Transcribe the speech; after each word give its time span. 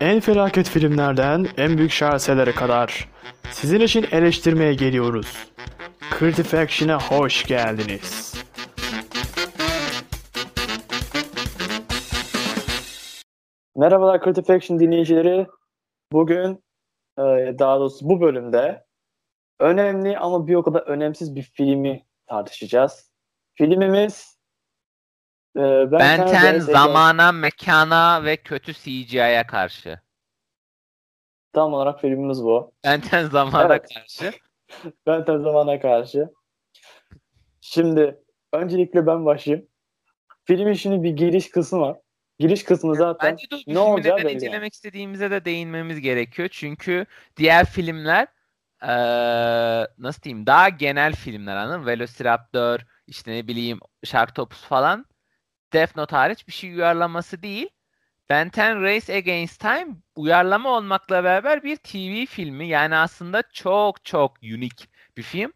En 0.00 0.20
felaket 0.20 0.68
filmlerden 0.68 1.46
en 1.56 1.78
büyük 1.78 1.90
şaheserlere 1.90 2.52
kadar 2.52 3.08
sizin 3.50 3.80
için 3.80 4.06
eleştirmeye 4.12 4.74
geliyoruz. 4.74 5.52
Creative 6.18 6.60
Action'a 6.60 7.00
hoş 7.00 7.44
geldiniz. 7.46 8.34
Merhabalar 13.76 14.24
Creative 14.24 14.54
Action 14.54 14.80
dinleyicileri. 14.80 15.46
Bugün 16.12 16.64
e, 17.18 17.22
daha 17.58 17.80
doğrusu 17.80 18.08
bu 18.08 18.20
bölümde 18.20 18.84
önemli 19.60 20.18
ama 20.18 20.46
bir 20.46 20.54
o 20.54 20.62
kadar 20.62 20.80
önemsiz 20.80 21.36
bir 21.36 21.42
filmi 21.42 22.06
tartışacağız. 22.26 23.10
Filmimiz 23.54 24.39
e, 25.56 25.60
Ben 25.60 25.92
Benten 25.92 26.58
zamana, 26.58 27.32
mekana 27.32 28.24
ve 28.24 28.36
kötü 28.36 28.72
CGI'ye 28.72 29.46
karşı. 29.46 30.00
Tam 31.52 31.72
olarak 31.72 32.00
filmimiz 32.00 32.44
bu. 32.44 32.72
Benten 32.84 33.26
zamana 33.26 33.74
evet. 33.74 33.94
karşı. 33.94 34.32
Benten 35.06 35.38
zamana 35.38 35.80
karşı. 35.80 36.30
Şimdi 37.60 38.20
öncelikle 38.52 39.06
ben 39.06 39.26
başlayayım. 39.26 39.68
Filmin 40.44 40.72
şimdi 40.72 41.02
bir 41.02 41.10
giriş 41.10 41.50
kısmı 41.50 41.80
var. 41.80 41.96
Giriş 42.38 42.64
kısmı 42.64 42.94
zaten 42.94 43.32
Bence 43.32 43.50
de 43.50 43.74
ne 43.74 43.78
olacağı 43.78 44.18
belli. 44.18 44.32
incelemek 44.32 44.60
yani. 44.60 44.68
istediğimize 44.68 45.30
de 45.30 45.44
değinmemiz 45.44 46.00
gerekiyor. 46.00 46.48
Çünkü 46.52 47.06
diğer 47.36 47.66
filmler 47.66 48.28
ee, 48.82 49.86
nasıl 49.98 50.22
diyeyim 50.22 50.46
daha 50.46 50.68
genel 50.68 51.12
filmler 51.12 51.56
anladın? 51.56 51.86
Velociraptor, 51.86 52.80
işte 53.06 53.32
ne 53.32 53.48
bileyim 53.48 53.80
Sharktopus 54.04 54.62
falan 54.64 55.06
Death 55.72 55.96
Note 55.96 56.16
hariç 56.16 56.48
bir 56.48 56.52
şey 56.52 56.74
uyarlaması 56.74 57.42
değil. 57.42 57.68
Ben 58.30 58.46
10 58.46 58.82
Race 58.82 59.16
Against 59.16 59.60
Time 59.60 59.86
uyarlama 60.16 60.68
olmakla 60.68 61.24
beraber 61.24 61.62
bir 61.62 61.76
TV 61.76 62.26
filmi. 62.26 62.68
Yani 62.68 62.96
aslında 62.96 63.42
çok 63.52 64.04
çok 64.04 64.42
unik 64.42 64.88
bir 65.16 65.22
film. 65.22 65.52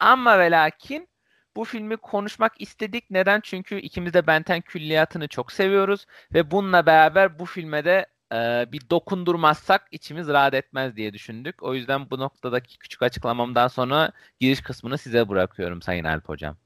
Ama 0.00 0.38
ve 0.38 0.50
lakin 0.50 1.08
bu 1.56 1.64
filmi 1.64 1.96
konuşmak 1.96 2.60
istedik. 2.60 3.10
Neden? 3.10 3.40
Çünkü 3.40 3.78
ikimiz 3.78 4.14
de 4.14 4.26
Benten 4.26 4.60
külliyatını 4.60 5.28
çok 5.28 5.52
seviyoruz. 5.52 6.06
Ve 6.34 6.50
bununla 6.50 6.86
beraber 6.86 7.38
bu 7.38 7.46
filme 7.46 7.84
de 7.84 8.06
e, 8.32 8.66
bir 8.72 8.90
dokundurmazsak 8.90 9.88
içimiz 9.90 10.28
rahat 10.28 10.54
etmez 10.54 10.96
diye 10.96 11.12
düşündük. 11.12 11.62
O 11.62 11.74
yüzden 11.74 12.10
bu 12.10 12.18
noktadaki 12.18 12.78
küçük 12.78 13.02
açıklamamdan 13.02 13.68
sonra 13.68 14.12
giriş 14.40 14.60
kısmını 14.60 14.98
size 14.98 15.28
bırakıyorum 15.28 15.82
Sayın 15.82 16.04
Alp 16.04 16.28
Hocam. 16.28 16.56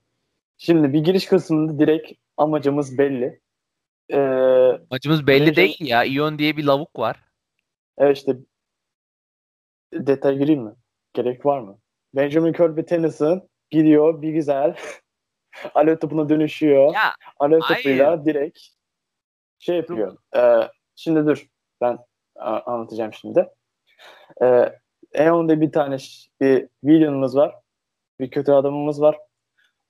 Şimdi 0.58 0.92
bir 0.92 1.04
giriş 1.04 1.26
kısmında 1.26 1.78
direkt 1.78 2.21
amacımız 2.36 2.98
belli. 2.98 3.40
Ee, 4.10 4.18
amacımız 4.90 5.26
belli 5.26 5.40
Benjamin... 5.40 5.56
değil 5.56 5.76
ya. 5.80 6.04
Ion 6.04 6.38
diye 6.38 6.56
bir 6.56 6.64
lavuk 6.64 6.98
var. 6.98 7.24
Evet 7.98 8.16
işte 8.16 8.36
detay 9.92 10.38
gireyim 10.38 10.62
mi? 10.62 10.74
Gerek 11.14 11.46
var 11.46 11.60
mı? 11.60 11.78
Benjamin 12.14 12.52
Kirby 12.52 12.80
Tennyson 12.80 13.48
gidiyor 13.70 14.22
bir 14.22 14.30
güzel 14.30 14.76
alev 15.74 15.96
topuna 15.96 16.28
dönüşüyor. 16.28 16.94
Ya, 16.94 17.14
alev 17.38 17.60
topuyla 17.60 18.24
direkt 18.24 18.58
şey 19.58 19.76
yapıyor. 19.76 20.16
Ee, 20.36 20.68
şimdi 20.96 21.26
dur. 21.26 21.46
Ben 21.80 21.98
anlatacağım 22.40 23.12
şimdi. 23.12 23.48
Ee, 24.42 24.78
Eon'da 25.14 25.60
bir 25.60 25.72
tane 25.72 25.96
bir 26.40 26.68
villain'ımız 26.84 27.36
var. 27.36 27.54
Bir 28.20 28.30
kötü 28.30 28.52
adamımız 28.52 29.00
var. 29.00 29.18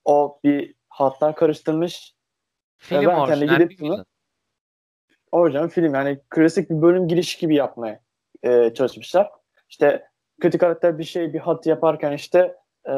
O 0.05 0.41
bir 0.45 0.75
hattan 0.89 1.35
karıştırmış. 1.35 2.15
Film 2.83 3.07
orijinal 3.07 3.59
gidip 3.59 3.81
bunu, 3.81 4.05
Orijinal 5.33 5.69
film 5.69 5.95
yani 5.95 6.21
klasik 6.31 6.71
bir 6.71 6.83
bölüm 6.83 7.09
girişi 7.09 7.41
gibi 7.41 7.55
yapmaya 7.55 8.01
e, 8.43 8.75
çalışmışlar. 8.75 9.31
İşte 9.69 10.07
kötü 10.41 10.59
karakter 10.59 10.99
bir 10.99 11.05
şey 11.05 11.33
bir 11.33 11.39
hat 11.39 11.67
yaparken 11.67 12.13
işte 12.13 12.57
e, 12.89 12.95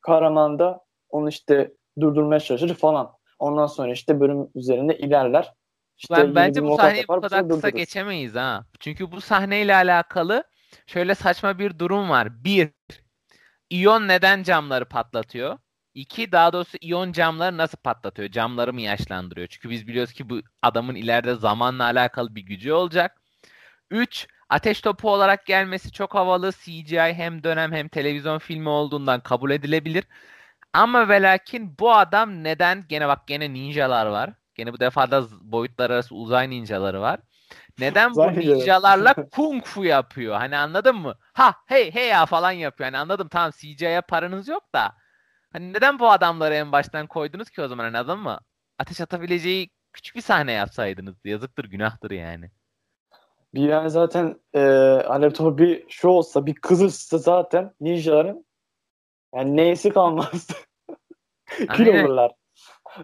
kahraman 0.00 0.58
da 0.58 0.84
onu 1.08 1.28
işte 1.28 1.72
durdurmaya 2.00 2.40
çalışır 2.40 2.74
falan. 2.74 3.12
Ondan 3.38 3.66
sonra 3.66 3.92
işte 3.92 4.20
bölüm 4.20 4.48
üzerinde 4.54 4.98
ilerler. 4.98 5.52
İşte 5.96 6.14
ben 6.16 6.34
bence 6.34 6.62
bu 6.62 6.76
sahneyi 6.76 7.04
bu 7.08 7.20
kadar 7.20 7.48
kısa 7.48 7.70
geçemeyiz 7.70 8.34
ha. 8.34 8.64
Çünkü 8.80 9.12
bu 9.12 9.20
sahneyle 9.20 9.74
alakalı 9.74 10.44
şöyle 10.86 11.14
saçma 11.14 11.58
bir 11.58 11.78
durum 11.78 12.10
var. 12.10 12.44
Bir, 12.44 12.70
İyon 13.70 14.08
neden 14.08 14.42
camları 14.42 14.88
patlatıyor? 14.88 15.58
İki, 15.94 16.32
daha 16.32 16.52
doğrusu 16.52 16.78
iyon 16.80 17.12
camları 17.12 17.56
nasıl 17.56 17.78
patlatıyor? 17.78 18.28
Camları 18.30 18.72
mı 18.72 18.80
yaşlandırıyor? 18.80 19.48
Çünkü 19.48 19.70
biz 19.70 19.86
biliyoruz 19.86 20.12
ki 20.12 20.30
bu 20.30 20.40
adamın 20.62 20.94
ileride 20.94 21.34
zamanla 21.34 21.84
alakalı 21.84 22.34
bir 22.34 22.42
gücü 22.42 22.72
olacak. 22.72 23.20
Üç, 23.90 24.26
ateş 24.48 24.80
topu 24.80 25.10
olarak 25.10 25.46
gelmesi 25.46 25.92
çok 25.92 26.14
havalı. 26.14 26.52
CGI 26.52 27.14
hem 27.14 27.44
dönem 27.44 27.72
hem 27.72 27.88
televizyon 27.88 28.38
filmi 28.38 28.68
olduğundan 28.68 29.20
kabul 29.20 29.50
edilebilir. 29.50 30.04
Ama 30.72 31.08
ve 31.08 31.22
lakin 31.22 31.78
bu 31.78 31.94
adam 31.94 32.44
neden? 32.44 32.84
Gene 32.88 33.08
bak 33.08 33.26
gene 33.26 33.52
ninjalar 33.54 34.06
var. 34.06 34.30
Gene 34.54 34.72
bu 34.72 34.80
defa 34.80 35.10
da 35.10 35.24
boyutlar 35.40 35.90
arası 35.90 36.14
uzay 36.14 36.50
ninjaları 36.50 37.00
var. 37.00 37.20
Neden 37.78 38.22
bu 38.22 38.32
ninjalarla 38.40 39.14
kung 39.32 39.64
fu 39.64 39.84
yapıyor? 39.84 40.36
Hani 40.36 40.56
anladın 40.56 40.96
mı? 40.96 41.14
Ha 41.32 41.54
hey 41.66 41.94
hey 41.94 42.08
ya 42.08 42.26
falan 42.26 42.52
yapıyor. 42.52 42.86
Hani 42.86 42.98
anladım 42.98 43.28
tamam 43.28 43.50
CGI'ye 43.50 44.00
paranız 44.00 44.48
yok 44.48 44.74
da. 44.74 44.94
Hani 45.54 45.72
neden 45.72 45.98
bu 45.98 46.10
adamları 46.10 46.54
en 46.54 46.72
baştan 46.72 47.06
koydunuz 47.06 47.50
ki 47.50 47.62
o 47.62 47.68
zaman 47.68 47.84
hani 47.84 47.98
anladın 47.98 48.18
mı? 48.18 48.38
Ateş 48.78 49.00
atabileceği 49.00 49.70
küçük 49.92 50.16
bir 50.16 50.20
sahne 50.20 50.52
yapsaydınız. 50.52 51.14
Yazıktır 51.24 51.64
günahtır 51.64 52.10
yani. 52.10 52.50
Bir 53.54 53.60
yani 53.60 53.90
zaten 53.90 54.40
e, 54.54 54.60
Alev 55.08 55.30
topu 55.30 55.58
bir 55.58 55.84
şu 55.88 56.08
olsa 56.08 56.46
bir 56.46 56.54
kızırsa 56.54 57.18
zaten 57.18 57.74
ninjaların 57.80 58.44
yani 59.34 59.56
neyse 59.56 59.90
kalmaz. 59.90 60.48
Kil 61.76 61.86
olurlar. 61.86 62.32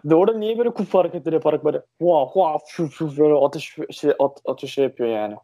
De 0.05 0.15
orada 0.15 0.37
niye 0.37 0.57
böyle 0.57 0.73
kupa 0.73 0.99
hareketleri 0.99 1.35
yaparak 1.35 1.65
böyle 1.65 1.81
hua 2.01 2.25
hua 2.25 2.57
şu 2.67 2.91
şu 2.91 3.17
böyle 3.17 3.33
atış 3.33 3.77
şey 3.91 4.13
at, 4.19 4.41
atış 4.45 4.73
şey 4.73 4.83
yapıyor 4.83 5.09
yani. 5.09 5.35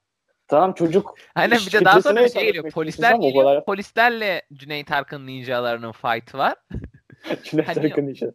Tamam 0.48 0.74
çocuk 0.74 1.16
Aynen 1.36 1.60
bir 1.68 1.72
de 1.72 1.86
daha 1.86 2.02
sonra 2.02 2.24
bir 2.24 2.30
şey 2.30 2.46
geliyor. 2.46 2.72
Polisler 2.72 3.16
geliyor. 3.16 3.66
Polislerle 3.66 4.42
Cüneyt 4.54 4.92
Arkın 4.92 5.28
ninjalarının 5.28 5.92
fight 5.92 6.36
var. 6.36 6.56
Cüneyt 7.44 7.68
hani, 7.68 7.80
Arkın 7.80 8.08
ninja. 8.08 8.28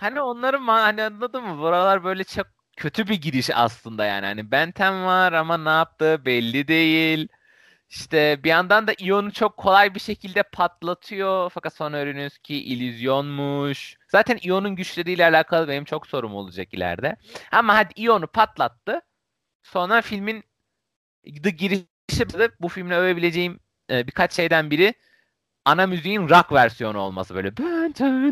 Hani 0.00 0.20
onların 0.20 0.66
hani 0.66 1.02
anladın 1.02 1.44
mı? 1.44 1.58
Buralar 1.58 2.04
böyle 2.04 2.24
çok 2.24 2.46
kötü 2.76 3.08
bir 3.08 3.20
giriş 3.20 3.50
aslında 3.54 4.04
yani. 4.04 4.26
Hani 4.26 4.50
Benten 4.50 5.04
var 5.04 5.32
ama 5.32 5.56
ne 5.58 5.68
yaptığı 5.68 6.24
belli 6.24 6.68
değil. 6.68 7.28
İşte 7.88 8.40
bir 8.44 8.48
yandan 8.48 8.86
da 8.86 8.94
iyonu 8.98 9.32
çok 9.32 9.56
kolay 9.56 9.94
bir 9.94 10.00
şekilde 10.00 10.42
patlatıyor. 10.42 11.50
Fakat 11.50 11.74
sonra 11.74 11.96
öğreniyoruz 11.96 12.38
ki 12.38 12.64
illüzyonmuş. 12.64 13.96
Zaten 14.08 14.38
iyonun 14.42 14.76
güçleriyle 14.76 15.24
alakalı 15.24 15.68
benim 15.68 15.84
çok 15.84 16.06
sorum 16.06 16.34
olacak 16.34 16.74
ileride. 16.74 17.16
Ama 17.52 17.74
hadi 17.74 17.92
iyonu 17.96 18.26
patlattı. 18.26 19.00
Sonra 19.62 20.02
filmin 20.02 20.44
The 21.42 21.50
girişi 21.50 21.86
bu 22.60 22.68
filmle 22.68 22.96
övebileceğim 22.96 23.60
e, 23.90 24.06
birkaç 24.06 24.32
şeyden 24.32 24.70
biri 24.70 24.94
ana 25.64 25.86
müziğin 25.86 26.28
rock 26.28 26.52
versiyonu 26.52 26.98
olması 26.98 27.34
böyle 27.34 27.56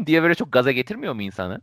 diye 0.06 0.23
böyle 0.23 0.34
çok 0.34 0.53
gaza 0.53 0.73
getirmiyor 0.73 1.15
mu 1.15 1.23
insanı? 1.23 1.61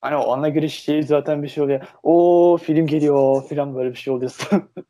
Hani 0.00 0.16
o 0.16 0.32
ana 0.32 0.48
giriş 0.48 0.82
şey 0.82 1.02
zaten 1.02 1.42
bir 1.42 1.48
şey 1.48 1.64
oluyor. 1.64 1.80
O 2.02 2.58
film 2.62 2.86
geliyor 2.86 3.48
filan 3.48 3.74
böyle 3.74 3.90
bir 3.90 3.98
şey 3.98 4.12
oluyorsun. 4.14 4.70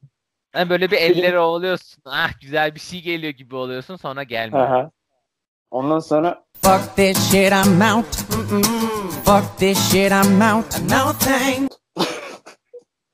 Yani 0.55 0.71
böyle 0.71 0.91
bir 0.91 0.97
elleri 0.97 1.39
oluyorsun. 1.39 2.03
Ah 2.05 2.41
güzel 2.41 2.75
bir 2.75 2.81
şey 2.81 3.03
geliyor 3.03 3.33
gibi 3.33 3.56
oluyorsun 3.56 3.97
sonra 3.97 4.23
gelmiyor. 4.23 4.67
Aha. 4.67 4.91
Ondan 5.71 5.99
sonra 5.99 6.47
Fuck 6.62 6.97
this 6.97 7.31
shit 7.31 7.53
I'm 7.53 7.81
out. 7.81 8.17
Fuck 9.25 9.59
this 9.59 9.91
shit 9.91 10.12
I'm 10.12 10.41
out. 10.41 10.81
No 10.91 11.12
thanks. 11.19 11.77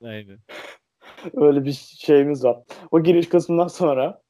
Aynen. 0.05 0.39
Öyle 1.37 1.65
bir 1.65 1.73
şeyimiz 1.99 2.45
var. 2.45 2.59
O 2.91 3.03
giriş 3.03 3.29
kısmından 3.29 3.69
sonra 3.69 4.23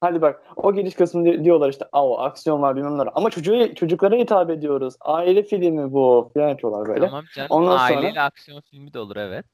Hadi 0.00 0.22
bak 0.22 0.42
o 0.56 0.74
giriş 0.74 0.94
kısmı 0.94 1.44
diyorlar 1.44 1.70
işte 1.70 1.84
o 1.92 2.18
aksiyon 2.18 2.62
var 2.62 2.76
bilmem 2.76 2.98
ne 2.98 3.10
ama 3.14 3.30
çocuğu, 3.30 3.74
çocuklara 3.74 4.16
hitap 4.16 4.50
ediyoruz. 4.50 4.94
Aile 5.00 5.42
filmi 5.42 5.92
bu 5.92 6.30
falan 6.34 6.48
yapıyorlar 6.48 6.88
böyle. 6.88 7.06
Tamam 7.06 7.24
canım 7.34 7.48
Ondan 7.50 7.78
aileyle 7.78 8.08
sonra, 8.08 8.24
aksiyon 8.24 8.60
filmi 8.60 8.94
de 8.94 8.98
olur 8.98 9.16
evet. 9.16 9.46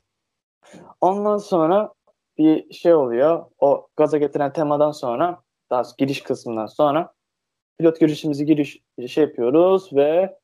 Ondan 1.01 1.39
sonra 1.39 1.93
bir 2.39 2.73
şey 2.73 2.95
oluyor. 2.95 3.45
O 3.59 3.89
gaza 3.97 4.19
getiren 4.19 4.53
temadan 4.53 4.91
sonra 4.91 5.41
daha 5.71 5.83
giriş 5.99 6.23
kısmından 6.23 6.67
sonra 6.67 7.13
pilot 7.79 8.01
girişimizi 8.01 8.47
giriş 8.47 8.79
şey 9.09 9.25
yapıyoruz 9.25 9.93
ve 9.93 10.39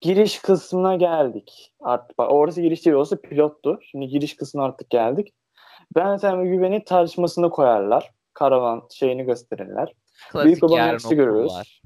giriş 0.00 0.38
kısmına 0.38 0.96
geldik. 0.96 1.72
Artık 1.80 2.18
bak 2.18 2.32
orası 2.32 2.62
giriş 2.62 2.86
değil 2.86 2.96
orası 2.96 3.22
pilottu. 3.22 3.78
Şimdi 3.82 4.08
giriş 4.08 4.36
kısmına 4.36 4.64
artık 4.64 4.90
geldik. 4.90 5.34
Ben 5.94 6.16
sen 6.16 6.40
ve 6.42 6.48
güveni 6.48 6.84
tartışmasında 6.84 7.50
koyarlar. 7.50 8.10
Karavan 8.34 8.82
şeyini 8.90 9.24
gösterirler. 9.24 9.92
Klasik 10.32 10.46
Büyük 10.46 10.62
babanın 10.62 10.98
görürüz. 11.10 11.52
Var. 11.52 11.82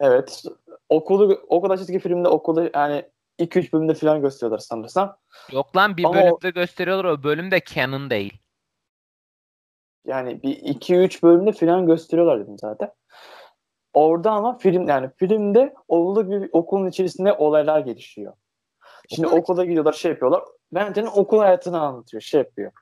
Evet. 0.00 0.42
Okulu 0.88 1.40
o 1.48 1.62
kadar 1.62 1.76
çizgi 1.76 1.98
filmde 1.98 2.28
okulu 2.28 2.70
yani 2.74 3.04
2-3 3.38 3.72
bölümde 3.72 3.94
falan 3.94 4.20
gösteriyorlar 4.20 4.58
sanırsam. 4.58 5.16
Yok 5.52 5.76
lan 5.76 5.96
bir 5.96 6.04
Ama 6.04 6.14
bölümde 6.14 6.48
o... 6.48 6.50
gösteriyorlar 6.50 7.04
o 7.04 7.22
bölüm 7.22 7.50
de 7.50 7.60
canon 7.74 8.10
değil. 8.10 8.38
Yani 10.06 10.42
bir 10.42 10.56
2-3 10.56 11.22
bölümde 11.22 11.52
falan 11.52 11.86
gösteriyorlar 11.86 12.40
dedim 12.40 12.58
zaten. 12.58 12.92
Orada 13.94 14.30
ama 14.30 14.58
film 14.58 14.88
yani 14.88 15.10
filmde 15.16 15.74
olduğu 15.88 16.26
gibi 16.26 16.48
okulun 16.52 16.86
içerisinde 16.88 17.32
olaylar 17.32 17.80
gelişiyor. 17.80 18.32
Şimdi 19.14 19.28
Okul 19.28 19.38
okula 19.38 19.64
gidiyorlar 19.64 19.92
şey 19.92 20.10
yapıyorlar. 20.10 20.42
Benten'in 20.72 21.10
okul 21.14 21.38
hayatını 21.38 21.80
anlatıyor 21.80 22.20
şey 22.20 22.38
yapıyor. 22.38 22.72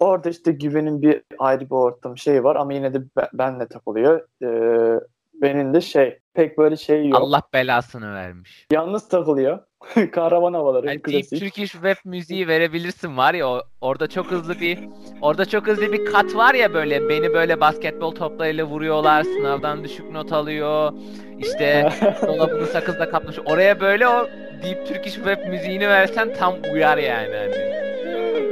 Orada 0.00 0.28
işte 0.28 0.52
güvenin 0.52 1.02
bir 1.02 1.22
ayrı 1.38 1.64
bir 1.64 1.74
ortam 1.74 2.18
şey 2.18 2.44
var 2.44 2.56
ama 2.56 2.72
yine 2.72 2.94
de 2.94 2.98
benle 3.32 3.68
takılıyor. 3.68 4.28
Ee, 4.42 5.00
benim 5.34 5.74
de 5.74 5.80
şey 5.80 6.18
pek 6.34 6.58
böyle 6.58 6.76
şey 6.76 7.08
yok. 7.08 7.20
Allah 7.20 7.42
belasını 7.54 8.14
vermiş. 8.14 8.66
Yalnız 8.72 9.08
takılıyor. 9.08 9.58
Kahraman 10.12 10.54
havaları. 10.54 10.86
Yani 10.86 11.02
klasik. 11.02 11.40
Turkish 11.40 11.72
web 11.72 11.96
müziği 12.04 12.48
verebilirsin 12.48 13.16
var 13.16 13.34
ya 13.34 13.62
orada 13.80 14.06
çok 14.06 14.26
hızlı 14.26 14.60
bir 14.60 14.78
orada 15.20 15.44
çok 15.44 15.66
hızlı 15.66 15.92
bir 15.92 16.04
kat 16.04 16.34
var 16.34 16.54
ya 16.54 16.74
böyle 16.74 17.08
beni 17.08 17.34
böyle 17.34 17.60
basketbol 17.60 18.14
toplarıyla 18.14 18.64
vuruyorlar 18.64 19.22
sınavdan 19.22 19.84
düşük 19.84 20.10
not 20.10 20.32
alıyor 20.32 20.92
işte 21.38 21.90
dolabını 22.26 22.66
sakızla 22.66 23.10
kapmış 23.10 23.38
oraya 23.46 23.80
böyle 23.80 24.08
o 24.08 24.26
Deep 24.62 24.86
Turkish 24.86 25.14
web 25.14 25.48
müziğini 25.48 25.88
versen 25.88 26.34
tam 26.34 26.54
uyar 26.72 26.98
yani 26.98 27.36
hani. 27.36 27.80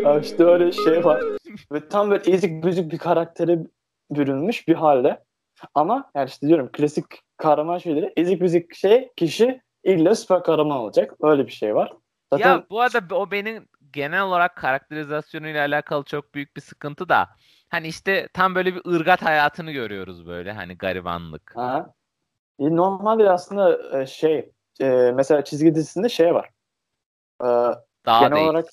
Ya 0.04 0.20
işte 0.20 0.44
öyle 0.44 0.72
şey 0.72 1.04
var. 1.04 1.22
Ve 1.72 1.88
tam 1.88 2.10
böyle 2.10 2.30
ezik 2.30 2.64
büzük 2.64 2.92
bir 2.92 2.98
karaktere 2.98 3.58
bürünmüş 4.10 4.68
bir 4.68 4.74
halde. 4.74 5.24
Ama 5.74 6.10
yani 6.14 6.28
işte 6.28 6.48
diyorum 6.48 6.70
klasik 6.72 7.04
kahraman 7.36 7.78
şeyleri 7.78 8.12
ezik 8.16 8.40
büzük 8.40 8.74
şey 8.74 9.10
kişi 9.16 9.60
illa 9.88 10.14
süper 10.14 10.42
kahraman 10.42 10.76
olacak. 10.76 11.14
Öyle 11.22 11.46
bir 11.46 11.52
şey 11.52 11.74
var. 11.74 11.92
Zaten... 12.32 12.50
Ya 12.50 12.64
bu 12.70 12.80
arada 12.80 13.14
o 13.16 13.30
benim 13.30 13.68
genel 13.92 14.22
olarak 14.22 14.56
karakterizasyonuyla 14.56 15.66
alakalı 15.66 16.04
çok 16.04 16.34
büyük 16.34 16.56
bir 16.56 16.60
sıkıntı 16.60 17.08
da. 17.08 17.28
Hani 17.68 17.88
işte 17.88 18.28
tam 18.34 18.54
böyle 18.54 18.74
bir 18.74 18.82
ırgat 18.94 19.22
hayatını 19.22 19.72
görüyoruz 19.72 20.26
böyle 20.26 20.52
hani 20.52 20.78
garibanlık. 20.78 21.52
Aha. 21.56 21.94
E, 22.58 22.76
normalde 22.76 23.30
aslında 23.30 23.98
e, 24.00 24.06
şey 24.06 24.52
e, 24.80 25.12
mesela 25.14 25.44
çizgi 25.44 25.74
dizisinde 25.74 26.08
şey 26.08 26.34
var. 26.34 26.50
E, 27.42 27.46
Daha 28.06 28.20
genel 28.20 28.36
değil. 28.36 28.46
olarak 28.46 28.66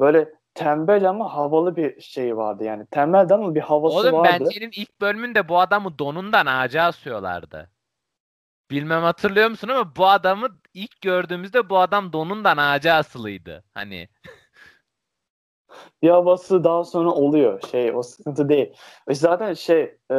böyle 0.00 0.28
tembel 0.54 1.08
ama 1.08 1.34
havalı 1.34 1.76
bir 1.76 2.00
şey 2.00 2.36
vardı 2.36 2.64
yani. 2.64 2.86
Tembeldi 2.90 3.34
ama 3.34 3.54
bir 3.54 3.60
havası 3.60 3.96
Oğlum, 3.96 4.12
vardı. 4.12 4.28
Oğlum 4.30 4.44
Benten'in 4.46 4.70
ilk 4.72 5.00
bölümünde 5.00 5.48
bu 5.48 5.60
adamı 5.60 5.98
donundan 5.98 6.46
ağaca 6.46 6.82
asıyorlardı. 6.82 7.70
Bilmem 8.70 9.02
hatırlıyor 9.02 9.50
musun 9.50 9.68
ama 9.68 9.96
bu 9.96 10.06
adamı 10.06 10.48
ilk 10.74 11.00
gördüğümüzde 11.00 11.68
bu 11.70 11.78
adam 11.78 12.12
donundan 12.12 12.56
ağaca 12.56 12.94
asılıydı. 12.94 13.64
Hani 13.74 14.08
bir 16.02 16.08
havası 16.08 16.64
daha 16.64 16.84
sonra 16.84 17.10
oluyor. 17.10 17.60
Şey 17.70 17.92
o 17.94 18.02
sıkıntı 18.02 18.48
değil. 18.48 18.72
E 19.08 19.14
zaten 19.14 19.54
şey 19.54 19.82
e, 20.12 20.18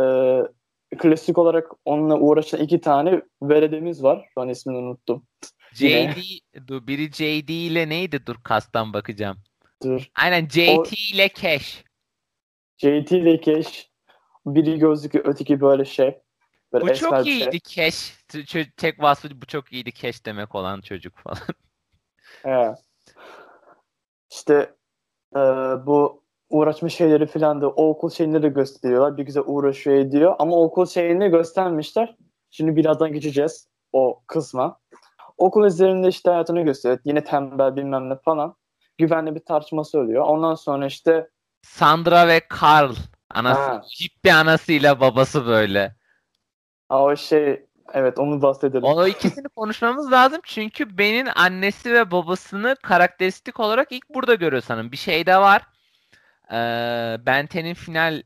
klasik 0.97 1.37
olarak 1.37 1.71
onunla 1.85 2.19
uğraşan 2.19 2.59
iki 2.59 2.81
tane 2.81 3.21
veredemiz 3.41 4.03
var. 4.03 4.29
Şu 4.33 4.41
an 4.41 4.49
ismini 4.49 4.77
unuttum. 4.77 5.27
JD, 5.73 6.17
dur 6.67 6.87
biri 6.87 7.11
JD 7.11 7.49
ile 7.49 7.89
neydi? 7.89 8.25
Dur 8.25 8.35
kastan 8.43 8.93
bakacağım. 8.93 9.37
Dur. 9.83 10.09
Aynen 10.15 10.47
JT 10.47 10.77
o, 10.77 10.83
ile 11.13 11.29
Cash. 11.41 11.83
JT 12.77 13.11
ile 13.11 13.41
Cash. 13.41 13.89
Biri 14.45 14.79
gözlüklü 14.79 15.21
öteki 15.25 15.61
böyle 15.61 15.85
şey. 15.85 16.17
Böyle 16.73 16.85
bu 16.85 16.95
çok 16.95 17.23
şey. 17.23 17.37
iyiydi. 17.37 17.59
Cash. 17.61 18.13
Tek 18.77 19.01
vasfı 19.01 19.41
bu 19.41 19.45
çok 19.45 19.73
iyiydi 19.73 19.93
Cash 19.93 20.25
demek 20.25 20.55
olan 20.55 20.81
çocuk 20.81 21.17
falan. 21.17 21.37
Evet. 22.43 22.77
İşte 24.31 24.75
e, 25.35 25.39
bu 25.85 26.23
uğraşma 26.49 26.89
şeyleri 26.89 27.25
falan 27.27 27.61
da 27.61 27.69
o 27.69 27.89
okul 27.89 28.09
şeyini 28.09 28.43
de 28.43 28.47
gösteriyorlar. 28.47 29.17
Bir 29.17 29.23
güzel 29.23 29.43
uğraşıyor 29.45 29.95
ediyor. 29.97 30.35
Ama 30.39 30.55
okul 30.55 30.85
şeyini 30.85 31.29
göstermişler. 31.29 32.15
Şimdi 32.51 32.75
birazdan 32.75 33.13
geçeceğiz 33.13 33.67
o 33.93 34.23
kısma. 34.27 34.79
Okul 35.37 35.65
üzerinde 35.65 36.07
işte 36.07 36.29
hayatını 36.29 36.61
gösteriyor. 36.61 36.99
Yine 37.05 37.23
tembel 37.23 37.75
bilmem 37.75 38.09
ne 38.09 38.15
falan 38.15 38.55
güvenli 38.97 39.35
bir 39.35 39.45
tartışması 39.45 39.99
oluyor. 39.99 40.23
Ondan 40.23 40.55
sonra 40.55 40.85
işte 40.85 41.29
Sandra 41.61 42.27
ve 42.27 42.41
Carl 42.61 42.95
anası 43.29 43.81
bir 44.23 44.29
anasıyla 44.29 44.99
babası 44.99 45.45
böyle. 45.45 45.95
Aa, 46.89 47.03
o 47.03 47.15
şey 47.15 47.65
evet 47.93 48.19
onu 48.19 48.41
bahsedelim. 48.41 48.83
O 48.83 49.07
ikisini 49.07 49.47
konuşmamız 49.55 50.11
lazım 50.11 50.41
çünkü 50.43 50.97
Ben'in 50.97 51.29
annesi 51.35 51.93
ve 51.93 52.11
babasını 52.11 52.75
karakteristik 52.83 53.59
olarak 53.59 53.91
ilk 53.91 54.09
burada 54.09 54.35
görüyor 54.35 54.61
sanırım. 54.61 54.91
Bir 54.91 54.97
şey 54.97 55.25
de 55.25 55.37
var. 55.37 55.61
Ee, 56.51 57.17
Benten'in 57.25 57.73
final 57.73 58.23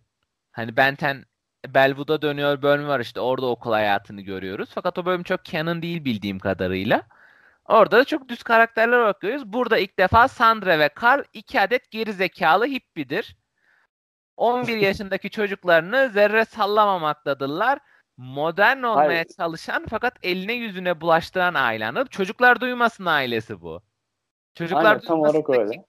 hani 0.51 0.77
Benten 0.77 1.25
Belwood'a 1.67 2.21
dönüyor 2.21 2.61
bölümü 2.61 2.87
var 2.87 2.99
işte 2.99 3.19
orada 3.19 3.45
okul 3.45 3.71
hayatını 3.71 4.21
görüyoruz. 4.21 4.69
Fakat 4.73 4.97
o 4.97 5.05
bölüm 5.05 5.23
çok 5.23 5.43
canon 5.43 5.81
değil 5.81 6.05
bildiğim 6.05 6.39
kadarıyla. 6.39 7.01
Orada 7.65 7.97
da 7.97 8.05
çok 8.05 8.29
düz 8.29 8.43
karakterler 8.43 8.97
olarak 8.97 9.21
görüyoruz. 9.21 9.53
Burada 9.53 9.77
ilk 9.77 9.99
defa 9.99 10.27
Sandra 10.27 10.79
ve 10.79 10.89
Carl 11.03 11.23
iki 11.33 11.61
adet 11.61 11.91
geri 11.91 12.13
zekalı 12.13 12.65
hippidir. 12.65 13.35
11 14.37 14.77
yaşındaki 14.77 15.29
çocuklarını 15.29 16.09
zerre 16.13 16.45
sallamamaktadırlar. 16.45 17.79
Modern 18.21 18.83
olmaya 18.83 19.07
Hayır. 19.07 19.25
çalışan 19.37 19.85
fakat 19.89 20.17
eline 20.23 20.53
yüzüne 20.53 21.01
bulaştıran 21.01 21.53
aile 21.53 22.05
Çocuklar 22.09 22.61
duymasın 22.61 23.05
ailesi 23.05 23.61
bu. 23.61 23.81
Çocuklar 24.55 24.85
Aynen, 24.85 24.99
tam 24.99 25.19
olarak 25.19 25.49
öyle. 25.49 25.85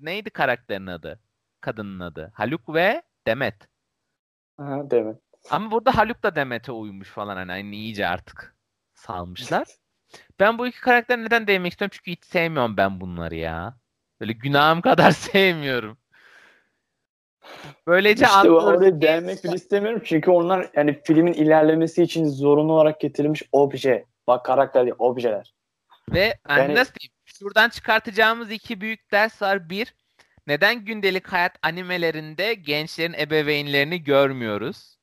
Neydi 0.00 0.30
karakterin 0.30 0.86
adı? 0.86 1.20
Kadının 1.60 2.00
adı. 2.00 2.32
Haluk 2.34 2.74
ve 2.74 3.02
Demet. 3.26 3.68
Aha, 4.58 4.90
Demet. 4.90 5.16
Ama 5.50 5.70
burada 5.70 5.96
Haluk 5.96 6.22
da 6.22 6.36
Demet'e 6.36 6.72
uymuş 6.72 7.08
falan 7.08 7.36
hani, 7.36 7.52
hani 7.52 7.76
iyice 7.76 8.06
artık 8.08 8.56
salmışlar. 8.94 9.66
Ben 10.40 10.58
bu 10.58 10.66
iki 10.66 10.80
karakter 10.80 11.18
neden 11.18 11.46
değinmek 11.46 11.72
istiyorum? 11.72 11.96
Çünkü 11.96 12.10
hiç 12.10 12.24
sevmiyorum 12.24 12.76
ben 12.76 13.00
bunları 13.00 13.34
ya. 13.34 13.78
Böyle 14.20 14.32
günahım 14.32 14.80
kadar 14.80 15.10
sevmiyorum. 15.32 15.98
Böylece 17.86 18.26
işte 18.26 18.50
oraya 18.50 19.00
değinmek 19.00 19.44
bile 19.44 19.54
istemiyorum 19.54 20.02
çünkü 20.04 20.30
onlar 20.30 20.70
yani 20.76 21.00
filmin 21.04 21.32
ilerlemesi 21.32 22.02
için 22.02 22.28
zorunlu 22.28 22.72
olarak 22.72 23.00
getirilmiş 23.00 23.42
obje. 23.52 24.04
Bak 24.26 24.44
karakter 24.44 24.84
değil, 24.84 24.94
objeler. 24.98 25.54
Ve 26.12 26.34
yani, 26.48 26.74
nasıl 26.74 26.94
diyeyim? 26.94 27.12
Şuradan 27.24 27.68
çıkartacağımız 27.68 28.50
iki 28.50 28.80
büyük 28.80 29.12
ders 29.12 29.42
var. 29.42 29.70
Bir, 29.70 29.94
neden 30.46 30.84
gündelik 30.84 31.28
hayat 31.28 31.52
animelerinde 31.62 32.54
gençlerin 32.54 33.12
ebeveynlerini 33.12 34.04
görmüyoruz? 34.04 34.98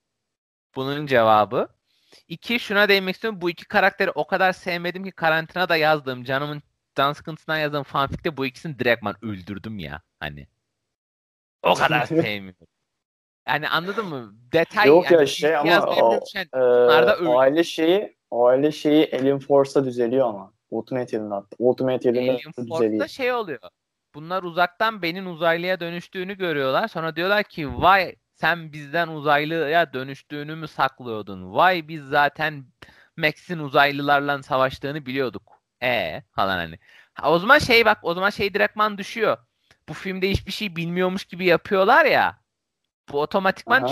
Bunun 0.75 1.07
cevabı. 1.07 1.67
İki 2.27 2.59
şuna 2.59 2.89
değinmek 2.89 3.15
istiyorum. 3.15 3.41
Bu 3.41 3.49
iki 3.49 3.65
karakteri 3.65 4.11
o 4.11 4.27
kadar 4.27 4.53
sevmedim 4.53 5.03
ki 5.03 5.11
karantina 5.11 5.69
da 5.69 5.75
yazdığım 5.75 6.23
canımın 6.23 6.63
can 6.95 7.13
sıkıntısından 7.13 7.57
yazdığım 7.57 7.83
fanfic'te 7.83 8.37
bu 8.37 8.45
ikisini 8.45 8.79
direktman 8.79 9.15
öldürdüm 9.21 9.79
ya. 9.79 10.01
Hani. 10.19 10.47
O 11.65 11.73
kadar 11.73 12.05
sevmiyorum. 12.05 12.67
Yani 13.47 13.69
anladın 13.69 14.05
mı? 14.05 14.33
Detay 14.53 14.87
Yok 14.87 15.11
yani 15.11 15.21
ya 15.21 15.27
şey 15.27 15.55
ama 15.55 15.85
o, 15.85 16.19
e, 16.53 16.59
aile 17.29 17.63
şeyi 17.63 18.17
aile 18.31 18.71
şeyi 18.71 19.11
Alien 19.13 19.39
Force'a 19.39 19.85
düzeliyor 19.85 20.27
ama. 20.27 20.53
Ultimate 20.71 21.17
Alien'da. 21.17 21.45
Ultimate 21.59 22.09
Alien'da 22.09 22.31
Alien 22.31 22.51
düzeliyor. 22.57 22.77
Force'da 22.77 23.07
şey 23.07 23.33
oluyor. 23.33 23.59
Bunlar 24.15 24.43
uzaktan 24.43 25.01
Ben'in 25.01 25.25
uzaylıya 25.25 25.79
dönüştüğünü 25.79 26.37
görüyorlar. 26.37 26.87
Sonra 26.87 27.15
diyorlar 27.15 27.43
ki 27.43 27.81
vay 27.81 28.15
sen 28.33 28.73
bizden 28.73 29.07
uzaylıya 29.07 29.93
dönüştüğünü 29.93 30.55
mü 30.55 30.67
saklıyordun? 30.67 31.53
Vay 31.53 31.87
biz 31.87 32.03
zaten 32.03 32.65
Max'in 33.17 33.59
uzaylılarla 33.59 34.43
savaştığını 34.43 35.05
biliyorduk. 35.05 35.61
E 35.83 36.21
falan 36.31 36.57
hani. 36.57 36.79
Ha, 37.13 37.31
o 37.31 37.39
zaman 37.39 37.59
şey 37.59 37.85
bak 37.85 37.97
o 38.01 38.13
zaman 38.13 38.29
şey 38.29 38.53
direktman 38.53 38.97
düşüyor. 38.97 39.37
Bu 39.89 39.93
filmde 39.93 40.29
hiçbir 40.29 40.51
şey 40.51 40.75
bilmiyormuş 40.75 41.25
gibi 41.25 41.45
yapıyorlar 41.45 42.05
ya. 42.05 42.39
Bu 43.11 43.21
otomatikman 43.21 43.91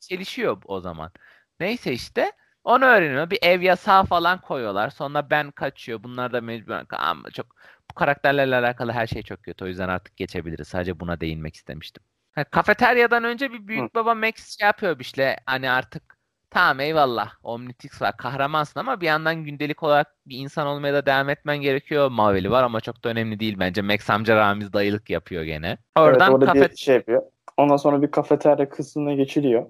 çelişiyor 0.00 0.62
o 0.64 0.80
zaman. 0.80 1.12
Neyse 1.60 1.92
işte 1.92 2.32
onu 2.64 2.84
öğreniyor. 2.84 3.30
Bir 3.30 3.38
ev 3.42 3.60
yasağı 3.60 4.04
falan 4.04 4.40
koyuyorlar. 4.40 4.90
Sonra 4.90 5.30
ben 5.30 5.50
kaçıyor. 5.50 6.02
Bunlar 6.02 6.32
da 6.32 6.40
mecbur. 6.40 6.74
Ama 6.90 7.30
çok 7.30 7.46
bu 7.90 7.94
karakterlerle 7.94 8.56
alakalı 8.56 8.92
her 8.92 9.06
şey 9.06 9.22
çok 9.22 9.42
kötü. 9.42 9.64
O 9.64 9.68
yüzden 9.68 9.88
artık 9.88 10.16
geçebiliriz. 10.16 10.68
Sadece 10.68 11.00
buna 11.00 11.20
değinmek 11.20 11.54
istemiştim. 11.54 12.02
Ha, 12.32 12.44
kafeteryadan 12.44 13.24
önce 13.24 13.52
bir 13.52 13.66
büyük 13.66 13.94
baba 13.94 14.14
Max 14.14 14.58
şey 14.58 14.66
yapıyor 14.66 15.00
işte 15.00 15.36
hani 15.46 15.70
artık 15.70 16.15
tamam 16.50 16.80
eyvallah 16.80 17.32
Omnitrix 17.42 18.02
var 18.02 18.16
kahramansın 18.16 18.80
ama 18.80 19.00
bir 19.00 19.06
yandan 19.06 19.44
gündelik 19.44 19.82
olarak 19.82 20.16
bir 20.26 20.38
insan 20.38 20.66
olmaya 20.66 20.94
da 20.94 21.06
devam 21.06 21.28
etmen 21.28 21.60
gerekiyor. 21.60 22.10
Mavili 22.10 22.50
var 22.50 22.62
ama 22.62 22.80
çok 22.80 23.04
da 23.04 23.08
önemli 23.08 23.40
değil 23.40 23.56
bence. 23.58 23.82
Max 23.82 24.10
amca 24.10 24.36
Ramiz 24.36 24.72
dayılık 24.72 25.10
yapıyor 25.10 25.42
gene. 25.42 25.78
Oradan 25.98 26.30
evet, 26.30 26.34
orada 26.34 26.46
kafe... 26.46 26.70
bir 26.70 26.76
şey 26.76 26.94
yapıyor. 26.94 27.22
Ondan 27.56 27.76
sonra 27.76 28.02
bir 28.02 28.10
kafeterya 28.10 28.68
kısmına 28.68 29.14
geçiliyor. 29.14 29.66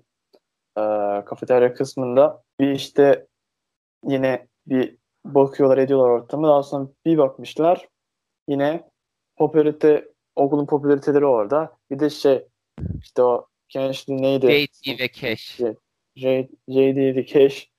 Ee, 0.79 1.25
kafeterya 1.25 1.75
kısmında 1.75 2.43
bir 2.61 2.71
işte 2.71 3.27
yine 4.05 4.47
bir 4.67 4.97
bakıyorlar 5.25 5.79
ediyorlar 5.79 6.11
ortamı. 6.11 6.49
Daha 6.49 6.63
sonra 6.63 6.89
bir 7.07 7.19
bakmışlar 7.19 7.89
yine 8.49 8.91
popülarite 9.37 10.09
okulun 10.37 10.67
popülariteleri 10.67 11.27
orada. 11.27 11.77
Bir 11.91 11.99
de 11.99 12.11
şey 12.11 12.47
işte 13.03 13.23
o 13.23 13.47
gençli 13.69 14.23
neydi? 14.23 14.67
JT 14.67 15.01
ve 15.01 15.09
Cash. 15.09 15.61
JD 16.17 17.17
ve 17.17 17.27
Cash. 17.27 17.71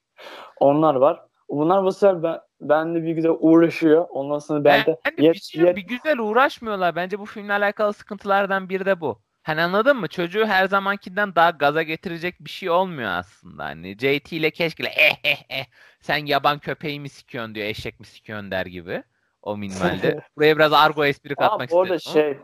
Onlar 0.60 0.96
var. 0.96 1.24
Bunlar 1.50 1.84
bu 1.84 1.92
sefer 1.92 2.24
ben, 2.24 2.40
ben 2.62 2.96
de 2.96 3.04
bir 3.04 3.12
güzel 3.12 3.32
uğraşıyor. 3.40 4.08
Ondan 4.10 4.40
sonra 4.40 4.64
ben, 4.64 4.84
ben 4.88 4.94
de, 4.94 5.18
de 5.18 5.24
yet, 5.24 5.36
bir, 5.36 5.40
şey, 5.40 5.62
yet... 5.62 5.76
bir 5.76 5.82
güzel 5.82 6.20
uğraşmıyorlar. 6.20 6.96
Bence 6.96 7.20
bu 7.20 7.26
filmle 7.26 7.54
alakalı 7.54 7.94
sıkıntılardan 7.94 8.70
biri 8.70 8.86
de 8.86 9.02
bu. 9.02 9.22
Hani 9.44 9.62
anladın 9.62 9.98
mı? 9.98 10.08
Çocuğu 10.08 10.46
her 10.46 10.68
zamankinden 10.68 11.36
daha 11.36 11.50
gaza 11.50 11.84
getirecek 11.84 12.36
bir 12.40 12.50
şey 12.50 12.70
olmuyor 12.70 13.10
aslında. 13.10 13.64
Hani 13.66 13.98
JT 14.00 14.34
ile 14.34 14.52
keşke 14.52 14.84
eh 14.84 15.16
eh 15.24 15.44
eh 15.50 15.66
sen 16.02 16.26
yaban 16.26 16.60
köpeği 16.60 17.00
mi 17.00 17.10
sikiyorsun 17.10 17.56
diyor 17.56 17.68
eşek 17.68 18.00
mi 18.00 18.06
sikiyorsun 18.06 18.52
der 18.52 18.66
gibi. 18.66 19.04
O 19.42 19.58
minvalde. 19.58 20.20
Buraya 20.38 20.56
biraz 20.56 20.74
argo 20.74 21.06
espri 21.06 21.36
katmak 21.36 21.70
istedim. 21.70 21.78
Bu 21.78 21.82
arada 21.82 22.00
şey 22.00 22.38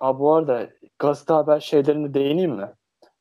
Aa, 0.00 0.18
bu 0.18 0.34
arada 0.34 0.70
gazete 0.98 1.32
haber 1.32 1.60
şeylerine 1.60 2.14
değineyim 2.14 2.52
mi? 2.52 2.68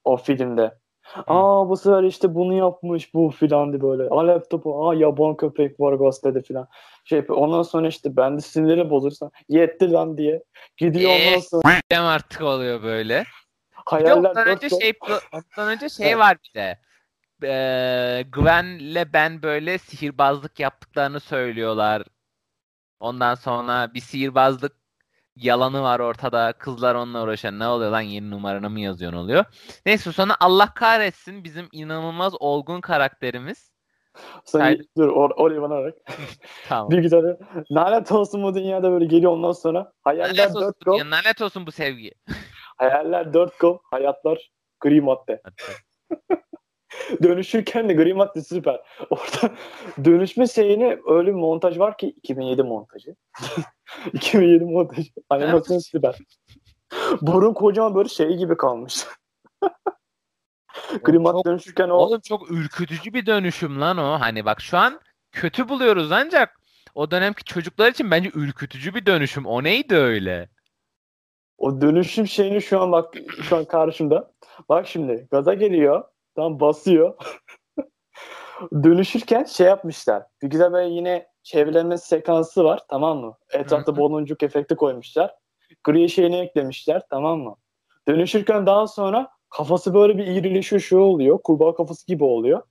O 0.04 0.18
filmde. 0.18 0.78
Aa 1.16 1.70
bu 1.70 1.78
sefer 1.78 2.04
işte 2.04 2.36
bunu 2.36 2.54
yapmış 2.54 3.14
bu 3.14 3.30
filan 3.30 3.72
diye 3.72 3.82
böyle. 3.82 4.04
Aa 4.10 4.28
laptopu 4.28 4.90
aa 4.90 4.96
yaban 4.96 5.38
köpek 5.38 5.80
var 5.80 5.94
gazetede 5.94 6.42
filan. 6.42 6.68
Şey 7.06 7.24
ondan 7.30 7.64
sonra 7.64 7.88
işte 7.88 8.18
ben 8.18 8.38
de 8.38 8.42
sinirleri 8.42 8.90
bozursa 8.90 9.32
yetti 9.50 9.92
lan 9.92 10.18
diye. 10.18 10.44
Gidiyor 10.78 11.12
ondan 11.12 11.40
ee, 11.40 11.42
sonra. 11.42 11.64
Dem 11.92 12.04
artık 12.04 12.42
oluyor 12.42 12.84
böyle. 12.84 13.24
Hayaller 13.72 14.30
ondan 14.30 14.48
önce 14.48 14.70
şey 14.70 14.94
ondan 15.32 15.72
önce 15.72 15.90
şey 16.04 16.20
var 16.20 16.38
bir 16.44 16.60
de. 16.60 16.80
Ee, 17.44 18.26
Gwen'le 18.34 19.14
ben 19.14 19.44
böyle 19.44 19.78
sihirbazlık 19.78 20.60
yaptıklarını 20.60 21.20
söylüyorlar. 21.20 22.04
Ondan 23.00 23.36
sonra 23.36 23.94
bir 23.94 24.00
sihirbazlık 24.00 24.79
yalanı 25.40 25.82
var 25.82 26.00
ortada. 26.00 26.54
Kızlar 26.54 26.96
onunla 26.96 27.24
uğraşan 27.24 27.60
ne 27.60 27.68
oluyor 27.68 27.92
lan 27.92 28.02
yeni 28.02 28.32
numaranı 28.32 28.70
mı 28.70 28.80
yazıyorsun 28.80 29.18
oluyor. 29.18 29.46
Neyse 29.86 30.12
sonra 30.12 30.36
Allah 30.40 30.74
kahretsin 30.74 31.44
bizim 31.44 31.70
inanılmaz 31.72 32.34
olgun 32.40 32.82
karakterimiz. 32.82 33.72
Sen 34.46 34.60
Hayır. 34.60 34.86
dur 34.98 35.08
or 35.08 35.32
oraya 35.36 35.62
bana 35.62 35.84
bak. 35.84 35.94
tamam. 36.70 36.92
Bir 36.92 36.98
güzel. 36.98 37.38
Lanet 37.72 38.12
olsun 38.12 38.44
bu 38.44 38.56
dünyada 38.56 38.92
böyle 38.92 39.06
geliyor 39.06 39.32
ondan 39.32 39.52
sonra. 39.52 39.92
Hayaller 40.02 40.54
dört 40.54 40.86
go. 40.86 41.00
Lanet 41.00 41.42
olsun 41.42 41.68
bu 41.68 41.72
sevgi. 41.72 42.12
Hayaller 42.78 43.34
dört 43.34 43.60
go. 43.60 43.82
Hayatlar 43.92 44.52
gri 44.80 45.02
madde. 45.02 45.42
Dönüşürken 47.24 47.90
de 47.90 47.94
gri 47.94 48.14
madde 48.14 48.42
süper. 48.42 48.82
Orada 49.10 49.56
dönüşme 50.06 50.48
şeyini 50.48 51.00
öyle 51.08 51.28
bir 51.28 51.36
montaj 51.36 51.80
var 51.80 51.98
ki 51.98 52.08
2007 52.08 52.64
montajı. 52.64 53.16
2007 54.14 54.66
montajı. 54.66 55.12
Animasyon 55.30 55.80
süper. 55.80 56.18
Burun 57.22 57.54
kocaman 57.54 57.96
böyle 57.96 58.10
şey 58.10 58.38
gibi 58.38 58.58
kalmış. 58.58 59.06
Grimat 61.04 61.34
çok, 61.34 61.46
dönüşürken 61.46 61.90
o... 61.90 61.94
Oğlum 61.94 62.22
çok 62.22 62.52
ürkütücü 62.52 63.14
bir 63.14 63.26
dönüşüm 63.26 63.82
lan 63.82 63.98
o. 63.98 64.20
Hani 64.20 64.46
bak 64.46 64.62
şu 64.62 64.78
an 64.78 65.00
kötü 65.32 65.70
buluyoruz 65.70 66.12
ancak 66.12 66.60
o 66.96 67.12
dönemki 67.12 67.44
çocuklar 67.44 67.92
için 67.92 68.12
bence 68.12 68.32
ürkütücü 68.34 68.96
bir 68.96 69.06
dönüşüm. 69.06 69.46
O 69.46 69.64
neydi 69.64 69.96
öyle? 69.96 70.50
O 71.58 71.82
dönüşüm 71.82 72.28
şeyini 72.28 72.62
şu 72.62 72.82
an 72.82 72.92
bak 72.92 73.14
şu 73.42 73.58
an 73.58 73.66
karşımda. 73.66 74.32
Bak 74.70 74.88
şimdi 74.88 75.28
gaza 75.32 75.54
geliyor. 75.54 76.04
Tam 76.36 76.60
basıyor. 76.60 77.14
Dönüşürken 78.84 79.44
şey 79.44 79.68
yapmışlar. 79.68 80.24
Bir 80.42 80.48
güzel 80.48 80.72
böyle 80.74 80.94
yine 80.94 81.28
çevrelenme 81.44 81.98
sekansı 81.98 82.64
var 82.64 82.80
tamam 82.90 83.18
mı? 83.18 83.38
Etrafta 83.54 83.98
baloncuk 83.98 84.44
efekti 84.44 84.76
koymuşlar. 84.76 85.36
Gri 85.84 86.10
şeyini 86.10 86.38
eklemişler 86.40 87.02
tamam 87.10 87.40
mı? 87.40 87.56
Dönüşürken 88.08 88.66
daha 88.66 88.88
sonra 88.88 89.32
kafası 89.50 89.94
böyle 89.94 90.18
bir 90.18 90.28
irileşiyor 90.28 90.82
şey 90.82 90.98
oluyor. 90.98 91.40
Kurbağa 91.44 91.76
kafası 91.76 92.08
gibi 92.08 92.24
oluyor. 92.24 92.62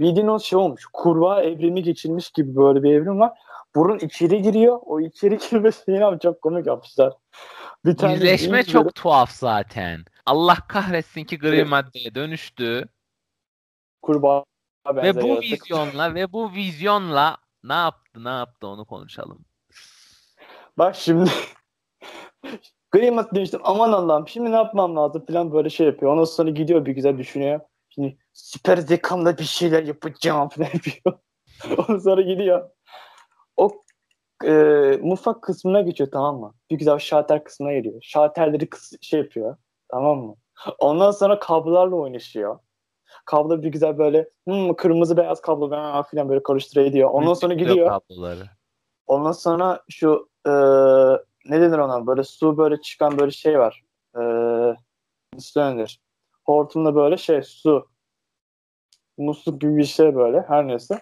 Bildiğin 0.00 0.26
o 0.26 0.40
şey 0.40 0.58
olmuş. 0.58 0.86
Kurbağa 0.92 1.42
evrimi 1.42 1.82
geçirmiş 1.82 2.30
gibi 2.30 2.56
böyle 2.56 2.82
bir 2.82 2.92
evrim 2.92 3.20
var. 3.20 3.32
Burun 3.74 3.98
içeri 3.98 4.42
giriyor. 4.42 4.78
O 4.82 5.00
içeri 5.00 5.38
girme 5.50 5.70
şeyini 5.72 6.04
abi 6.04 6.18
çok 6.20 6.42
komik 6.42 6.66
yapmışlar. 6.66 7.12
Bir 7.84 7.96
tane 7.96 8.14
İzleşme 8.14 8.62
çok 8.64 8.94
tuhaf 8.94 9.30
zaten. 9.30 10.04
Allah 10.26 10.56
kahretsin 10.68 11.24
ki 11.24 11.38
gri 11.38 11.56
evet. 11.56 11.68
maddeye 11.68 12.14
dönüştü 12.14 12.88
kurbağa 14.02 14.44
ve 14.86 15.22
bu 15.22 15.26
yaratık. 15.26 15.52
vizyonla 15.52 16.14
ve 16.14 16.32
bu 16.32 16.52
vizyonla 16.52 17.36
ne 17.64 17.74
yaptı 17.74 18.24
ne 18.24 18.28
yaptı 18.28 18.66
onu 18.66 18.84
konuşalım. 18.84 19.44
Bak 20.78 20.96
şimdi 20.96 21.30
Greenmat 22.90 23.34
demiştim 23.34 23.60
aman 23.64 23.92
Allah'ım 23.92 24.28
şimdi 24.28 24.52
ne 24.52 24.56
yapmam 24.56 24.96
lazım 24.96 25.26
falan 25.26 25.52
böyle 25.52 25.70
şey 25.70 25.86
yapıyor. 25.86 26.12
Ondan 26.12 26.24
sonra 26.24 26.50
gidiyor 26.50 26.86
bir 26.86 26.92
güzel 26.92 27.18
düşünüyor. 27.18 27.60
Şimdi 27.90 28.18
süper 28.32 28.76
zekamla 28.76 29.38
bir 29.38 29.44
şeyler 29.44 29.82
yapacağım 29.82 30.48
falan 30.56 30.68
yapıyor. 30.74 31.18
Ondan 31.78 31.98
sonra 31.98 32.22
gidiyor. 32.22 32.70
O 33.56 33.84
e, 34.44 34.52
mutfak 35.02 35.42
kısmına 35.42 35.80
geçiyor 35.80 36.10
tamam 36.12 36.40
mı? 36.40 36.54
Bir 36.70 36.78
güzel 36.78 36.98
şalter 36.98 37.44
kısmına 37.44 37.72
geliyor. 37.72 37.94
Şalterleri 38.02 38.64
kıs- 38.64 39.04
şey 39.04 39.20
yapıyor. 39.20 39.56
Tamam 39.88 40.18
mı? 40.18 40.36
Ondan 40.78 41.10
sonra 41.10 41.38
kablolarla 41.38 41.96
oynaşıyor 41.96 42.58
kablo 43.24 43.62
bir 43.62 43.68
güzel 43.68 43.98
böyle 43.98 44.28
hmm, 44.44 44.74
kırmızı 44.74 45.16
beyaz 45.16 45.40
kablo 45.40 45.70
falan 46.10 46.28
böyle 46.28 46.42
karıştırıyor 46.42 46.92
diyor. 46.92 47.10
Ondan 47.10 47.34
sonra 47.34 47.54
gidiyor. 47.54 47.88
Kabloları. 47.88 48.44
Ondan 49.06 49.32
sonra 49.32 49.82
şu 49.90 50.28
e, 50.46 50.50
ne 51.50 51.60
denir 51.60 51.78
ona 51.78 52.06
böyle 52.06 52.24
su 52.24 52.58
böyle 52.58 52.80
çıkan 52.80 53.18
böyle 53.18 53.30
şey 53.30 53.58
var. 53.58 53.82
E, 54.16 54.20
nasıl 55.34 55.60
denir? 55.60 56.00
Hortumda 56.44 56.94
böyle 56.94 57.16
şey 57.16 57.42
su 57.42 57.88
musluk 59.18 59.60
gibi 59.60 59.76
bir 59.76 59.84
şey 59.84 60.14
böyle 60.14 60.44
her 60.48 60.68
neyse. 60.68 61.00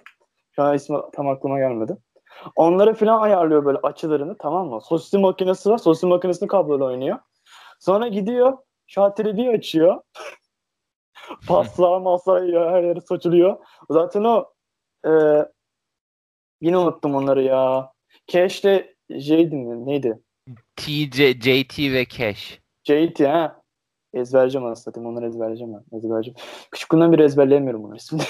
Şu 0.52 0.62
an 0.62 0.74
ismi 0.74 0.98
tam 1.12 1.28
aklıma 1.28 1.58
gelmedi. 1.58 1.96
Onları 2.56 2.94
falan 2.94 3.20
ayarlıyor 3.20 3.64
böyle 3.64 3.78
açılarını 3.78 4.36
tamam 4.38 4.68
mı? 4.68 4.80
Sosis 4.80 5.12
makinesi 5.12 5.70
var. 5.70 5.78
Sosis 5.78 6.04
makinesini 6.04 6.48
kabloyla 6.48 6.86
oynuyor. 6.86 7.18
Sonra 7.80 8.08
gidiyor 8.08 8.58
şalteri 8.86 9.36
bir 9.36 9.48
açıyor. 9.48 10.00
Paslar 11.46 12.00
maslar 12.00 12.42
her 12.42 12.82
yere 12.82 13.00
saçılıyor. 13.00 13.56
Zaten 13.90 14.24
o 14.24 14.52
e, 15.06 15.12
yine 16.60 16.78
unuttum 16.78 17.14
onları 17.14 17.42
ya. 17.42 17.92
Cash'le 18.26 18.92
J'di 19.10 19.56
mi? 19.56 19.86
Neydi? 19.86 20.18
TJ, 20.76 21.32
JT 21.40 21.78
ve 21.78 22.06
Cash. 22.06 22.60
JT 22.84 23.20
ha. 23.20 23.62
Ezberleyeceğim 24.14 24.76
satayım. 24.76 25.10
Onları 25.10 25.26
ezberleyeceğim 25.26 25.74
ben. 25.74 25.98
Ezberleyeceğim. 25.98 26.36
Küçüklüğümden 26.70 27.12
beri 27.12 27.22
ezberleyemiyorum 27.22 27.82
bunları 27.82 27.96
ismini. 27.98 28.22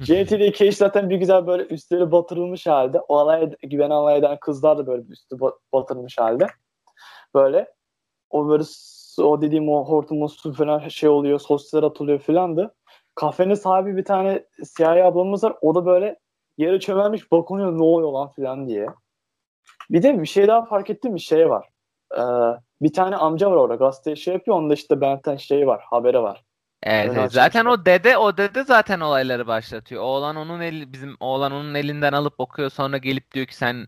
JT 0.00 0.32
ile 0.32 0.52
Cash 0.52 0.76
zaten 0.76 1.10
bir 1.10 1.16
güzel 1.16 1.46
böyle 1.46 1.62
üstleri 1.62 2.12
batırılmış 2.12 2.66
halde. 2.66 3.00
O 3.00 3.16
alay, 3.18 3.50
güven 3.62 3.90
alay 3.90 4.18
eden 4.18 4.38
kızlar 4.40 4.78
da 4.78 4.86
böyle 4.86 5.02
üstü 5.02 5.36
batırılmış 5.72 6.18
halde. 6.18 6.46
Böyle. 7.34 7.74
O 8.30 8.48
böyle 8.48 8.64
o 9.22 9.42
dediğim 9.42 9.68
o 9.68 9.84
hortumun 9.84 10.26
su 10.26 10.52
falan 10.52 10.88
şey 10.88 11.08
oluyor, 11.08 11.38
sosisler 11.38 11.82
atılıyor 11.82 12.18
filandı. 12.18 12.74
Kafenin 13.14 13.54
sahibi 13.54 13.96
bir 13.96 14.04
tane 14.04 14.44
siyahi 14.64 15.04
ablamız 15.04 15.44
var. 15.44 15.54
O 15.60 15.74
da 15.74 15.86
böyle 15.86 16.18
yere 16.58 16.80
çömelmiş 16.80 17.32
bakınıyor 17.32 17.78
ne 17.78 17.82
oluyor 17.82 18.12
lan 18.12 18.32
filan 18.32 18.68
diye. 18.68 18.86
Bir 19.90 20.02
de 20.02 20.22
bir 20.22 20.26
şey 20.26 20.48
daha 20.48 20.64
fark 20.64 20.90
ettim 20.90 21.14
bir 21.14 21.20
şey 21.20 21.50
var. 21.50 21.68
Ee, 22.16 22.22
bir 22.82 22.92
tane 22.92 23.16
amca 23.16 23.50
var 23.50 23.56
orada 23.56 23.74
gazeteye 23.74 24.16
şey 24.16 24.34
yapıyor. 24.34 24.56
Onda 24.56 24.74
işte 24.74 25.00
Benten 25.00 25.36
şey 25.36 25.66
var, 25.66 25.84
haberi 25.90 26.22
var. 26.22 26.44
Evet, 26.86 27.32
zaten 27.32 27.64
o 27.64 27.86
dede 27.86 28.16
o 28.16 28.36
dede 28.36 28.64
zaten 28.64 29.00
olayları 29.00 29.46
başlatıyor. 29.46 30.02
Oğlan 30.02 30.36
onun 30.36 30.60
eli 30.60 30.92
bizim 30.92 31.16
oğlan 31.20 31.52
onun 31.52 31.74
elinden 31.74 32.12
alıp 32.12 32.34
okuyor 32.38 32.70
sonra 32.70 32.96
gelip 32.98 33.32
diyor 33.32 33.46
ki 33.46 33.56
sen 33.56 33.86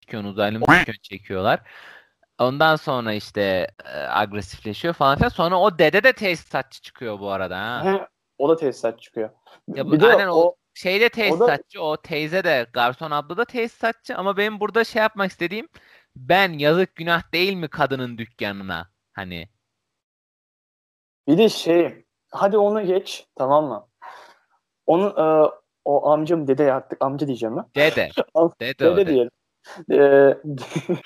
çekiyorsun 0.00 0.30
uzaylı 0.30 0.58
mı 0.58 0.66
çekiyorlar. 1.02 1.60
Ondan 2.38 2.76
sonra 2.76 3.12
işte 3.12 3.66
e, 3.84 3.98
agresifleşiyor 3.98 4.94
falan 4.94 5.16
filan. 5.16 5.28
Sonra 5.28 5.60
o 5.60 5.78
dede 5.78 6.02
de 6.02 6.12
tesisatçı 6.12 6.82
çıkıyor 6.82 7.20
bu 7.20 7.30
arada. 7.30 7.58
Ha. 7.58 7.84
He, 7.84 8.06
o 8.38 8.48
da 8.48 8.56
tesisatçı 8.56 9.04
çıkıyor. 9.04 9.30
Ya 9.74 9.86
bu, 9.86 9.92
bir 9.92 10.02
aynen 10.02 10.28
o, 10.28 10.34
o 10.34 10.56
şeyde 10.74 11.08
tesisatçı, 11.08 11.80
o, 11.80 11.82
da... 11.82 11.86
o 11.86 11.96
teyze 11.96 12.44
de 12.44 12.66
garson 12.72 13.10
abla 13.10 13.36
da 13.36 13.44
tesisatçı 13.44 14.16
ama 14.16 14.36
benim 14.36 14.60
burada 14.60 14.84
şey 14.84 15.02
yapmak 15.02 15.30
istediğim 15.30 15.68
ben 16.16 16.52
yazık 16.52 16.96
günah 16.96 17.32
değil 17.32 17.54
mi 17.54 17.68
kadının 17.68 18.18
dükkanına 18.18 18.90
hani. 19.12 19.48
Bir 21.28 21.38
de 21.38 21.48
şey 21.48 22.04
hadi 22.30 22.58
onu 22.58 22.86
geç 22.86 23.26
tamam 23.36 23.64
mı? 23.64 23.88
Onun 24.86 25.10
e, 25.10 25.50
o 25.84 26.10
amcam 26.10 26.48
dede 26.48 26.72
artık 26.72 27.02
amca 27.02 27.26
diyeceğim 27.26 27.56
ben. 27.56 27.64
Dede. 27.76 28.08
dede, 28.60 28.78
dede, 28.78 28.96
dede 28.96 29.06
diyelim. 29.06 29.30
E, 29.92 29.98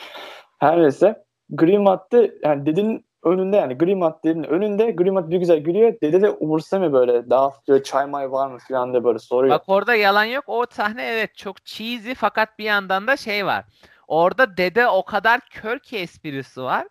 Her 0.60 0.82
neyse 0.82 1.24
Green 1.50 1.82
madde 1.82 2.34
yani 2.44 2.66
dedin 2.66 3.04
önünde 3.24 3.56
yani 3.56 3.78
Grimat 3.78 4.24
dedenin 4.24 4.44
önünde 4.44 4.90
Grimat 4.90 5.30
bir 5.30 5.38
güzel 5.38 5.58
gülüyor. 5.58 5.94
Dede 6.02 6.22
de 6.22 6.30
umursamıyor 6.30 6.92
böyle 6.92 7.30
daha 7.30 7.52
diyor 7.66 7.82
çay 7.82 8.06
may 8.06 8.32
var 8.32 8.50
mı 8.50 8.58
falan 8.68 8.94
de 8.94 9.04
böyle 9.04 9.18
soruyor. 9.18 9.54
Bak 9.54 9.64
orada 9.66 9.94
yalan 9.94 10.24
yok. 10.24 10.44
O 10.46 10.64
sahne 10.70 11.06
evet 11.06 11.36
çok 11.36 11.64
cheesy 11.64 12.12
fakat 12.16 12.58
bir 12.58 12.64
yandan 12.64 13.06
da 13.06 13.16
şey 13.16 13.46
var. 13.46 13.64
Orada 14.08 14.56
dede 14.56 14.88
o 14.88 15.04
kadar 15.04 15.40
kör 15.40 15.78
ki 15.78 15.98
esprisi 15.98 16.62
var. 16.62 16.86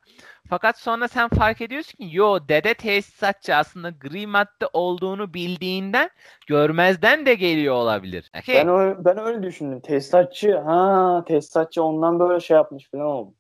Fakat 0.50 0.80
sonra 0.80 1.08
sen 1.08 1.30
fark 1.30 1.62
ediyorsun 1.62 1.98
ki 1.98 2.10
yo 2.12 2.40
dede 2.50 2.74
tesisatçı 2.74 3.56
aslında 3.56 3.90
gri 3.90 4.28
madde 4.28 4.68
olduğunu 4.74 5.34
bildiğinden 5.34 6.10
görmezden 6.48 7.26
de 7.26 7.36
geliyor 7.36 7.76
olabilir. 7.76 8.32
Okay. 8.40 8.56
Ben, 8.56 8.68
öyle, 8.68 9.06
ben 9.06 9.18
öyle 9.18 9.44
düşündüm. 9.44 9.80
Tesisatçı 9.80 10.58
ha 10.58 11.24
tesisatçı 11.28 11.84
ondan 11.84 12.20
böyle 12.20 12.40
şey 12.40 12.58
yapmış 12.58 12.92
falan 12.92 13.06
oldu. 13.06 13.34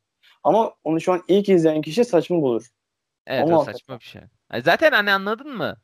Ama 0.44 0.74
onu 0.84 1.02
şu 1.02 1.14
an 1.14 1.24
ilk 1.28 1.50
izleyen 1.50 1.82
kişi 1.82 2.06
saçma 2.06 2.42
bulur. 2.42 2.70
Evet 3.28 3.44
Ama 3.44 3.60
o 3.60 3.64
saçma 3.64 4.00
bir 4.00 4.06
şey. 4.06 4.22
Zaten 4.64 4.92
hani 4.92 5.12
anladın 5.12 5.58
mı? 5.58 5.78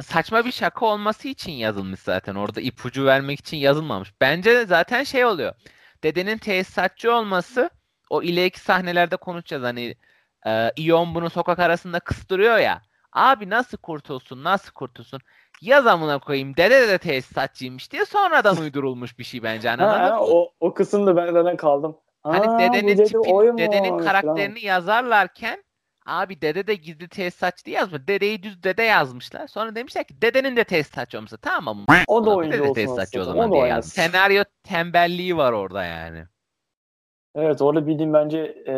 Saçma 0.00 0.44
bir 0.44 0.52
şaka 0.52 0.86
olması 0.86 1.28
için 1.28 1.52
yazılmış 1.52 2.00
zaten. 2.00 2.34
Orada 2.34 2.60
ipucu 2.60 3.04
vermek 3.04 3.40
için 3.40 3.56
yazılmamış. 3.56 4.12
Bence 4.20 4.66
zaten 4.66 5.04
şey 5.04 5.24
oluyor. 5.24 5.54
Dedenin 6.02 6.38
tesisatçı 6.38 7.14
olması 7.14 7.70
o 8.10 8.22
ileriki 8.22 8.60
sahnelerde 8.60 9.16
konuşacağız. 9.16 9.62
Hani 9.62 9.94
e, 10.46 10.70
Ion 10.76 11.14
bunu 11.14 11.30
sokak 11.30 11.58
arasında 11.58 12.00
kıstırıyor 12.00 12.58
ya. 12.58 12.82
Abi 13.12 13.50
nasıl 13.50 13.78
kurtulsun 13.78 14.44
nasıl 14.44 14.72
kurtulsun? 14.72 15.20
Yaz 15.60 15.86
amına 15.86 16.18
koyayım 16.18 16.56
dede 16.56 16.88
de 16.88 16.98
tesisatçıymış 16.98 17.92
diye 17.92 18.04
sonradan 18.04 18.56
uydurulmuş 18.56 19.18
bir 19.18 19.24
şey 19.24 19.42
bence. 19.42 19.68
Hani 19.68 19.82
ha, 19.82 20.00
ha, 20.00 20.20
o, 20.20 20.52
o 20.60 20.74
kısımda 20.74 21.16
ben 21.16 21.32
zaten 21.32 21.56
kaldım. 21.56 21.96
Hani 22.22 22.48
Aa, 22.48 22.58
dedenin 22.58 23.04
tipi, 23.04 23.58
dedenin 23.58 23.98
karakterini 23.98 24.60
falan. 24.60 24.66
yazarlarken 24.66 25.64
abi 26.06 26.40
dede 26.40 26.66
de 26.66 26.74
gizli 26.74 27.08
tesisatçı 27.08 27.64
diye 27.64 27.76
yazmış. 27.76 28.08
Dedeyi 28.08 28.42
düz 28.42 28.62
dede 28.62 28.82
yazmışlar. 28.82 29.46
Sonra 29.46 29.74
demişler 29.74 30.04
ki 30.04 30.22
dedenin 30.22 30.56
de 30.56 30.64
tesisatçı 30.64 31.18
olması. 31.18 31.38
Tamam 31.38 31.76
mı? 31.76 31.84
O 32.06 32.26
da 32.26 32.30
oyuncu 32.30 32.62
olsun. 32.62 32.74
Tesisatçı 32.74 33.20
o 33.20 33.24
zaman 33.24 33.52
diye 33.52 33.66
yazmış. 33.66 33.94
Senaryo 33.94 34.44
tembelliği 34.64 35.36
var 35.36 35.52
orada 35.52 35.84
yani. 35.84 36.24
Evet 37.34 37.62
orada 37.62 37.86
bildiğim 37.86 38.12
bence 38.12 38.38
e, 38.68 38.74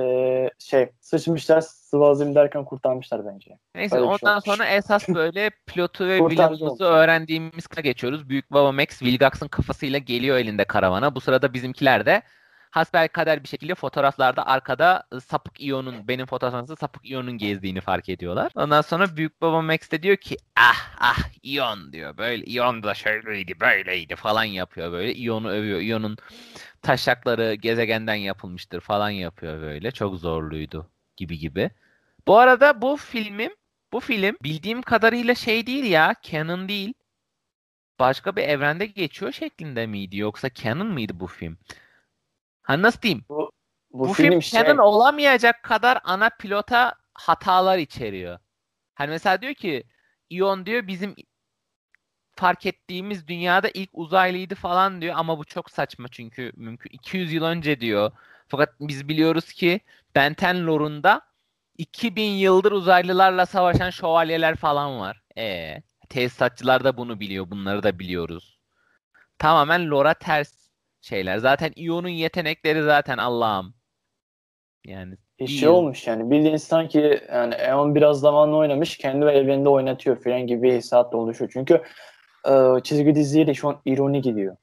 şey 0.59 0.91
sıçmışlar 1.01 1.61
sıvazlayayım 1.61 2.35
derken 2.35 2.65
kurtarmışlar 2.65 3.27
bence. 3.27 3.59
Neyse 3.75 3.97
Öyle 3.97 4.07
şey 4.07 4.15
ondan 4.15 4.41
şey 4.41 4.53
sonra 4.53 4.69
esas 4.69 5.09
böyle 5.09 5.51
pilotu 5.67 6.09
ve 6.09 6.19
Williams'ı 6.29 6.85
öğrendiğimiz 6.85 7.69
geçiyoruz. 7.83 8.29
Büyük 8.29 8.53
baba 8.53 8.73
Max 8.73 9.03
Vilgax'ın 9.03 9.49
kafasıyla 9.49 9.99
geliyor 9.99 10.37
elinde 10.37 10.65
karavana. 10.65 11.15
Bu 11.15 11.21
sırada 11.21 11.55
bizimkiler 11.55 12.07
de 12.07 12.23
hasbel 12.73 13.09
kader 13.09 13.43
bir 13.43 13.49
şekilde 13.49 13.75
fotoğraflarda 13.75 14.47
arkada 14.47 15.03
sapık 15.25 15.61
iyonun 15.61 16.09
benim 16.09 16.27
fotoğrafımda 16.27 16.77
sapık 16.77 17.07
iyonun 17.07 17.39
gezdiğini 17.39 17.81
fark 17.81 18.09
ediyorlar. 18.09 18.53
Ondan 18.55 18.81
sonra 18.81 19.17
büyük 19.17 19.41
baba 19.41 19.63
Max 19.63 19.91
de 19.91 20.03
diyor 20.03 20.17
ki 20.17 20.37
ah 20.57 20.97
ah 21.01 21.19
iyon 21.43 21.93
diyor. 21.93 22.17
Böyle 22.17 22.45
iyon 22.45 22.83
da 22.83 22.95
şöyleydi 22.95 23.61
böyleydi 23.61 24.17
falan 24.17 24.45
yapıyor 24.45 24.93
böyle. 24.93 25.15
İyonu 25.15 25.51
övüyor. 25.51 25.81
İyonun 25.81 26.17
taşakları 26.83 27.55
gezegenden 27.55 28.15
yapılmıştır 28.15 28.81
falan 28.81 29.11
yapıyor 29.11 29.61
böyle. 29.61 29.91
Çok 29.91 30.17
zorluydu 30.17 30.91
gibi 31.17 31.39
gibi. 31.39 31.71
Bu 32.27 32.39
arada 32.39 32.83
bu 32.83 32.97
filmim 32.97 33.53
bu 33.93 34.01
film 34.01 34.37
bildiğim 34.45 34.83
kadarıyla 34.83 35.35
şey 35.35 35.67
değil 35.67 35.85
ya 35.85 36.15
canon 36.23 36.69
değil. 36.69 36.95
Başka 37.99 38.37
bir 38.37 38.43
evrende 38.43 38.87
geçiyor 38.87 39.33
şeklinde 39.33 39.87
miydi 39.87 40.17
yoksa 40.17 40.55
canon 40.55 40.87
mıydı 40.87 41.21
bu 41.21 41.27
film? 41.27 41.59
Hani 42.73 42.83
nasıl 42.83 43.03
diyeyim? 43.03 43.25
Bu, 43.29 43.53
bu, 43.93 44.09
bu 44.09 44.13
film, 44.13 44.31
film 44.31 44.43
şey... 44.43 44.61
canon 44.61 44.79
olamayacak 44.79 45.63
kadar 45.63 46.01
ana 46.05 46.31
pilota 46.31 46.95
hatalar 47.15 47.79
içeriyor. 47.79 48.39
Hani 48.95 49.11
mesela 49.11 49.43
diyor 49.43 49.55
ki 49.55 49.85
Ion 50.31 50.67
diyor 50.67 50.87
bizim 50.87 51.15
fark 52.37 52.67
ettiğimiz 52.67 53.29
dünyada 53.29 53.69
ilk 53.75 53.91
uzaylıydı 53.93 54.55
falan 54.55 55.01
diyor 55.01 55.15
ama 55.19 55.39
bu 55.39 55.45
çok 55.45 55.71
saçma 55.71 56.09
çünkü 56.09 56.53
mümkün 56.57 56.91
200 56.91 57.33
yıl 57.33 57.45
önce 57.45 57.81
diyor. 57.81 58.13
Fakat 58.49 58.75
biz 58.81 59.09
biliyoruz 59.09 59.53
ki 59.53 59.81
Benten 60.15 60.67
lore'unda 60.67 61.23
2000 61.79 62.23
yıldır 62.23 62.73
uzaylılarla 62.73 63.47
savaşan 63.47 63.91
şövalyeler 63.91 64.57
falan 64.57 64.99
var. 64.99 65.23
E 65.39 65.77
tesisatçılar 66.09 66.85
da 66.85 66.97
bunu 66.97 67.21
biliyor. 67.21 67.51
Bunları 67.51 67.83
da 67.83 67.99
biliyoruz. 67.99 68.59
Tamamen 69.39 69.91
lore'a 69.91 70.15
ters 70.15 70.62
şeyler. 71.03 71.39
Zaten 71.39 71.73
Ion'un 71.77 72.09
yetenekleri 72.09 72.83
zaten 72.83 73.19
Allah'ım. 73.19 73.75
Yani 74.87 75.17
bir 75.41 75.47
şey 75.47 75.69
olmuş 75.69 76.07
yani. 76.07 76.31
Bildiğin 76.31 76.57
sanki 76.57 77.21
yani 77.33 77.55
Eon 77.55 77.95
biraz 77.95 78.21
zamanla 78.21 78.57
oynamış 78.57 78.97
kendi 78.99 79.27
evreninde 79.27 79.69
oynatıyor 79.69 80.23
falan 80.23 80.47
gibi 80.47 80.63
bir 80.63 80.73
hissiyat 80.73 81.15
oluşuyor. 81.15 81.51
Çünkü 81.55 81.83
e, 82.49 82.83
çizgi 82.83 83.15
diziye 83.15 83.47
de 83.47 83.55
şu 83.55 83.69
an 83.69 83.81
ironi 83.85 84.23
gidiyor. 84.23 84.57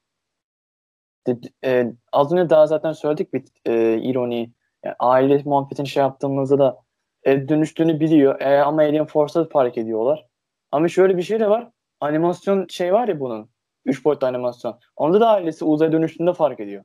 De, 1.28 1.38
e, 1.66 1.94
az 2.12 2.34
önce 2.34 2.50
daha 2.50 2.68
zaten 2.68 2.92
söyledik 2.92 3.34
bir 3.34 3.44
e, 3.66 4.02
ironi. 4.02 4.54
Yani 4.86 4.96
aile 5.00 5.42
muhabbetini 5.46 5.88
şey 5.88 6.02
yaptığımızda 6.02 6.60
da 6.60 6.82
e, 7.24 7.50
dönüştüğünü 7.50 8.00
biliyor. 8.00 8.42
E, 8.42 8.62
ama 8.62 8.82
Alien 8.82 9.06
Force'da 9.06 9.46
fark 9.50 9.78
ediyorlar. 9.78 10.26
Ama 10.72 10.88
şöyle 10.88 11.18
bir 11.18 11.24
şey 11.24 11.40
de 11.40 11.50
var. 11.50 11.70
Animasyon 12.00 12.68
şey 12.70 12.94
var 12.94 13.08
ya 13.08 13.20
bunun. 13.20 13.50
Üç 13.90 14.06
boyutlu 14.06 14.28
animasyon. 14.28 14.80
Onda 14.96 15.20
da 15.20 15.30
ailesi 15.30 15.66
uzaya 15.66 15.92
dönüştüğünde 15.92 16.34
fark 16.34 16.60
ediyor. 16.60 16.84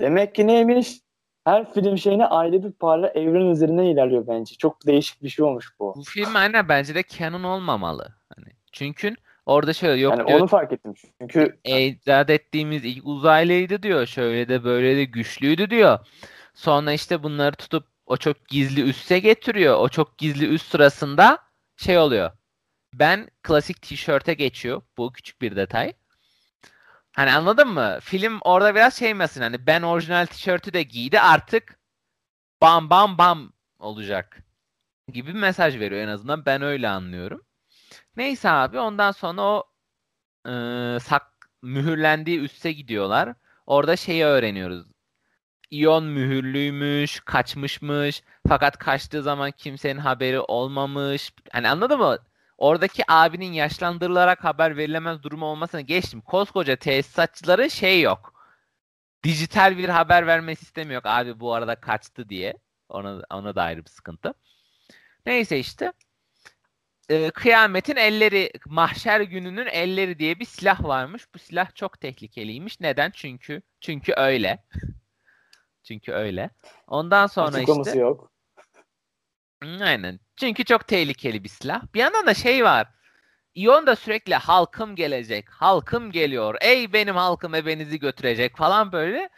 Demek 0.00 0.34
ki 0.34 0.46
neymiş? 0.46 1.00
Her 1.44 1.72
film 1.72 1.98
şeyine 1.98 2.26
aile 2.26 2.64
bir 2.64 2.72
parla 2.72 3.08
evren 3.08 3.46
üzerinden 3.46 3.84
ilerliyor 3.84 4.26
bence. 4.26 4.54
Çok 4.54 4.86
değişik 4.86 5.22
bir 5.22 5.28
şey 5.28 5.44
olmuş 5.44 5.72
bu. 5.80 5.94
Bu 5.96 6.02
film 6.02 6.36
aynen 6.36 6.68
bence 6.68 6.94
de 6.94 7.02
canon 7.02 7.42
olmamalı. 7.42 8.14
Hani 8.36 8.52
çünkü 8.72 9.14
Orada 9.48 9.72
şöyle 9.72 10.00
yok 10.00 10.18
yani 10.18 10.28
diyor. 10.28 10.40
Onu 10.40 10.46
fark 10.46 10.72
ettim 10.72 10.94
çünkü. 11.20 11.58
icat 11.64 12.30
ettiğimiz 12.30 12.84
ilk 12.84 13.06
uzaylıydı 13.06 13.82
diyor. 13.82 14.06
Şöyle 14.06 14.48
de 14.48 14.64
böyle 14.64 14.96
de 14.96 15.04
güçlüydü 15.04 15.70
diyor. 15.70 15.98
Sonra 16.54 16.92
işte 16.92 17.22
bunları 17.22 17.56
tutup 17.56 17.86
o 18.06 18.16
çok 18.16 18.48
gizli 18.48 18.82
üsse 18.82 19.18
getiriyor. 19.18 19.78
O 19.78 19.88
çok 19.88 20.18
gizli 20.18 20.46
üst 20.46 20.70
sırasında 20.70 21.38
şey 21.76 21.98
oluyor. 21.98 22.30
Ben 22.94 23.30
klasik 23.42 23.82
tişörte 23.82 24.34
geçiyor. 24.34 24.82
Bu 24.98 25.12
küçük 25.12 25.42
bir 25.42 25.56
detay. 25.56 25.92
Hani 27.18 27.32
anladın 27.32 27.68
mı? 27.68 27.98
Film 28.02 28.38
orada 28.42 28.74
biraz 28.74 28.94
şey 28.98 29.14
mesela 29.14 29.46
hani 29.46 29.66
ben 29.66 29.82
orijinal 29.82 30.26
tişörtü 30.26 30.72
de 30.72 30.82
giydi 30.82 31.20
artık 31.20 31.78
bam 32.62 32.90
bam 32.90 33.18
bam 33.18 33.52
olacak 33.78 34.42
gibi 35.12 35.28
bir 35.34 35.40
mesaj 35.40 35.78
veriyor 35.80 36.02
en 36.02 36.08
azından 36.08 36.46
ben 36.46 36.62
öyle 36.62 36.88
anlıyorum. 36.88 37.42
Neyse 38.16 38.50
abi 38.50 38.78
ondan 38.78 39.12
sonra 39.12 39.42
o 39.42 39.64
e, 40.48 40.52
sak 41.00 41.50
mühürlendiği 41.62 42.40
üste 42.40 42.72
gidiyorlar. 42.72 43.34
Orada 43.66 43.96
şeyi 43.96 44.24
öğreniyoruz. 44.24 44.86
İyon 45.70 46.04
mühürlüymüş, 46.04 47.20
kaçmışmış. 47.20 48.22
Fakat 48.48 48.78
kaçtığı 48.78 49.22
zaman 49.22 49.50
kimsenin 49.50 50.00
haberi 50.00 50.40
olmamış. 50.40 51.32
Hani 51.52 51.68
anladın 51.68 51.98
mı? 51.98 52.18
Oradaki 52.58 53.02
abinin 53.08 53.52
yaşlandırılarak 53.52 54.44
haber 54.44 54.76
verilemez 54.76 55.22
durumu 55.22 55.46
olmasına 55.46 55.80
geçtim. 55.80 56.20
Koskoca 56.20 56.76
tesisatçıları 56.76 57.70
şey 57.70 58.00
yok. 58.00 58.34
Dijital 59.24 59.78
bir 59.78 59.88
haber 59.88 60.26
verme 60.26 60.56
sistemi 60.56 60.94
yok. 60.94 61.06
Abi 61.06 61.40
bu 61.40 61.54
arada 61.54 61.74
kaçtı 61.74 62.28
diye. 62.28 62.54
Ona, 62.88 63.22
ona 63.30 63.54
da 63.54 63.62
ayrı 63.62 63.84
bir 63.84 63.90
sıkıntı. 63.90 64.34
Neyse 65.26 65.58
işte 65.58 65.92
e, 67.08 67.30
kıyametin 67.30 67.96
elleri, 67.96 68.52
mahşer 68.66 69.20
gününün 69.20 69.66
elleri 69.66 70.18
diye 70.18 70.38
bir 70.38 70.44
silah 70.44 70.84
varmış. 70.84 71.34
Bu 71.34 71.38
silah 71.38 71.74
çok 71.74 72.00
tehlikeliymiş. 72.00 72.80
Neden? 72.80 73.10
Çünkü 73.10 73.62
çünkü 73.80 74.12
öyle. 74.16 74.64
çünkü 75.82 76.12
öyle. 76.12 76.50
Ondan 76.86 77.26
sonra 77.26 77.56
Açıklaması 77.56 77.90
işte 77.90 78.00
yok. 78.00 78.32
Aynen. 79.80 80.20
Çünkü 80.40 80.64
çok 80.64 80.88
tehlikeli 80.88 81.44
bir 81.44 81.48
silah. 81.48 81.82
Bir 81.94 82.00
yandan 82.00 82.26
da 82.26 82.34
şey 82.34 82.64
var. 82.64 82.88
İyon 83.54 83.86
da 83.86 83.96
sürekli 83.96 84.34
halkım 84.34 84.96
gelecek, 84.96 85.50
halkım 85.50 86.12
geliyor, 86.12 86.54
ey 86.60 86.92
benim 86.92 87.16
halkım 87.16 87.54
ebenizi 87.54 87.98
götürecek 87.98 88.56
falan 88.56 88.92
böyle. 88.92 89.30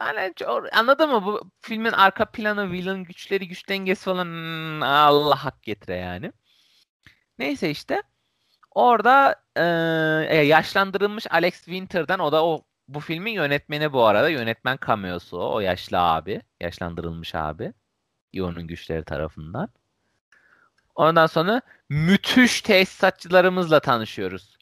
Yani 0.00 0.34
anladın 0.72 1.10
mı? 1.10 1.24
Bu 1.26 1.50
filmin 1.60 1.92
arka 1.92 2.24
planı, 2.24 2.72
villain 2.72 3.04
güçleri, 3.04 3.48
güç 3.48 3.68
dengesi 3.68 4.04
falan 4.04 4.24
hmm, 4.24 4.82
Allah 4.82 5.44
hak 5.44 5.62
getire 5.62 5.96
yani. 5.96 6.32
Neyse 7.38 7.70
işte 7.70 8.02
orada 8.70 9.44
e, 9.56 9.62
yaşlandırılmış 10.36 11.26
Alex 11.30 11.54
Winter'dan 11.64 12.20
o 12.20 12.32
da 12.32 12.44
o 12.46 12.64
bu 12.88 13.00
filmin 13.00 13.32
yönetmeni 13.32 13.92
bu 13.92 14.04
arada. 14.04 14.28
Yönetmen 14.28 14.78
cameo'su 14.86 15.38
o. 15.38 15.54
O 15.54 15.60
yaşlı 15.60 15.98
abi. 15.98 16.42
Yaşlandırılmış 16.60 17.34
abi. 17.34 17.72
Ion'un 18.32 18.66
güçleri 18.66 19.04
tarafından. 19.04 19.68
Ondan 20.96 21.26
sonra 21.26 21.62
müthiş 21.88 22.62
tesisatçılarımızla 22.62 23.80
tanışıyoruz. 23.80 24.58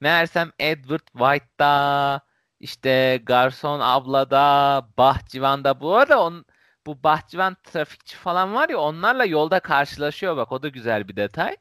Meğersem 0.00 0.52
Edward 0.58 1.06
White'da 1.12 2.20
işte 2.60 3.20
Garson 3.26 3.80
ablada, 3.80 4.86
Bahçıvan'da 4.98 5.80
bu 5.80 5.96
arada 5.96 6.22
on, 6.22 6.44
bu 6.86 7.02
bahçıvan 7.02 7.56
trafikçi 7.64 8.16
falan 8.16 8.54
var 8.54 8.68
ya 8.68 8.78
onlarla 8.78 9.24
yolda 9.24 9.60
karşılaşıyor 9.60 10.36
bak 10.36 10.52
o 10.52 10.62
da 10.62 10.68
güzel 10.68 11.08
bir 11.08 11.16
detay. 11.16 11.56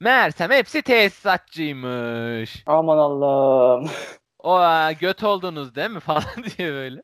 Meğersem 0.00 0.50
hepsi 0.50 0.82
tesisatçıymış. 0.82 2.62
Aman 2.66 2.98
Allah'ım. 2.98 3.90
O 4.38 4.60
göt 5.00 5.24
oldunuz 5.24 5.74
değil 5.74 5.90
mi 5.90 6.00
falan 6.00 6.22
diye 6.58 6.72
böyle. 6.72 7.02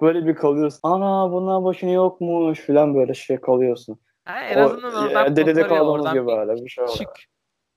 böyle 0.00 0.26
bir 0.26 0.34
kalıyorsun. 0.34 0.80
Ana 0.82 1.32
bunlar 1.32 1.64
başını 1.64 1.90
yokmuş 1.90 2.66
falan 2.66 2.94
böyle 2.94 3.14
şey 3.14 3.40
kalıyorsun. 3.40 4.00
Ha, 4.24 4.40
en 4.40 4.58
o, 4.58 4.60
azından 4.60 4.94
oradan 4.94 5.32
e, 5.32 5.36
dedede 5.36 5.66
kaldığımız 5.66 6.12
gibi 6.12 6.26
böyle 6.26 6.64
bir 6.64 6.68
şey 6.68 6.86
küçük, 6.86 7.08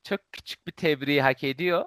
Çok 0.04 0.20
küçük 0.32 0.68
bir 0.68 0.72
tebriği 0.72 1.22
hak 1.22 1.44
ediyor. 1.44 1.86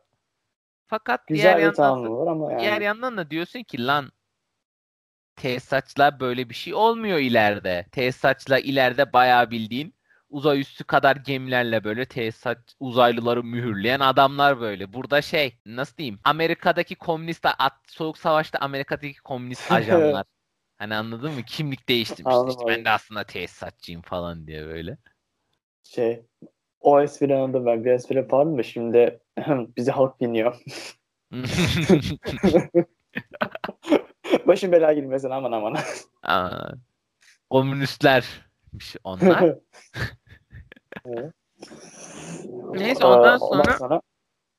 Fakat 0.87 1.27
Güzel 1.27 1.43
diğer 1.43 1.59
yandan 1.59 2.05
da, 2.05 2.11
var 2.11 2.27
ama 2.27 2.53
yani. 2.53 2.61
diğer 2.61 2.81
yandan 2.81 3.17
da 3.17 3.31
diyorsun 3.31 3.63
ki 3.63 3.87
lan 3.87 4.13
tesisatçılar 5.37 6.21
böyle 6.21 6.49
bir 6.49 6.55
şey 6.55 6.75
olmuyor 6.75 7.19
ileride. 7.19 7.87
Tesisatçılar 7.93 8.59
ileride 8.59 9.13
bayağı 9.13 9.51
bildiğin 9.51 9.95
uzay 10.31 10.61
üstü 10.61 10.85
kadar 10.85 11.17
gemilerle 11.17 11.85
böyle 11.85 12.05
tesisat 12.07 12.75
uzaylıları 12.81 13.45
mühürleyen 13.45 14.01
adamlar 14.01 14.61
böyle. 14.61 14.93
Burada 14.93 15.23
şey 15.23 15.59
nasıl 15.67 15.97
diyeyim 15.97 16.21
Amerika'daki 16.25 16.95
komünist 16.95 17.47
at, 17.59 17.73
soğuk 17.87 18.19
savaşta 18.19 18.59
Amerika'daki 18.59 19.21
komünist 19.23 19.73
ajanlar. 19.73 20.27
Hani 20.79 20.95
anladın 20.95 21.35
mı? 21.35 21.43
Kimlik 21.43 21.89
değiştirmiş. 21.89 22.35
işte 22.49 22.63
ben 22.67 22.85
de 22.85 22.91
aslında 22.91 23.25
tesisatçıyım 23.25 24.03
falan 24.03 24.47
diye 24.47 24.67
böyle. 24.67 24.99
Şey 25.83 26.23
o 26.81 27.01
espriyi 27.01 27.39
anladım 27.39 27.67
ben. 27.67 27.85
Bir 27.85 27.91
espri 27.91 28.17
yapardım 28.17 28.55
mı 28.55 28.65
şimdi 28.65 29.21
bizi 29.77 29.91
halk 29.91 30.21
dinliyor. 30.21 30.57
Başım 34.47 34.73
belaya 34.73 34.93
girmesin 34.93 35.31
aman 35.31 35.53
aman. 35.53 35.77
Aa, 36.23 36.71
komünistler 37.51 38.25
onlar. 39.05 39.55
Neyse 42.73 43.05
ondan 43.05 43.39
sonra, 43.39 43.61
ondan 43.61 43.77
sonra 43.77 44.01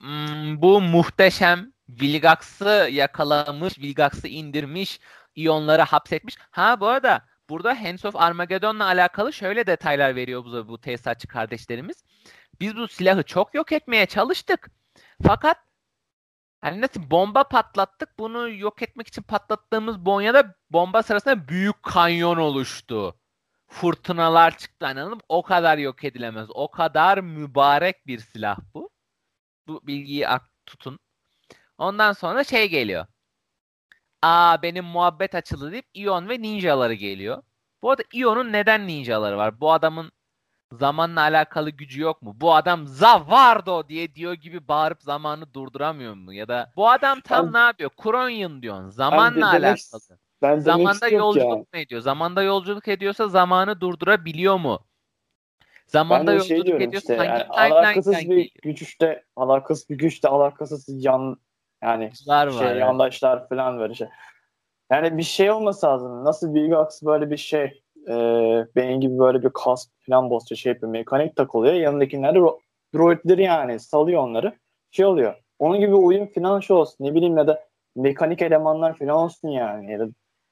hmm, 0.02 0.62
bu 0.62 0.82
muhteşem 0.82 1.74
Vilgax'ı 1.90 2.90
yakalamış, 2.92 3.80
Vilgax'ı 3.80 4.28
indirmiş, 4.28 5.00
iyonları 5.36 5.82
hapsetmiş. 5.82 6.36
Ha 6.52 6.80
bu 6.80 6.88
arada 6.88 7.26
burada 7.50 7.84
Hands 7.84 8.06
of 8.06 8.16
Armageddon'la 8.16 8.86
alakalı 8.86 9.34
şöyle 9.34 9.68
detaylar 9.68 10.16
veriyor 10.16 10.46
bu, 10.46 10.68
bu 10.68 10.82
tesisatçı 10.82 11.28
kardeşlerimiz. 11.28 12.04
Biz 12.62 12.76
bu 12.76 12.88
silahı 12.88 13.24
çok 13.24 13.54
yok 13.54 13.72
etmeye 13.72 14.06
çalıştık. 14.06 14.72
Fakat 15.28 15.58
hani 16.62 16.82
nasıl 16.82 17.12
bomba 17.12 17.44
patlattık. 17.44 18.20
Bunu 18.20 18.50
yok 18.50 18.82
etmek 18.82 19.08
için 19.08 19.22
patlattığımız 19.22 20.06
Bonya'da 20.06 20.56
bomba 20.72 21.04
sırasında 21.04 21.48
büyük 21.48 21.84
kanyon 21.84 22.38
oluştu. 22.38 23.16
Fırtınalar 23.68 24.58
çıktı 24.58 24.88
anladın 24.88 25.22
O 25.30 25.44
kadar 25.44 25.78
yok 25.78 26.04
edilemez. 26.04 26.48
O 26.50 26.72
kadar 26.72 27.18
mübarek 27.18 28.08
bir 28.08 28.20
silah 28.20 28.60
bu. 28.74 28.90
Bu 29.68 29.88
bilgiyi 29.88 30.28
tutun. 30.66 31.00
Ondan 31.78 32.14
sonra 32.14 32.44
şey 32.44 32.70
geliyor. 32.70 33.08
Aa 34.22 34.62
benim 34.62 34.86
muhabbet 34.86 35.36
açıldı 35.36 35.72
deyip 35.72 35.86
Ion 35.94 36.30
ve 36.30 36.42
ninjaları 36.42 36.94
geliyor. 36.94 37.44
Bu 37.82 37.92
arada 37.92 38.04
Ion'un 38.14 38.54
neden 38.54 38.88
ninjaları 38.88 39.38
var? 39.38 39.62
Bu 39.62 39.72
adamın 39.72 40.12
zamanla 40.74 41.22
alakalı 41.22 41.70
gücü 41.70 42.02
yok 42.02 42.22
mu? 42.22 42.34
Bu 42.36 42.56
adam 42.56 42.88
Zavardo 42.88 43.88
diye 43.88 44.16
diyor 44.16 44.34
gibi 44.34 44.68
bağırıp 44.68 45.02
zamanı 45.02 45.54
durduramıyor 45.54 46.14
mu? 46.14 46.34
Ya 46.34 46.48
da 46.48 46.72
bu 46.76 46.90
adam 46.90 47.22
tam 47.22 47.46
ben, 47.46 47.54
ne 47.54 47.58
yapıyor? 47.58 47.90
Kronyon 47.98 48.62
diyorsun. 48.62 48.90
Zamanla 48.90 49.42
de, 49.42 49.46
alakalı. 49.46 50.02
Demek, 50.10 50.20
ben 50.42 50.60
Zamanda 50.60 51.08
yolculuk 51.08 51.50
yani. 51.50 51.60
mu 51.60 51.80
ediyor? 51.80 52.02
Zamanda 52.02 52.44
yolculuk 52.44 52.88
ediyorsa 52.88 53.28
zamanı 53.28 53.82
durdurabiliyor 53.82 54.58
mu? 54.58 54.80
Zamanda 55.88 56.34
ben 56.34 56.40
şey 56.40 56.58
yolculuk 56.58 56.78
şey 56.78 56.88
ediyorsa 56.88 57.14
işte, 57.14 57.28
hangi 57.28 57.40
yani 57.40 57.74
alakasız 57.74 58.16
bir 58.16 58.52
güç 58.64 58.82
işte 58.82 59.24
alakasız 59.36 59.90
bir 59.90 59.98
güç 59.98 60.24
de 60.24 60.28
alakasız 60.28 60.86
yan 61.06 61.38
yani 61.84 62.12
var 62.28 62.50
şey, 62.52 62.60
var, 62.60 62.76
yandaşlar 62.76 63.50
falan 63.50 63.80
böyle 63.80 63.94
şey. 63.94 64.08
Yani 64.92 65.18
bir 65.18 65.24
şey 65.24 65.52
olması 65.52 65.86
lazım. 65.86 66.24
Nasıl 66.24 66.56
Big 66.56 66.74
Ox 66.74 67.04
böyle 67.04 67.30
bir 67.32 67.38
şey 67.38 67.82
e, 68.08 68.14
benim 68.76 69.02
gibi 69.02 69.20
böyle 69.20 69.44
bir 69.44 69.50
kask 69.50 69.90
falan 70.06 70.30
basıyor 70.30 70.58
şey 70.58 70.74
yapıyor. 70.74 70.92
Mekanik 70.92 71.36
takılıyor. 71.36 71.74
Yanındakiler 71.74 72.36
de 72.36 72.40
droidleri 72.96 73.44
yani 73.44 73.80
salıyor 73.80 74.24
onları. 74.24 74.58
Şey 74.92 75.06
oluyor. 75.06 75.36
Onun 75.60 75.80
gibi 75.80 75.96
uyum 75.96 76.32
falan 76.34 76.60
şey 76.60 76.76
olsun. 76.76 77.06
Ne 77.06 77.16
bileyim 77.16 77.38
ya 77.38 77.48
da 77.48 77.64
mekanik 77.96 78.42
elemanlar 78.42 78.98
falan 78.98 79.16
olsun 79.16 79.48
yani. 79.48 79.92
Ya 79.92 80.00
da 80.00 80.08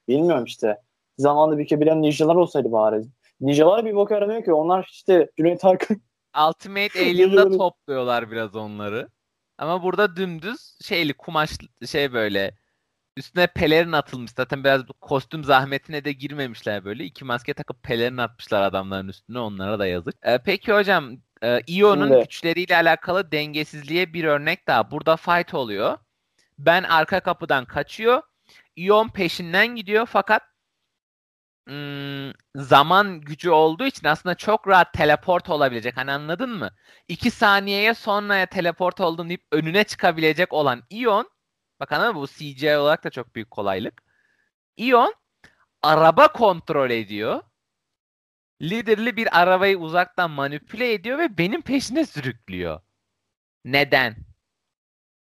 bilmiyorum 0.07 0.45
işte. 0.45 0.77
Zamanında 1.17 1.57
bir 1.57 1.79
bilen 1.81 2.01
ninjalar 2.01 2.35
olsaydı 2.35 2.71
bari. 2.71 3.01
Ninjalar 3.41 3.85
bir 3.85 3.95
bok 3.95 4.11
aramıyor 4.11 4.43
ki. 4.43 4.53
Onlar 4.53 4.89
işte 4.91 5.29
Cüneyt 5.37 5.65
Arkın 5.65 6.01
Ultimate 6.47 6.99
Alien'da 6.99 7.57
topluyorlar 7.57 8.31
biraz 8.31 8.55
onları. 8.55 9.09
Ama 9.57 9.83
burada 9.83 10.15
dümdüz 10.15 10.77
şeyli 10.81 11.13
kumaş 11.13 11.49
şey 11.85 12.13
böyle 12.13 12.57
üstüne 13.17 13.47
pelerin 13.47 13.91
atılmış. 13.91 14.31
Zaten 14.31 14.63
biraz 14.63 14.81
kostüm 15.01 15.43
zahmetine 15.43 16.05
de 16.05 16.11
girmemişler 16.11 16.85
böyle. 16.85 17.03
İki 17.05 17.25
maske 17.25 17.53
takıp 17.53 17.83
pelerin 17.83 18.17
atmışlar 18.17 18.61
adamların 18.61 19.07
üstüne. 19.07 19.39
Onlara 19.39 19.79
da 19.79 19.87
yazık. 19.87 20.15
Ee, 20.23 20.37
peki 20.45 20.73
hocam 20.73 21.17
e, 21.43 21.61
Ion'un 21.67 22.21
güçleriyle 22.21 22.75
alakalı 22.75 23.31
dengesizliğe 23.31 24.13
bir 24.13 24.23
örnek 24.23 24.67
daha. 24.67 24.91
Burada 24.91 25.15
fight 25.17 25.53
oluyor. 25.53 25.97
Ben 26.59 26.83
arka 26.83 27.19
kapıdan 27.19 27.65
kaçıyor. 27.65 28.21
Ion 28.75 29.09
peşinden 29.09 29.67
gidiyor 29.67 30.05
fakat 30.05 30.43
zaman 32.55 33.21
gücü 33.21 33.49
olduğu 33.49 33.85
için 33.85 34.07
aslında 34.07 34.35
çok 34.35 34.67
rahat 34.67 34.93
teleport 34.93 35.49
olabilecek. 35.49 35.97
Hani 35.97 36.11
anladın 36.11 36.49
mı? 36.49 36.69
İki 37.07 37.31
saniyeye 37.31 37.93
sonraya 37.93 38.45
teleport 38.45 38.99
oldun 38.99 39.29
deyip 39.29 39.43
önüne 39.51 39.83
çıkabilecek 39.83 40.53
olan 40.53 40.83
Ion 40.89 41.29
Bak 41.79 41.91
anladın 41.91 42.15
mı? 42.15 42.21
Bu 42.21 42.27
CGI 42.27 42.77
olarak 42.77 43.03
da 43.03 43.09
çok 43.09 43.35
büyük 43.35 43.51
kolaylık. 43.51 44.03
Ion 44.77 45.13
araba 45.81 46.31
kontrol 46.31 46.89
ediyor. 46.89 47.43
Liderli 48.61 49.17
bir 49.17 49.41
arabayı 49.41 49.77
uzaktan 49.77 50.31
manipüle 50.31 50.93
ediyor 50.93 51.17
ve 51.17 51.37
benim 51.37 51.61
peşine 51.61 52.05
sürüklüyor. 52.05 52.81
Neden? 53.65 54.15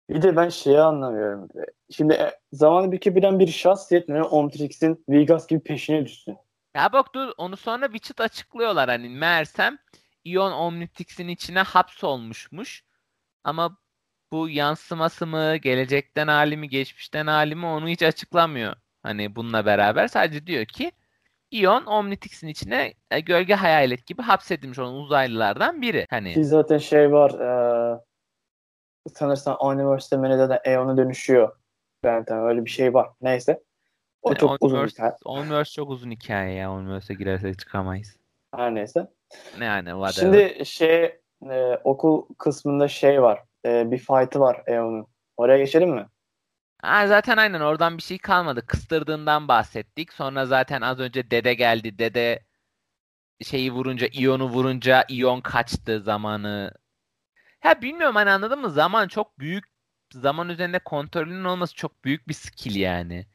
Bir 0.09 0.23
de 0.23 0.37
ben 0.37 0.49
şeyi 0.49 0.81
anlamıyorum. 0.81 1.49
Şimdi 1.91 2.15
e, 2.15 2.33
zamanı 2.53 2.93
bükebilen 2.93 3.39
bir 3.39 3.47
şahs 3.47 3.93
yetmiyor. 3.93 4.27
Omtrix'in 4.31 5.05
Vegas 5.09 5.47
gibi 5.47 5.61
peşine 5.61 6.05
düşsün. 6.05 6.37
Ya 6.77 6.93
bak 6.93 7.15
dur 7.15 7.33
onu 7.37 7.57
sonra 7.57 7.93
bir 7.93 7.99
çıt 7.99 8.21
açıklıyorlar 8.21 8.89
hani 8.89 9.09
meğersem 9.09 9.79
Ion 10.25 10.53
Omnitrix'in 10.53 11.29
içine 11.29 11.61
hapsolmuşmuş. 11.61 12.85
Ama 13.45 13.79
bu 14.33 14.49
yansıması 14.49 15.27
mı, 15.27 15.57
gelecekten 15.57 16.29
hali 16.29 16.57
mi, 16.57 16.69
geçmişten 16.69 17.27
hali 17.27 17.55
mi 17.55 17.67
onu 17.67 17.89
hiç 17.89 18.03
açıklamıyor. 18.03 18.77
Hani 19.03 19.37
bununla 19.37 19.67
beraber 19.67 20.09
sadece 20.09 20.47
diyor 20.47 20.65
ki 20.65 20.93
Ion 21.51 21.87
Omnitrix'in 21.87 22.49
içine 22.49 22.95
e, 23.11 23.21
gölge 23.21 23.55
hayalet 23.55 24.07
gibi 24.07 24.23
hapsedilmiş 24.23 24.79
olan 24.79 24.95
uzaylılardan 24.95 25.83
biri. 25.83 26.07
Hani 26.11 26.35
Ki 26.35 26.45
zaten 26.45 26.79
şey 26.79 27.13
var 27.13 27.31
e, 27.31 28.01
sanırsam 29.15 29.57
Universe'de 29.61 30.21
Menede 30.21 30.49
de 30.49 30.61
Eon'a 30.65 30.97
dönüşüyor. 30.97 31.57
Benten 32.05 32.39
öyle 32.39 32.65
bir 32.65 32.71
şey 32.71 32.95
var. 32.95 33.11
Neyse. 33.21 33.63
O 34.23 34.31
yani 34.31 34.39
çok 34.39 34.57
uzun 34.61 34.87
hikaye. 34.87 35.13
Universe 35.25 35.73
çok 35.73 35.91
uzun 35.91 36.11
hikaye 36.11 36.55
ya. 36.55 36.73
Universe'e 36.73 37.17
girersek 37.17 37.59
çıkamayız. 37.59 38.17
Her 38.55 38.75
neyse. 38.75 39.11
Ne 39.59 39.65
yani 39.65 39.89
whatever. 39.89 40.13
Şimdi 40.13 40.67
şey 40.67 41.05
e, 41.51 41.81
okul 41.85 42.27
kısmında 42.39 42.89
şey 42.89 43.23
var 43.23 43.43
e, 43.65 43.91
bir 43.91 43.99
fight'ı 43.99 44.41
var 44.41 44.63
Eon'un. 44.67 45.07
Oraya 45.37 45.59
geçelim 45.59 45.91
mi? 45.91 46.07
Ha, 46.83 47.07
zaten 47.07 47.37
aynen 47.37 47.61
oradan 47.61 47.97
bir 47.97 48.03
şey 48.03 48.19
kalmadı. 48.19 48.67
Kıstırdığından 48.67 49.49
bahsettik. 49.49 50.13
Sonra 50.13 50.47
zaten 50.47 50.81
az 50.81 51.01
önce 51.01 51.31
dede 51.31 51.55
geldi. 51.55 51.99
Dede 51.99 52.45
şeyi 53.43 53.73
vurunca, 53.73 54.09
Ion'u 54.13 54.49
vurunca 54.49 55.05
Ion 55.09 55.41
kaçtı 55.41 56.01
zamanı. 56.01 56.73
Ya 57.65 57.83
bilmiyorum 57.83 58.17
hani 58.17 58.31
anladın 58.31 58.61
mı? 58.61 58.71
Zaman 58.71 59.09
çok 59.09 59.39
büyük. 59.39 59.65
Zaman 60.13 60.49
üzerinde 60.49 60.79
kontrolünün 60.79 61.45
olması 61.45 61.75
çok 61.75 62.05
büyük 62.05 62.29
bir 62.29 62.35
skill 62.35 62.75
yani. 62.75 63.27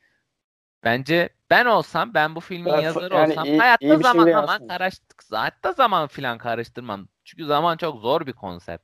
Bence 0.84 1.30
ben 1.50 1.66
olsam, 1.66 2.14
ben 2.14 2.36
bu 2.36 2.40
filmin 2.40 2.74
ben, 2.74 2.82
yazarı 2.82 3.14
yani 3.14 3.32
olsam 3.32 3.46
iyi, 3.46 3.60
hayatta 3.60 3.86
iyi 3.86 3.98
zaman 3.98 4.24
şey 4.24 4.34
zaman 4.34 4.68
karıştık. 4.68 5.24
Hayatta 5.32 5.74
zaman 5.74 6.08
filan 6.08 6.38
karıştırmam. 6.38 7.08
Çünkü 7.24 7.46
zaman 7.46 7.78
çok 7.78 8.02
zor 8.02 8.28
bir 8.28 8.34
konsept. 8.34 8.84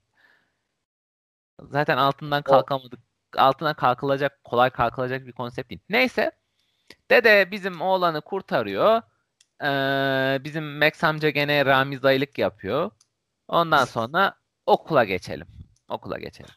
Zaten 1.60 1.98
altından 1.98 2.42
kalkamadık. 2.42 3.00
Altına 3.38 3.74
kalkılacak, 3.74 4.44
kolay 4.44 4.70
kalkılacak 4.70 5.26
bir 5.28 5.32
konsept 5.32 5.70
değil. 5.70 5.82
Neyse. 5.90 6.32
Dede 7.12 7.52
bizim 7.52 7.82
oğlanı 7.82 8.22
kurtarıyor. 8.22 9.02
Ee, 9.64 10.44
bizim 10.44 10.78
Max 10.78 11.04
amca 11.04 11.30
gene 11.30 11.66
Ramiz 11.66 12.06
aylık 12.06 12.38
yapıyor. 12.38 12.92
Ondan 13.48 13.86
sonra 13.86 14.34
okula 14.66 15.04
geçelim. 15.04 15.48
Okula 15.90 16.18
geçelim. 16.18 16.56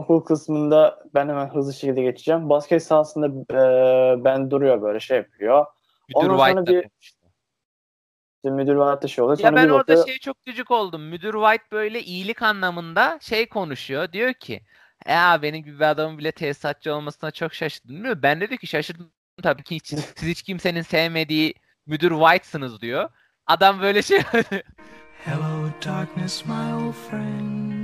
Okul 0.00 0.20
kısmında 0.20 1.04
ben 1.14 1.28
hemen 1.28 1.48
hızlı 1.48 1.74
şekilde 1.74 2.02
geçeceğim. 2.02 2.48
Basket 2.48 2.82
sahasında 2.82 3.26
e, 3.26 4.24
ben 4.24 4.50
duruyor 4.50 4.82
böyle 4.82 5.00
şey 5.00 5.16
yapıyor. 5.16 5.66
Müdür 6.08 6.28
Ondan 6.28 6.54
White 6.54 6.72
bir, 6.72 6.90
işte 7.00 8.50
müdür 8.50 8.76
White 8.76 9.08
şey 9.08 9.24
oluyor. 9.24 9.38
Ya 9.38 9.56
ben 9.56 9.68
orada 9.68 9.78
bakıyor... 9.78 10.06
şey 10.06 10.18
çok 10.18 10.44
gıcık 10.46 10.70
oldum. 10.70 11.02
Müdür 11.02 11.32
White 11.32 11.64
böyle 11.72 12.02
iyilik 12.02 12.42
anlamında 12.42 13.18
şey 13.22 13.48
konuşuyor. 13.48 14.12
Diyor 14.12 14.32
ki 14.32 14.60
ya 15.08 15.42
benim 15.42 15.64
gibi 15.64 15.76
bir 15.76 15.90
adamın 15.90 16.18
bile 16.18 16.32
tesisatçı 16.32 16.94
olmasına 16.94 17.30
çok 17.30 17.54
şaşırdım. 17.54 18.04
Değil 18.04 18.16
mi? 18.16 18.22
Ben 18.22 18.40
de 18.40 18.56
ki 18.56 18.66
şaşırdım 18.66 19.12
tabii 19.42 19.62
ki 19.62 19.74
hiç, 19.74 19.86
siz 20.16 20.28
hiç 20.28 20.42
kimsenin 20.42 20.82
sevmediği 20.82 21.54
müdür 21.86 22.10
White'sınız 22.10 22.80
diyor. 22.80 23.10
Adam 23.46 23.80
böyle 23.80 24.02
şey 24.02 24.20
Hello 25.24 25.70
darkness 25.84 26.46
my 26.46 26.74
old 26.74 26.92
friend. 26.92 27.79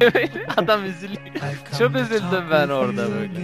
Adam 0.56 0.84
üzülüyor. 0.84 1.20
Çok 1.78 1.96
üzüldüm 1.96 2.44
ben 2.50 2.68
orada 2.68 3.10
böyle. 3.10 3.40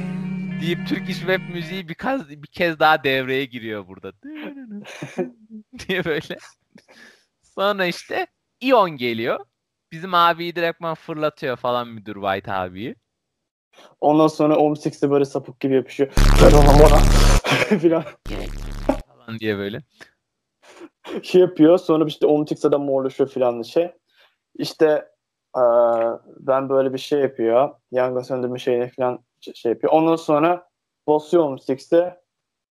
Deyip 0.60 0.88
Türk 0.88 1.10
iş 1.10 1.18
web 1.18 1.40
müziği 1.48 1.88
bir 1.88 1.94
kez, 1.94 2.28
bir 2.28 2.48
kez 2.48 2.78
daha 2.78 3.04
devreye 3.04 3.44
giriyor 3.44 3.88
burada. 3.88 4.12
diye 5.88 6.04
böyle. 6.04 6.36
Sonra 7.42 7.86
işte 7.86 8.26
Ion 8.60 8.90
geliyor. 8.90 9.40
Bizim 9.92 10.14
abiyi 10.14 10.56
direktman 10.56 10.94
fırlatıyor 10.94 11.56
falan 11.56 11.88
müdür 11.88 12.14
White 12.14 12.52
abiyi. 12.52 12.94
Ondan 14.00 14.26
sonra 14.26 14.56
Omsix'e 14.56 15.10
böyle 15.10 15.24
sapık 15.24 15.60
gibi 15.60 15.74
yapışıyor. 15.74 16.12
Ben 16.42 16.56
ona 16.56 16.78
bana 16.82 16.98
filan. 17.78 18.04
falan 19.06 19.38
diye 19.38 19.58
böyle. 19.58 19.82
Şey 21.22 21.40
yapıyor. 21.40 21.78
Sonra 21.78 22.04
işte 22.06 22.26
Omsix'e 22.26 22.72
de 22.72 22.76
morlaşıyor 22.76 23.30
filan 23.30 23.62
şey. 23.62 23.92
İşte 24.58 25.04
ben 26.40 26.68
böyle 26.68 26.92
bir 26.92 26.98
şey 26.98 27.20
yapıyor. 27.20 27.74
Yangın 27.90 28.22
söndürme 28.22 28.58
şeyine 28.58 28.88
filan 28.88 29.24
şey 29.54 29.72
yapıyor. 29.72 29.92
Ondan 29.92 30.16
sonra 30.16 30.68
basıyor 31.06 31.44
Omsix'e 31.44 32.20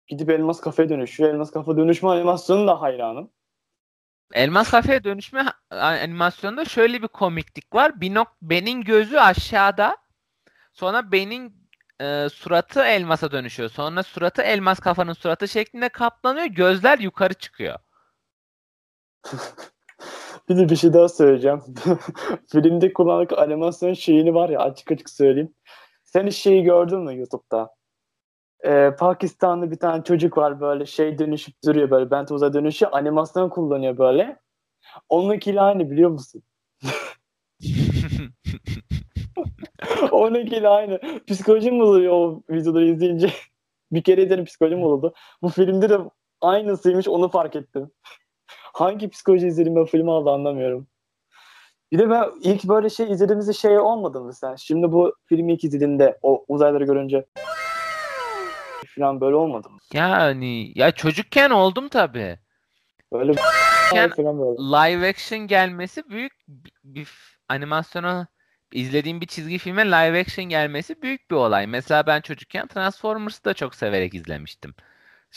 gidip 0.07 0.31
Elmas 0.31 0.61
Kafe'ye 0.61 0.89
dönüşüyor. 0.89 1.31
Elmas 1.31 1.51
Kafe 1.51 1.77
dönüşme 1.77 2.09
animasyonu 2.09 2.67
da 2.67 2.81
hayranım. 2.81 3.31
Elmas 4.35 4.71
Kafe'ye 4.71 5.05
dönüşme 5.05 5.45
animasyonunda 5.71 6.65
şöyle 6.65 7.03
bir 7.03 7.09
komiklik 7.09 7.75
var. 7.75 8.01
Binok 8.01 8.29
Ben'in 8.43 8.83
gözü 8.83 9.19
aşağıda 9.19 9.97
Sonra 10.77 11.13
Ben'in 11.13 11.69
e, 12.01 12.29
suratı 12.29 12.81
elmasa 12.81 13.31
dönüşüyor. 13.31 13.71
Sonra 13.71 14.03
suratı 14.03 14.43
elmas 14.43 14.81
kafanın 14.81 15.13
suratı 15.13 15.49
şeklinde 15.49 15.89
kaplanıyor. 15.89 16.47
Gözler 16.47 16.99
yukarı 16.99 17.35
çıkıyor. 17.35 17.79
bir 20.49 20.57
de 20.57 20.69
bir 20.69 20.77
şey 20.77 20.93
daha 20.93 21.09
söyleyeceğim. 21.09 21.63
Filmde 22.53 22.93
kullanılan 22.93 23.37
animasyon 23.37 23.95
şeyini 23.95 24.35
var 24.35 24.49
ya 24.49 24.61
açık 24.61 24.93
açık 24.93 25.11
söyleyeyim. 25.11 25.55
Sen 26.05 26.27
hiç 26.27 26.37
şeyi 26.37 26.63
gördün 26.63 27.01
mü 27.01 27.19
YouTube'da? 27.19 27.75
Ee, 28.65 28.91
Pakistanlı 28.99 29.71
bir 29.71 29.79
tane 29.79 30.05
çocuk 30.05 30.39
var 30.39 30.61
böyle 30.61 30.87
şey 30.87 31.19
dönüşüp 31.19 31.55
duruyor 31.65 31.91
böyle 31.91 32.11
Bentoza 32.11 32.53
dönüşüyor. 32.53 32.93
Animasyon 32.93 33.49
kullanıyor 33.49 33.99
böyle. 33.99 34.41
Onunkiyle 35.09 35.61
aynı 35.61 35.91
biliyor 35.91 36.11
musun? 36.11 36.43
Onunkiyle 40.11 40.69
aynı. 40.69 41.01
Psikolojim 41.27 41.81
bozuluyor 41.81 42.13
o 42.13 42.43
videoları 42.51 42.87
izleyince. 42.87 43.31
bir 43.93 44.03
kere 44.03 44.23
izledim 44.23 44.45
psikolojim 44.45 44.83
bozuldu. 44.83 45.15
Bu 45.43 45.49
filmde 45.49 45.89
de 45.89 45.99
aynısıymış 46.41 47.09
onu 47.09 47.29
fark 47.29 47.57
ettim. 47.57 47.91
Hangi 48.77 49.09
psikoloji 49.09 49.47
izledim 49.47 49.77
ben 49.77 49.85
filmi 49.85 50.11
aldı 50.11 50.31
anlamıyorum. 50.31 50.87
Bir 51.93 51.99
de 51.99 52.11
ben 52.11 52.31
ilk 52.41 52.65
böyle 52.65 52.91
şey 52.91 53.13
izlediğimizde 53.13 53.53
şey 53.53 53.79
olmadı 53.79 54.21
mı 54.21 54.35
sen? 54.35 54.55
Şimdi 54.55 54.93
bu 54.93 55.15
filmi 55.27 55.53
ilk 55.53 55.65
izlediğinde 55.65 56.19
o 56.23 56.45
uzayları 56.49 56.85
görünce 56.85 57.27
falan 58.97 59.21
böyle 59.21 59.37
olmadı 59.37 59.71
mı? 59.71 59.79
Yani 59.93 60.73
ya 60.75 60.91
çocukken 60.91 61.51
oldum 61.51 61.89
tabi. 61.89 62.39
Böyle 63.13 63.33
falan 64.17 64.39
böyle. 64.41 64.59
live 64.59 65.09
action 65.09 65.41
gelmesi 65.41 66.09
büyük 66.09 66.33
bir, 66.49 66.73
bir 66.85 67.09
animasyona 67.49 68.27
izlediğim 68.73 69.21
bir 69.21 69.27
çizgi 69.27 69.59
filme 69.59 69.87
live 69.87 70.21
action 70.21 70.49
gelmesi 70.49 71.03
büyük 71.03 71.31
bir 71.31 71.37
olay. 71.37 71.67
Mesela 71.67 72.07
ben 72.07 72.21
çocukken 72.21 72.67
Transformers'ı 72.67 73.45
da 73.45 73.55
çok 73.55 73.75
severek 73.75 74.15
izlemiştim. 74.15 74.75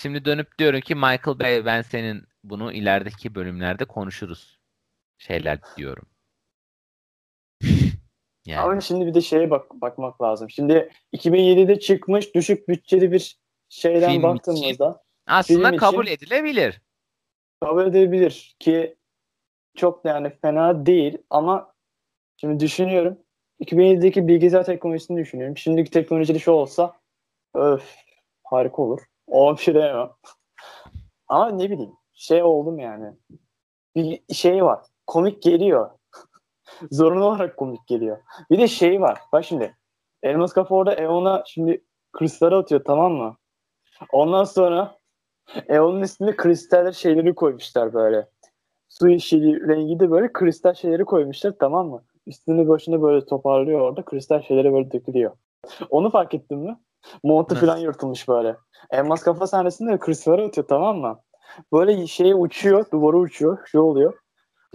Şimdi 0.02 0.26
dönüp 0.26 0.60
diyorum 0.60 0.82
ki 0.82 0.96
Michael 0.96 1.40
Bay 1.40 1.66
ben 1.66 1.82
senin 1.82 2.24
bunu 2.44 2.74
ilerideki 2.74 3.36
bölümlerde 3.36 3.86
konuşuruz. 3.86 4.60
Şeyler 5.18 5.60
diyorum. 5.78 6.06
yani. 8.46 8.60
Ama 8.60 8.82
şimdi 8.82 9.06
bir 9.06 9.14
de 9.14 9.22
şeye 9.22 9.50
bak 9.50 9.82
bakmak 9.82 10.22
lazım. 10.22 10.50
Şimdi 10.50 10.90
2007'de 11.14 11.80
çıkmış 11.80 12.36
düşük 12.36 12.68
bütçeli 12.68 13.12
bir 13.12 13.40
şeyden 13.70 14.12
film 14.12 14.24
baktığımızda 14.24 14.72
için, 14.72 14.96
aslında 15.28 15.78
kabul 15.78 16.06
için, 16.06 16.16
edilebilir. 16.16 16.82
Kabul 17.62 17.86
edilebilir 17.86 18.56
ki 18.60 18.96
çok 19.76 20.04
da 20.04 20.10
yani 20.10 20.30
fena 20.42 20.86
değil 20.86 21.18
ama 21.30 21.74
Şimdi 22.42 22.60
düşünüyorum. 22.60 23.18
2007'deki 23.62 24.28
bilgisayar 24.28 24.66
teknolojisini 24.66 25.20
düşünüyorum. 25.20 25.58
Şimdiki 25.58 25.92
teknolojide 25.92 26.40
şu 26.40 26.52
olsa 26.52 27.00
öf 27.54 27.96
harika 28.44 28.82
olur. 28.82 29.09
O 29.32 29.58
diyemem. 29.58 30.10
Ama 31.28 31.50
ne 31.52 31.70
bileyim 31.70 31.94
şey 32.14 32.44
oldum 32.44 32.80
yani. 32.80 33.14
Bir 33.96 34.34
şey 34.34 34.64
var. 34.66 34.86
Komik 35.08 35.42
geliyor. 35.42 35.92
Zorunlu 36.92 37.26
olarak 37.26 37.58
komik 37.58 37.88
geliyor. 37.88 38.18
Bir 38.52 38.60
de 38.60 38.68
şey 38.68 39.02
var. 39.02 39.20
Bak 39.34 39.46
şimdi. 39.46 39.76
Elmas 40.24 40.54
Kafa 40.54 40.76
orada 40.76 40.94
Eon'a 40.94 41.44
şimdi 41.48 41.84
kristal 42.12 42.52
atıyor 42.52 42.84
tamam 42.86 43.14
mı? 43.14 43.38
Ondan 44.12 44.44
sonra 44.44 44.98
Eon'un 45.68 46.02
üstünde 46.02 46.36
kristaller 46.36 46.92
şeyleri 46.92 47.36
koymuşlar 47.36 47.94
böyle. 47.94 48.30
Su 48.90 49.10
yeşili 49.10 49.68
rengi 49.68 50.00
de 50.00 50.12
böyle 50.12 50.34
kristal 50.34 50.74
şeyleri 50.74 51.06
koymuşlar 51.06 51.54
tamam 51.60 51.88
mı? 51.88 52.04
üstünü 52.30 52.68
başını 52.68 53.02
böyle 53.02 53.26
toparlıyor 53.26 53.80
orada. 53.80 54.06
Kristal 54.06 54.42
şeyleri 54.42 54.74
böyle 54.74 54.92
dökülüyor. 54.92 55.32
Onu 55.90 56.10
fark 56.10 56.34
ettin 56.34 56.58
mi? 56.58 56.78
Montu 57.24 57.56
falan 57.56 57.78
yırtılmış 57.78 58.28
böyle. 58.28 58.56
Elmas 58.92 59.24
kafa 59.24 59.48
sahnesinde 59.48 60.00
kristalleri 60.00 60.48
atıyor 60.48 60.68
tamam 60.68 60.98
mı? 60.98 61.20
Böyle 61.74 62.08
şeye 62.08 62.36
uçuyor, 62.36 62.86
duvara 62.92 63.18
uçuyor, 63.18 63.68
şey 63.68 63.82
oluyor. 63.82 64.14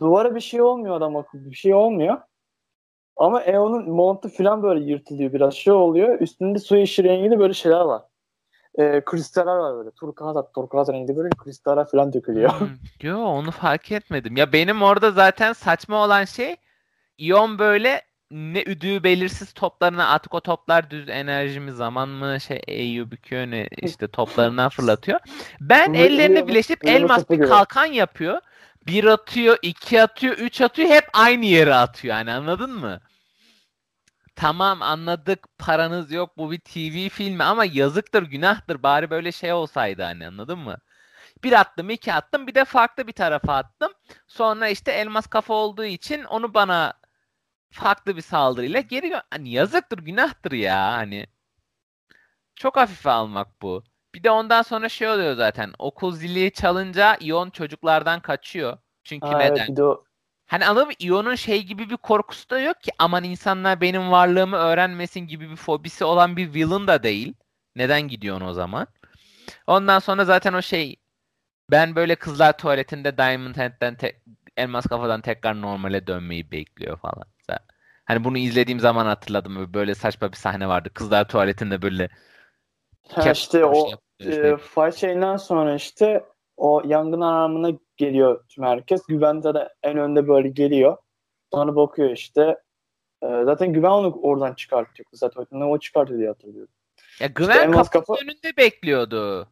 Duvara 0.00 0.34
bir 0.34 0.40
şey 0.40 0.62
olmuyor 0.62 0.96
adam 0.96 1.24
bir 1.34 1.56
şey 1.56 1.74
olmuyor. 1.74 2.16
Ama 3.16 3.42
Eon'un 3.42 3.90
montu 3.90 4.28
falan 4.28 4.62
böyle 4.62 4.84
yırtılıyor 4.84 5.32
biraz 5.32 5.54
şey 5.54 5.72
oluyor. 5.72 6.20
Üstünde 6.20 6.58
su 6.58 6.76
yeşil 6.76 7.04
renginde 7.04 7.38
böyle 7.38 7.54
şeyler 7.54 7.80
var. 7.80 8.02
Ee, 8.78 9.02
kristaller 9.04 9.56
var 9.56 9.74
böyle. 9.76 9.90
Turkuaz, 9.90 10.36
turkuaz 10.54 10.88
renginde 10.88 11.16
böyle 11.16 11.28
kristaller 11.30 11.86
falan 11.90 12.12
dökülüyor. 12.12 12.60
Hmm, 12.60 12.68
yo 13.02 13.18
onu 13.18 13.50
fark 13.50 13.92
etmedim. 13.92 14.36
Ya 14.36 14.52
benim 14.52 14.82
orada 14.82 15.10
zaten 15.10 15.52
saçma 15.52 16.04
olan 16.04 16.24
şey 16.24 16.56
İyon 17.18 17.58
böyle 17.58 18.02
ne 18.34 18.62
üdüğü 18.62 19.02
belirsiz 19.04 19.52
toplarına 19.52 20.08
artık 20.08 20.34
o 20.34 20.40
toplar 20.40 20.90
düz 20.90 21.08
enerji 21.08 21.60
mi 21.60 21.72
zaman 21.72 22.08
mı 22.08 22.40
şey 22.40 22.62
eğiyor 22.66 23.10
büküyor 23.10 23.46
ne 23.46 23.68
işte 23.76 24.08
toplarından 24.08 24.68
fırlatıyor. 24.68 25.20
Ben 25.60 25.94
ellerini 25.94 26.48
birleştirip 26.48 26.84
elmas 26.84 27.30
bir 27.30 27.40
kalkan 27.40 27.84
yapıyor. 27.84 28.40
Bir 28.86 29.04
atıyor, 29.04 29.58
iki 29.62 30.02
atıyor, 30.02 30.38
üç 30.38 30.60
atıyor. 30.60 30.88
Hep 30.88 31.04
aynı 31.12 31.44
yere 31.44 31.74
atıyor 31.74 32.14
yani 32.14 32.32
anladın 32.32 32.70
mı? 32.70 33.00
Tamam 34.36 34.82
anladık 34.82 35.58
paranız 35.58 36.12
yok 36.12 36.38
bu 36.38 36.50
bir 36.50 36.60
TV 36.60 37.08
filmi 37.08 37.44
ama 37.44 37.64
yazıktır 37.64 38.22
günahtır 38.22 38.82
bari 38.82 39.10
böyle 39.10 39.32
şey 39.32 39.52
olsaydı 39.52 40.02
hani 40.02 40.26
anladın 40.26 40.58
mı? 40.58 40.76
Bir 41.44 41.52
attım 41.52 41.90
iki 41.90 42.12
attım 42.12 42.46
bir 42.46 42.54
de 42.54 42.64
farklı 42.64 43.06
bir 43.06 43.12
tarafa 43.12 43.56
attım. 43.56 43.92
Sonra 44.26 44.68
işte 44.68 44.92
elmas 44.92 45.26
kafa 45.26 45.54
olduğu 45.54 45.84
için 45.84 46.24
onu 46.24 46.54
bana 46.54 47.03
farklı 47.74 48.16
bir 48.16 48.22
saldırıyla 48.22 48.80
geri 48.80 49.14
hani 49.30 49.50
yazıktır 49.50 49.98
günahtır 49.98 50.52
ya 50.52 50.92
hani 50.92 51.26
çok 52.56 52.76
hafife 52.76 53.10
almak 53.10 53.62
bu. 53.62 53.84
Bir 54.14 54.22
de 54.24 54.30
ondan 54.30 54.62
sonra 54.62 54.88
şey 54.88 55.08
oluyor 55.08 55.34
zaten. 55.36 55.72
Okul 55.78 56.12
zili 56.12 56.52
çalınca 56.52 57.16
İon 57.20 57.50
çocuklardan 57.50 58.20
kaçıyor. 58.20 58.78
Çünkü 59.04 59.26
ha, 59.26 59.38
neden? 59.38 59.66
Evet, 59.68 59.80
o... 59.80 60.04
Hani 60.46 60.66
anladın 60.66 60.86
mı? 60.86 60.94
İon'un 60.98 61.34
şey 61.34 61.62
gibi 61.62 61.90
bir 61.90 61.96
korkusu 61.96 62.50
da 62.50 62.60
yok 62.60 62.82
ki 62.82 62.90
aman 62.98 63.24
insanlar 63.24 63.80
benim 63.80 64.10
varlığımı 64.10 64.56
öğrenmesin 64.56 65.20
gibi 65.20 65.50
bir 65.50 65.56
fobisi 65.56 66.04
olan 66.04 66.36
bir 66.36 66.54
villain 66.54 66.86
da 66.86 67.02
değil. 67.02 67.34
Neden 67.76 68.08
gidiyorsun 68.08 68.46
o 68.46 68.52
zaman? 68.52 68.86
Ondan 69.66 69.98
sonra 69.98 70.24
zaten 70.24 70.52
o 70.52 70.62
şey 70.62 70.96
ben 71.70 71.96
böyle 71.96 72.16
kızlar 72.16 72.58
tuvaletinde 72.58 73.18
Diamond 73.18 73.56
Head'den 73.56 73.96
te- 73.96 74.22
elmas 74.56 74.86
kafadan 74.86 75.20
tekrar 75.20 75.60
normale 75.62 76.06
dönmeyi 76.06 76.50
bekliyor 76.52 76.98
falan. 76.98 77.24
Hani 78.04 78.24
bunu 78.24 78.38
izlediğim 78.38 78.80
zaman 78.80 79.06
hatırladım. 79.06 79.74
Böyle 79.74 79.94
saçma 79.94 80.32
bir 80.32 80.36
sahne 80.36 80.68
vardı. 80.68 80.90
Kızlar 80.94 81.28
tuvaletinde 81.28 81.82
böyle 81.82 82.08
ha 83.08 83.32
işte 83.32 83.64
o 83.64 83.90
e, 84.20 84.56
fight 84.56 84.94
şeyinden 84.94 85.36
sonra 85.36 85.74
işte 85.74 86.24
o 86.56 86.82
yangın 86.86 87.20
alarmına 87.20 87.78
geliyor 87.96 88.44
tüm 88.48 88.64
herkes. 88.64 89.06
Güvende 89.06 89.54
de 89.54 89.68
en 89.82 89.98
önde 89.98 90.28
böyle 90.28 90.48
geliyor. 90.48 90.96
Sonra 91.52 91.76
bakıyor 91.76 92.10
işte. 92.10 92.58
E, 93.22 93.26
zaten 93.44 93.72
Güven 93.72 93.90
onu 93.90 94.20
oradan 94.22 94.54
çıkartıyor. 94.54 95.06
Kızlar 95.10 95.30
tuvaletinden 95.30 95.66
o 95.66 95.78
çıkartıyor 95.78 96.18
diye 96.18 96.28
hatırlıyorum. 96.28 96.74
Ya 97.20 97.26
Güven 97.26 97.54
işte 97.54 97.70
kapının 97.70 97.88
kafa... 97.88 98.14
önünde 98.14 98.56
bekliyordu. 98.56 99.48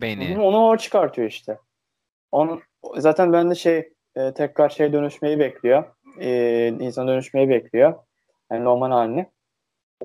beni. 0.00 0.40
Onu 0.40 0.68
o 0.68 0.76
çıkartıyor 0.76 1.28
işte. 1.28 1.58
Onun, 2.32 2.62
zaten 2.96 3.32
ben 3.32 3.50
de 3.50 3.54
şey 3.54 3.92
e, 4.16 4.34
tekrar 4.34 4.68
şey 4.68 4.92
dönüşmeyi 4.92 5.38
bekliyor. 5.38 5.84
E, 6.20 6.68
insan 6.68 7.08
dönüşmeyi 7.08 7.48
bekliyor. 7.48 7.94
Yani 8.50 8.64
normal 8.64 8.90
halini. 8.90 9.30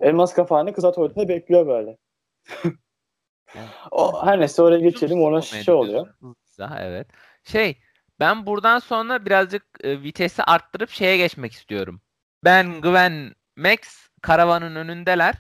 Elmas 0.01 0.33
kafa 0.33 0.55
halini 0.55 0.73
kıza 0.73 0.91
tuvaletinde 0.91 1.27
bekliyor 1.27 1.67
böyle. 1.67 1.97
o, 3.91 4.25
her 4.25 4.39
neyse 4.39 4.61
oraya 4.61 4.79
geçelim. 4.79 5.23
Ona 5.23 5.41
şey 5.41 5.73
oluyor. 5.73 6.07
Daha 6.59 6.81
evet. 6.81 7.07
Şey 7.43 7.77
ben 8.19 8.45
buradan 8.45 8.79
sonra 8.79 9.25
birazcık 9.25 9.63
e, 9.83 10.01
vitesi 10.01 10.43
arttırıp 10.43 10.89
şeye 10.89 11.17
geçmek 11.17 11.51
istiyorum. 11.51 12.01
Ben 12.43 12.81
Gwen 12.81 13.35
Max 13.57 14.09
karavanın 14.21 14.75
önündeler. 14.75 15.35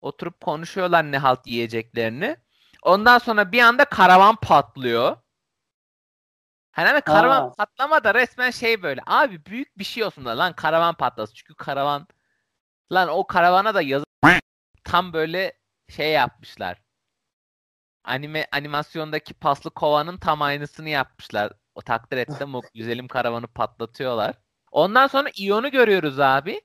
Oturup 0.00 0.40
konuşuyorlar 0.40 1.12
ne 1.12 1.18
halt 1.18 1.46
yiyeceklerini. 1.46 2.36
Ondan 2.82 3.18
sonra 3.18 3.52
bir 3.52 3.60
anda 3.62 3.84
karavan 3.84 4.36
patlıyor. 4.36 5.16
Hani 6.76 6.90
ama 6.90 7.00
karavan 7.00 7.42
Aa. 7.42 7.52
patlama 7.52 8.04
da 8.04 8.14
resmen 8.14 8.50
şey 8.50 8.82
böyle. 8.82 9.00
Abi 9.06 9.44
büyük 9.46 9.78
bir 9.78 9.84
şey 9.84 10.04
olsun 10.04 10.24
da 10.24 10.38
lan 10.38 10.52
karavan 10.52 10.94
patlasın. 10.94 11.34
Çünkü 11.34 11.54
karavan 11.54 12.08
lan 12.92 13.08
o 13.08 13.26
karavana 13.26 13.74
da 13.74 13.82
yazı 13.82 14.04
tam 14.84 15.12
böyle 15.12 15.52
şey 15.88 16.12
yapmışlar. 16.12 16.82
Anime 18.04 18.46
animasyondaki 18.52 19.34
paslı 19.34 19.70
kovanın 19.70 20.18
tam 20.18 20.42
aynısını 20.42 20.88
yapmışlar. 20.88 21.52
O 21.74 21.82
takdir 21.82 22.16
ettim 22.16 22.54
o 22.54 22.62
güzelim 22.74 23.08
karavanı 23.08 23.46
patlatıyorlar. 23.46 24.34
Ondan 24.70 25.06
sonra 25.06 25.30
Ion'u 25.38 25.70
görüyoruz 25.70 26.20
abi. 26.20 26.60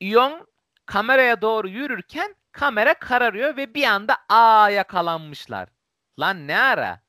Ion 0.00 0.46
kameraya 0.86 1.42
doğru 1.42 1.68
yürürken 1.68 2.34
kamera 2.52 2.94
kararıyor 2.94 3.56
ve 3.56 3.74
bir 3.74 3.84
anda 3.84 4.16
aa 4.28 4.70
yakalanmışlar. 4.70 5.68
Lan 6.20 6.46
ne 6.46 6.58
ara? 6.58 7.02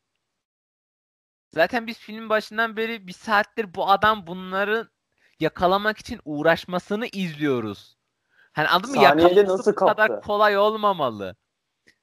Zaten 1.54 1.88
biz 1.88 1.98
filmin 2.00 2.30
başından 2.30 2.78
beri 2.78 3.08
bir 3.08 3.14
saattir 3.14 3.76
bu 3.76 3.90
adam 3.90 4.28
bunları 4.28 4.90
yakalamak 5.40 5.98
için 5.98 6.20
uğraşmasını 6.26 7.08
izliyoruz. 7.08 7.98
Hani 8.54 8.68
anladın 8.68 8.96
mı? 8.96 9.04
Yakalaması 9.04 9.46
nasıl 9.48 9.72
bu 9.72 9.76
kadar 9.76 10.22
kolay 10.22 10.58
olmamalı. 10.58 11.36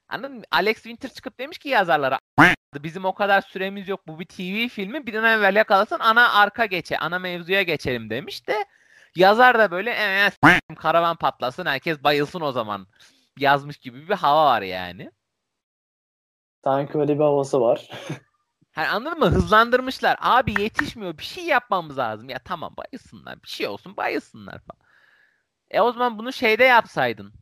Anladın 0.08 0.36
mı? 0.36 0.42
Alex 0.50 0.74
Winter 0.74 1.08
çıkıp 1.08 1.38
demiş 1.38 1.58
ki 1.58 1.68
yazarlara 1.68 2.18
bizim 2.74 3.04
o 3.04 3.14
kadar 3.14 3.40
süremiz 3.40 3.88
yok 3.88 4.00
bu 4.06 4.20
bir 4.20 4.26
TV 4.26 4.68
filmi 4.68 5.06
bir 5.06 5.14
an 5.14 5.24
evvel 5.24 5.56
yakalasın 5.56 5.98
ana 6.00 6.32
arka 6.32 6.66
geçe 6.66 6.98
ana 6.98 7.18
mevzuya 7.18 7.62
geçelim 7.62 8.10
demiş 8.10 8.48
de 8.48 8.64
yazar 9.16 9.58
da 9.58 9.70
böyle 9.70 9.90
e, 9.90 10.30
karavan 10.74 11.16
patlasın 11.16 11.66
herkes 11.66 12.04
bayılsın 12.04 12.40
o 12.40 12.52
zaman 12.52 12.86
yazmış 13.38 13.78
gibi 13.78 14.08
bir 14.08 14.14
hava 14.14 14.46
var 14.46 14.62
yani. 14.62 15.10
Sanki 16.64 16.98
öyle 16.98 17.14
bir 17.14 17.24
havası 17.24 17.60
var. 17.60 17.90
Hani 18.72 18.88
anladın 18.88 19.18
mı? 19.18 19.26
Hızlandırmışlar. 19.26 20.16
Abi 20.20 20.62
yetişmiyor. 20.62 21.18
Bir 21.18 21.24
şey 21.24 21.44
yapmamız 21.44 21.98
lazım. 21.98 22.28
Ya 22.28 22.38
tamam 22.38 22.74
bayılsınlar. 22.76 23.42
Bir 23.42 23.48
şey 23.48 23.66
olsun 23.66 23.96
bayılsınlar 23.96 24.58
falan. 24.58 24.80
E 25.70 25.80
o 25.80 25.92
zaman 25.92 26.18
bunu 26.18 26.32
şeyde 26.32 26.64
yapsaydın. 26.64 27.32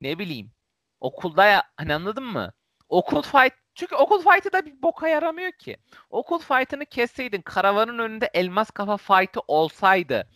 Ne 0.00 0.18
bileyim. 0.18 0.52
Okulda 1.00 1.44
ya 1.44 1.62
hani 1.76 1.94
anladın 1.94 2.24
mı? 2.24 2.52
Okul 2.88 3.22
fight 3.22 3.54
çünkü 3.74 3.94
okul 3.94 4.22
fight'ı 4.22 4.52
da 4.52 4.66
bir 4.66 4.82
boka 4.82 5.08
yaramıyor 5.08 5.52
ki. 5.52 5.76
Okul 6.10 6.38
fight'ını 6.38 6.86
kesseydin 6.86 7.42
karavanın 7.42 7.98
önünde 7.98 8.30
elmas 8.34 8.70
kafa 8.70 8.96
fight'ı 8.96 9.40
olsaydı. 9.48 10.28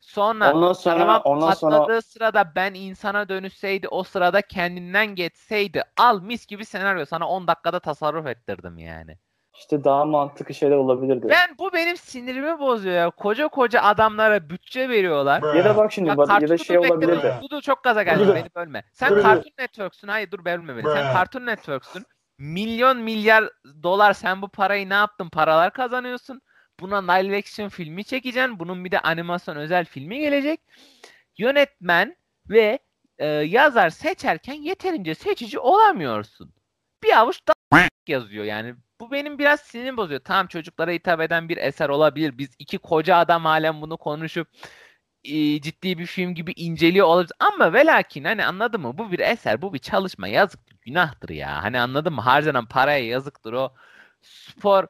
Sonra, 0.00 0.52
ondan 0.54 0.72
sonra 0.72 0.98
karavan 0.98 1.22
ondan 1.22 1.48
patladığı 1.48 1.76
sonra... 1.76 2.02
sırada 2.02 2.52
ben 2.54 2.74
insana 2.74 3.28
dönüşseydi 3.28 3.88
o 3.88 4.02
sırada 4.02 4.42
kendinden 4.42 5.06
geçseydi 5.06 5.82
al 5.96 6.20
mis 6.20 6.46
gibi 6.46 6.64
senaryo 6.64 7.04
sana 7.04 7.28
10 7.28 7.46
dakikada 7.46 7.80
tasarruf 7.80 8.26
ettirdim 8.26 8.78
yani. 8.78 9.18
İşte 9.54 9.84
daha 9.84 10.04
mantıklı 10.04 10.54
şeyler 10.54 10.76
olabilirdi. 10.76 11.26
Ben 11.30 11.58
bu 11.58 11.72
benim 11.72 11.96
sinirimi 11.96 12.58
bozuyor 12.58 12.96
ya. 12.96 13.10
Koca 13.10 13.48
koca 13.48 13.82
adamlara 13.82 14.50
bütçe 14.50 14.88
veriyorlar. 14.88 15.54
Ya 15.54 15.64
da 15.64 15.76
bak 15.76 15.92
şimdi 15.92 16.08
ya, 16.08 16.16
bak, 16.16 16.42
ya 16.42 16.48
da 16.48 16.58
şey 16.58 16.78
olabilirdi. 16.78 17.34
Dudu 17.42 17.60
çok 17.60 17.84
gaza 17.84 18.02
geldi 18.02 18.34
beni 18.34 18.54
bölme. 18.56 18.84
Sen 18.92 19.08
Cartoon 19.08 19.52
Network'sün. 19.58 20.08
Hayır 20.08 20.30
dur 20.30 20.44
bölme 20.44 20.76
beni. 20.76 20.82
Sen 20.82 21.14
Cartoon 21.14 21.46
Network'sün. 21.46 22.06
Milyon 22.38 22.98
milyar 22.98 23.50
dolar 23.82 24.12
sen 24.12 24.42
bu 24.42 24.48
parayı 24.48 24.88
ne 24.88 24.94
yaptın? 24.94 25.28
Paralar 25.28 25.72
kazanıyorsun. 25.72 26.40
Buna 26.80 27.12
live 27.12 27.38
action 27.38 27.68
filmi 27.68 28.04
çekeceksin. 28.04 28.58
Bunun 28.58 28.84
bir 28.84 28.90
de 28.90 29.00
animasyon 29.00 29.56
özel 29.56 29.84
filmi 29.84 30.18
gelecek. 30.18 30.60
Yönetmen 31.38 32.16
ve 32.50 32.78
e, 33.18 33.26
yazar 33.26 33.90
seçerken 33.90 34.54
yeterince 34.54 35.14
seçici 35.14 35.58
olamıyorsun. 35.58 36.54
Bir 37.02 37.18
avuç 37.18 37.48
da 37.48 37.53
yazıyor 38.08 38.44
yani 38.44 38.74
bu 39.00 39.10
benim 39.12 39.38
biraz 39.38 39.60
sinirim 39.60 39.96
bozuyor. 39.96 40.20
Tamam 40.24 40.46
çocuklara 40.46 40.90
hitap 40.90 41.20
eden 41.20 41.48
bir 41.48 41.56
eser 41.56 41.88
olabilir. 41.88 42.38
Biz 42.38 42.48
iki 42.58 42.78
koca 42.78 43.16
adam 43.16 43.44
halen 43.44 43.80
bunu 43.82 43.96
konuşup 43.96 44.48
e, 45.24 45.60
ciddi 45.60 45.98
bir 45.98 46.06
film 46.06 46.34
gibi 46.34 46.52
inceliyor 46.56 47.06
olabilir. 47.06 47.32
Ama 47.40 47.72
velakin 47.72 48.24
hani 48.24 48.44
anladın 48.46 48.80
mı? 48.80 48.98
Bu 48.98 49.12
bir 49.12 49.18
eser, 49.18 49.62
bu 49.62 49.74
bir 49.74 49.78
çalışma. 49.78 50.28
Yazıktır, 50.28 50.76
günahtır 50.82 51.28
ya. 51.28 51.62
Hani 51.62 51.80
anladın 51.80 52.12
mı? 52.12 52.20
Harcanan 52.20 52.66
paraya 52.66 53.06
yazıktır 53.06 53.52
o. 53.52 53.74
Spor 54.22 54.86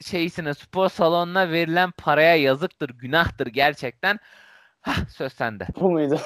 şeysine, 0.00 0.54
spor 0.54 0.88
salonuna 0.88 1.50
verilen 1.50 1.90
paraya 1.90 2.36
yazıktır, 2.36 2.90
günahtır 2.90 3.46
gerçekten. 3.46 4.18
Hah, 4.80 5.06
söz 5.08 5.32
sende. 5.32 5.66
Bu 5.80 5.90
muydu? 5.90 6.20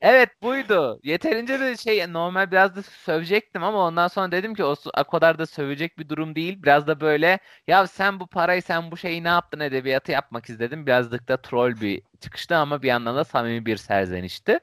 evet 0.00 0.28
buydu. 0.42 1.00
Yeterince 1.02 1.60
de 1.60 1.76
şey 1.76 2.12
normal 2.12 2.50
biraz 2.50 2.76
da 2.76 2.82
sövecektim 2.82 3.64
ama 3.64 3.86
ondan 3.86 4.08
sonra 4.08 4.32
dedim 4.32 4.54
ki 4.54 4.64
o, 4.64 4.74
o 5.00 5.04
kadar 5.04 5.38
da 5.38 5.46
sövecek 5.46 5.98
bir 5.98 6.08
durum 6.08 6.34
değil. 6.34 6.62
Biraz 6.62 6.86
da 6.86 7.00
böyle 7.00 7.38
ya 7.66 7.86
sen 7.86 8.20
bu 8.20 8.26
parayı 8.26 8.62
sen 8.62 8.90
bu 8.90 8.96
şeyi 8.96 9.24
ne 9.24 9.28
yaptın 9.28 9.60
edebiyatı 9.60 10.12
yapmak 10.12 10.48
istedim. 10.48 10.86
Birazcık 10.86 11.28
da 11.28 11.36
troll 11.36 11.80
bir 11.80 12.02
çıkıştı 12.20 12.56
ama 12.56 12.82
bir 12.82 12.88
yandan 12.88 13.16
da 13.16 13.24
samimi 13.24 13.66
bir 13.66 13.76
serzenişti. 13.76 14.58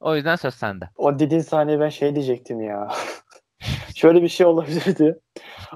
O 0.00 0.16
yüzden 0.16 0.36
söz 0.36 0.54
sende. 0.54 0.88
O 0.96 1.18
dediğin 1.18 1.40
saniye 1.40 1.80
ben 1.80 1.88
şey 1.88 2.14
diyecektim 2.14 2.60
ya. 2.60 2.88
Şöyle 3.96 4.22
bir 4.22 4.28
şey 4.28 4.46
olabilirdi. 4.46 5.20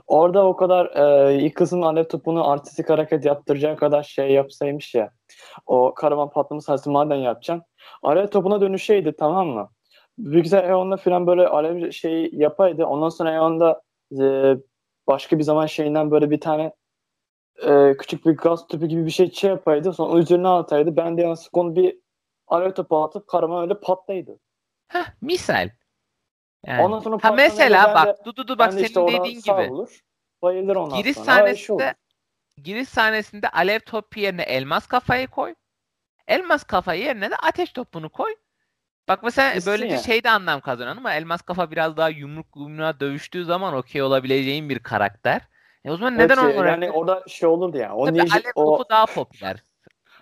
Orada 0.07 0.47
o 0.47 0.57
kadar 0.57 0.87
e, 1.31 1.53
kızın 1.53 1.83
alev 1.83 2.05
topunu 2.05 2.51
artistik 2.51 2.91
hareket 2.91 3.25
yaptıracağı 3.25 3.77
kadar 3.77 4.03
şey 4.03 4.31
yapsaymış 4.31 4.95
ya. 4.95 5.11
O 5.67 5.95
karavan 5.95 6.31
patlama 6.31 6.61
sahası 6.61 6.91
maden 6.91 7.17
yapacaksın. 7.17 7.65
Alev 8.03 8.27
topuna 8.27 8.61
dönüşeydi 8.61 9.15
tamam 9.19 9.49
mı? 9.49 9.71
Bilgisayar 10.19 10.65
Eon'da 10.65 10.97
falan 10.97 11.27
böyle 11.27 11.47
alev 11.47 11.91
şey 11.91 12.31
yapaydı. 12.33 12.85
Ondan 12.85 13.09
sonra 13.09 13.35
Eon'da 13.35 13.83
e, 14.21 14.57
başka 15.07 15.39
bir 15.39 15.43
zaman 15.43 15.67
şeyinden 15.67 16.11
böyle 16.11 16.31
bir 16.31 16.41
tane 16.41 16.73
e, 17.67 17.97
küçük 17.97 18.27
bir 18.27 18.37
gaz 18.37 18.67
tüpü 18.67 18.87
gibi 18.87 19.07
bir 19.07 19.11
şey 19.11 19.31
şey 19.33 19.51
yapaydı. 19.51 19.93
Sonra 19.93 20.19
üzerine 20.19 20.49
ataydı. 20.49 20.97
Ben 20.97 21.17
de 21.17 21.23
yansık 21.23 21.57
onu 21.57 21.77
bir 21.77 21.99
alev 22.47 22.73
topu 22.73 23.03
atıp 23.03 23.29
karavan 23.29 23.63
öyle 23.63 23.81
patlaydı. 23.81 24.39
Heh, 24.89 25.07
misal. 25.23 25.71
Yani. 26.67 26.83
Ondan 26.83 26.99
sonra 26.99 27.19
ha 27.23 27.33
mesela 27.33 27.95
bak 27.95 28.25
Dudu 28.25 28.49
du, 28.49 28.59
bak 28.59 28.73
senin 28.73 28.85
işte 28.85 29.07
dediğin 29.07 29.41
gibi. 29.41 29.73
Olur, 29.73 29.99
bayılır 30.43 30.77
ondan 30.77 30.99
giriş 30.99 31.17
sonra. 31.17 31.27
Sahnesinde, 31.27 31.95
giriş 32.63 32.89
sahnesinde 32.89 33.49
alev 33.49 33.81
topu 33.81 34.21
yerine 34.21 34.43
elmas 34.43 34.87
kafayı 34.87 35.27
koy. 35.27 35.55
Elmas 36.29 36.65
kafa 36.65 36.95
yerine 36.95 37.31
de 37.31 37.37
ateş 37.37 37.73
topunu 37.73 38.09
koy. 38.09 38.35
Bak 39.09 39.23
mesela 39.23 39.53
Kesin 39.53 39.73
böylece 39.73 39.95
ya. 39.95 40.01
şey 40.01 40.25
de 40.25 40.31
anlam 40.31 40.61
kazanıyor 40.61 40.97
ama 40.97 41.15
elmas 41.15 41.43
kafa 41.43 41.71
biraz 41.71 41.97
daha 41.97 42.09
yumruk 42.09 42.47
yumruğa 42.57 43.01
dövüştüğü 43.01 43.45
zaman 43.45 43.75
okey 43.75 44.03
olabileceğin 44.03 44.69
bir 44.69 44.79
karakter. 44.79 45.41
E 45.85 45.91
o 45.91 45.97
zaman 45.97 46.19
neden 46.19 46.39
evet, 46.39 46.57
olarak? 46.57 46.71
Yani 46.71 46.91
orada 46.91 47.25
şey 47.29 47.49
olurdu 47.49 47.79
ya. 47.79 47.95
O 47.95 48.13
ninja, 48.13 48.35
alev 48.35 48.51
o... 48.55 48.65
topu 48.65 48.91
daha 48.91 49.07
popüler. 49.07 49.65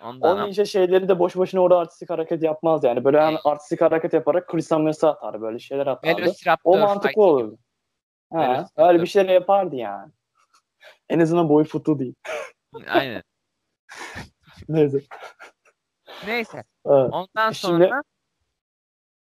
Ondan 0.03 0.37
o 0.37 0.47
ninja 0.47 0.65
şeyleri 0.65 1.09
de 1.09 1.19
boş 1.19 1.35
boşuna 1.35 1.61
orada 1.61 1.77
artistik 1.77 2.09
hareket 2.09 2.43
yapmaz 2.43 2.83
yani. 2.83 3.03
Böyle 3.03 3.19
hani 3.19 3.37
artistik 3.43 3.81
hareket 3.81 4.13
yaparak 4.13 4.47
Chris 4.47 4.71
Amnes'i 4.71 5.07
atar 5.07 5.41
böyle 5.41 5.59
şeyler 5.59 5.87
atardı. 5.87 6.31
O 6.63 6.77
mantıklı 6.77 7.23
olurdu. 7.23 7.57
Ha, 8.33 8.67
öyle 8.77 9.01
bir 9.01 9.07
şeyler 9.07 9.33
yapardı 9.33 9.75
yani. 9.75 10.11
en 11.09 11.19
azından 11.19 11.49
boy 11.49 11.63
futu 11.63 11.99
değil. 11.99 12.15
Aynen. 12.87 13.23
Neyse. 14.69 15.01
Neyse. 16.27 16.63
Evet. 16.85 17.09
Ondan 17.13 17.51
sonra 17.51 17.83
Şimdi, 17.87 18.01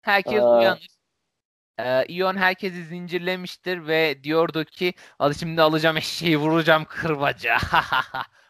herkes 0.02 0.42
ee, 0.42 0.44
uyanır. 0.44 0.86
Ee, 1.78 2.04
Ion 2.08 2.36
herkesi 2.36 2.84
zincirlemiştir 2.84 3.86
ve 3.86 4.24
diyordu 4.24 4.64
ki 4.64 4.94
al 5.18 5.32
şimdi 5.32 5.62
alacağım 5.62 5.96
eşeği 5.96 6.36
vuracağım 6.36 6.84
kırbaca 6.84 7.56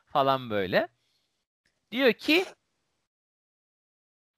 falan 0.07 0.51
böyle. 0.51 0.89
Diyor 1.95 2.13
ki 2.13 2.45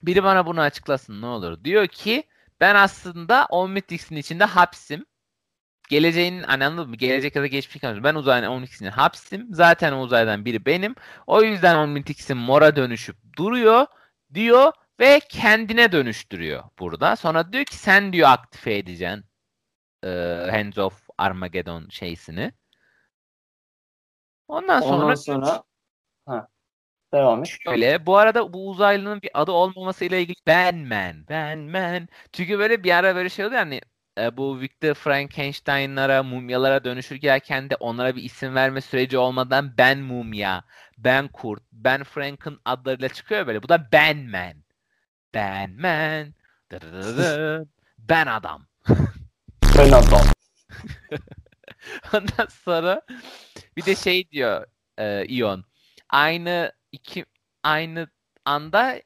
biri 0.01 0.23
bana 0.23 0.45
bunu 0.45 0.61
açıklasın 0.61 1.21
ne 1.21 1.25
olur. 1.25 1.63
Diyor 1.63 1.87
ki 1.87 2.23
ben 2.59 2.75
aslında 2.75 3.45
Omnitrix'in 3.49 4.15
içinde 4.15 4.43
hapsim. 4.43 5.05
Geleceğin 5.89 6.43
hani 6.43 6.65
anladın 6.65 6.89
mı? 6.89 6.95
Gelecek 6.95 7.35
ya 7.35 7.41
da 7.41 7.47
geçmiş 7.47 7.81
kalmış. 7.81 8.03
Ben 8.03 8.15
uzayın 8.15 8.43
Omnitrix'in 8.45 8.85
hapsim. 8.85 9.47
Zaten 9.51 9.93
o 9.93 10.01
uzaydan 10.01 10.45
biri 10.45 10.65
benim. 10.65 10.95
O 11.27 11.43
yüzden 11.43 11.75
Omnitrix'in 11.75 12.37
mora 12.37 12.75
dönüşüp 12.75 13.17
duruyor 13.37 13.85
diyor 14.33 14.73
ve 14.99 15.19
kendine 15.29 15.91
dönüştürüyor 15.91 16.63
burada. 16.79 17.15
Sonra 17.15 17.53
diyor 17.53 17.65
ki 17.65 17.75
sen 17.75 18.13
diyor 18.13 18.29
aktive 18.29 18.77
edeceksin 18.77 19.25
e, 20.03 20.09
Hands 20.51 20.77
of 20.77 21.09
Armageddon 21.17 21.87
şeysini. 21.89 22.53
Ondan 24.47 24.81
sonra, 24.81 25.05
Ondan 25.05 25.15
sonra 25.15 25.63
devam 27.13 27.39
et. 27.39 27.57
Şöyle 27.65 28.05
bu 28.05 28.17
arada 28.17 28.53
bu 28.53 28.69
uzaylının 28.69 29.21
bir 29.21 29.29
adı 29.33 29.51
olmamasıyla 29.51 30.17
ilgili 30.17 30.37
Batman, 30.47 31.27
Batman. 31.29 32.07
Çünkü 32.33 32.59
böyle 32.59 32.83
bir 32.83 32.91
ara 32.91 33.15
böyle 33.15 33.29
şey 33.29 33.45
oluyor 33.45 33.59
yani 33.59 33.81
e, 34.17 34.37
bu 34.37 34.59
Victor 34.59 34.93
Frankenstein'lara, 34.93 36.23
mumyalara 36.23 36.83
dönüşürken 36.83 37.69
de 37.69 37.75
onlara 37.75 38.15
bir 38.15 38.23
isim 38.23 38.55
verme 38.55 38.81
süreci 38.81 39.17
olmadan 39.17 39.73
ben 39.77 39.99
mumya, 39.99 40.63
ben 40.97 41.27
kurt, 41.27 41.63
ben 41.71 42.03
Franken 42.03 42.57
adlarıyla 42.65 43.09
çıkıyor 43.09 43.47
böyle. 43.47 43.63
Bu 43.63 43.69
da 43.69 43.91
Batman. 43.91 44.53
Batman. 45.35 46.33
Ben 48.09 48.25
adam. 48.27 48.67
Ben 49.77 49.91
adam. 49.91 50.21
Ondan 52.13 52.47
sonra 52.63 53.01
bir 53.77 53.85
de 53.85 53.95
şey 53.95 54.31
diyor 54.31 54.65
e, 54.97 55.25
Ion. 55.25 55.63
Aynı 56.09 56.71
iki 56.97 57.25
aynı 57.63 58.07
anda 58.45 59.01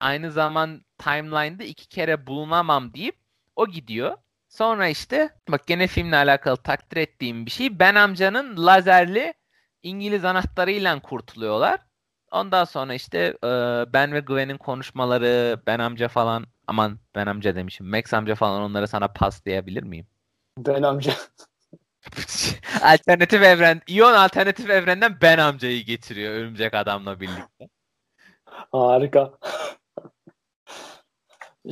aynı 0.00 0.32
zaman 0.32 0.84
timeline'da 0.98 1.64
iki 1.64 1.88
kere 1.88 2.26
bulunamam 2.26 2.94
deyip 2.94 3.16
o 3.56 3.66
gidiyor. 3.66 4.16
Sonra 4.48 4.88
işte 4.88 5.30
bak 5.48 5.66
gene 5.66 5.86
filmle 5.86 6.16
alakalı 6.16 6.56
takdir 6.56 6.96
ettiğim 6.96 7.46
bir 7.46 7.50
şey. 7.50 7.78
Ben 7.78 7.94
amcanın 7.94 8.66
lazerli 8.66 9.34
İngiliz 9.82 10.24
anahtarıyla 10.24 11.00
kurtuluyorlar. 11.00 11.80
Ondan 12.30 12.64
sonra 12.64 12.94
işte 12.94 13.18
e, 13.44 13.48
Ben 13.92 14.12
ve 14.12 14.20
Gwen'in 14.20 14.58
konuşmaları, 14.58 15.60
Ben 15.66 15.78
amca 15.78 16.08
falan 16.08 16.46
aman 16.66 16.98
Ben 17.14 17.26
amca 17.26 17.56
demişim. 17.56 17.90
Max 17.90 18.14
amca 18.14 18.34
falan 18.34 18.62
onları 18.62 18.88
sana 18.88 19.08
paslayabilir 19.08 19.82
miyim? 19.82 20.06
Ben 20.58 20.82
amca. 20.82 21.14
alternatif 22.82 23.42
evren, 23.42 23.82
İyon 23.86 24.12
alternatif 24.12 24.70
evrenden 24.70 25.16
Ben 25.22 25.38
amcayı 25.38 25.84
getiriyor 25.84 26.32
Örümcek 26.32 26.74
Adam'la 26.74 27.20
birlikte. 27.20 27.68
Harika. 28.72 29.38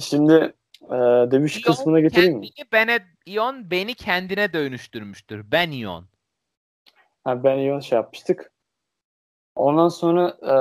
Şimdi 0.01 0.55
e, 0.83 0.97
dövüş 1.31 1.57
İyon 1.57 1.73
kısmına 1.73 2.01
getireyim 2.01 2.39
mi? 2.39 2.49
Bene, 2.73 3.07
İyon 3.27 3.71
beni 3.71 3.95
kendine 3.95 4.53
dönüştürmüştür. 4.53 5.45
Ben 5.53 5.71
İyon. 5.71 6.09
Ha, 7.25 7.45
ben 7.45 7.59
İyon 7.59 7.81
şey 7.81 7.97
yapmıştık. 7.97 8.53
Ondan 9.57 9.89
sonra 9.89 10.29
e, 10.29 10.55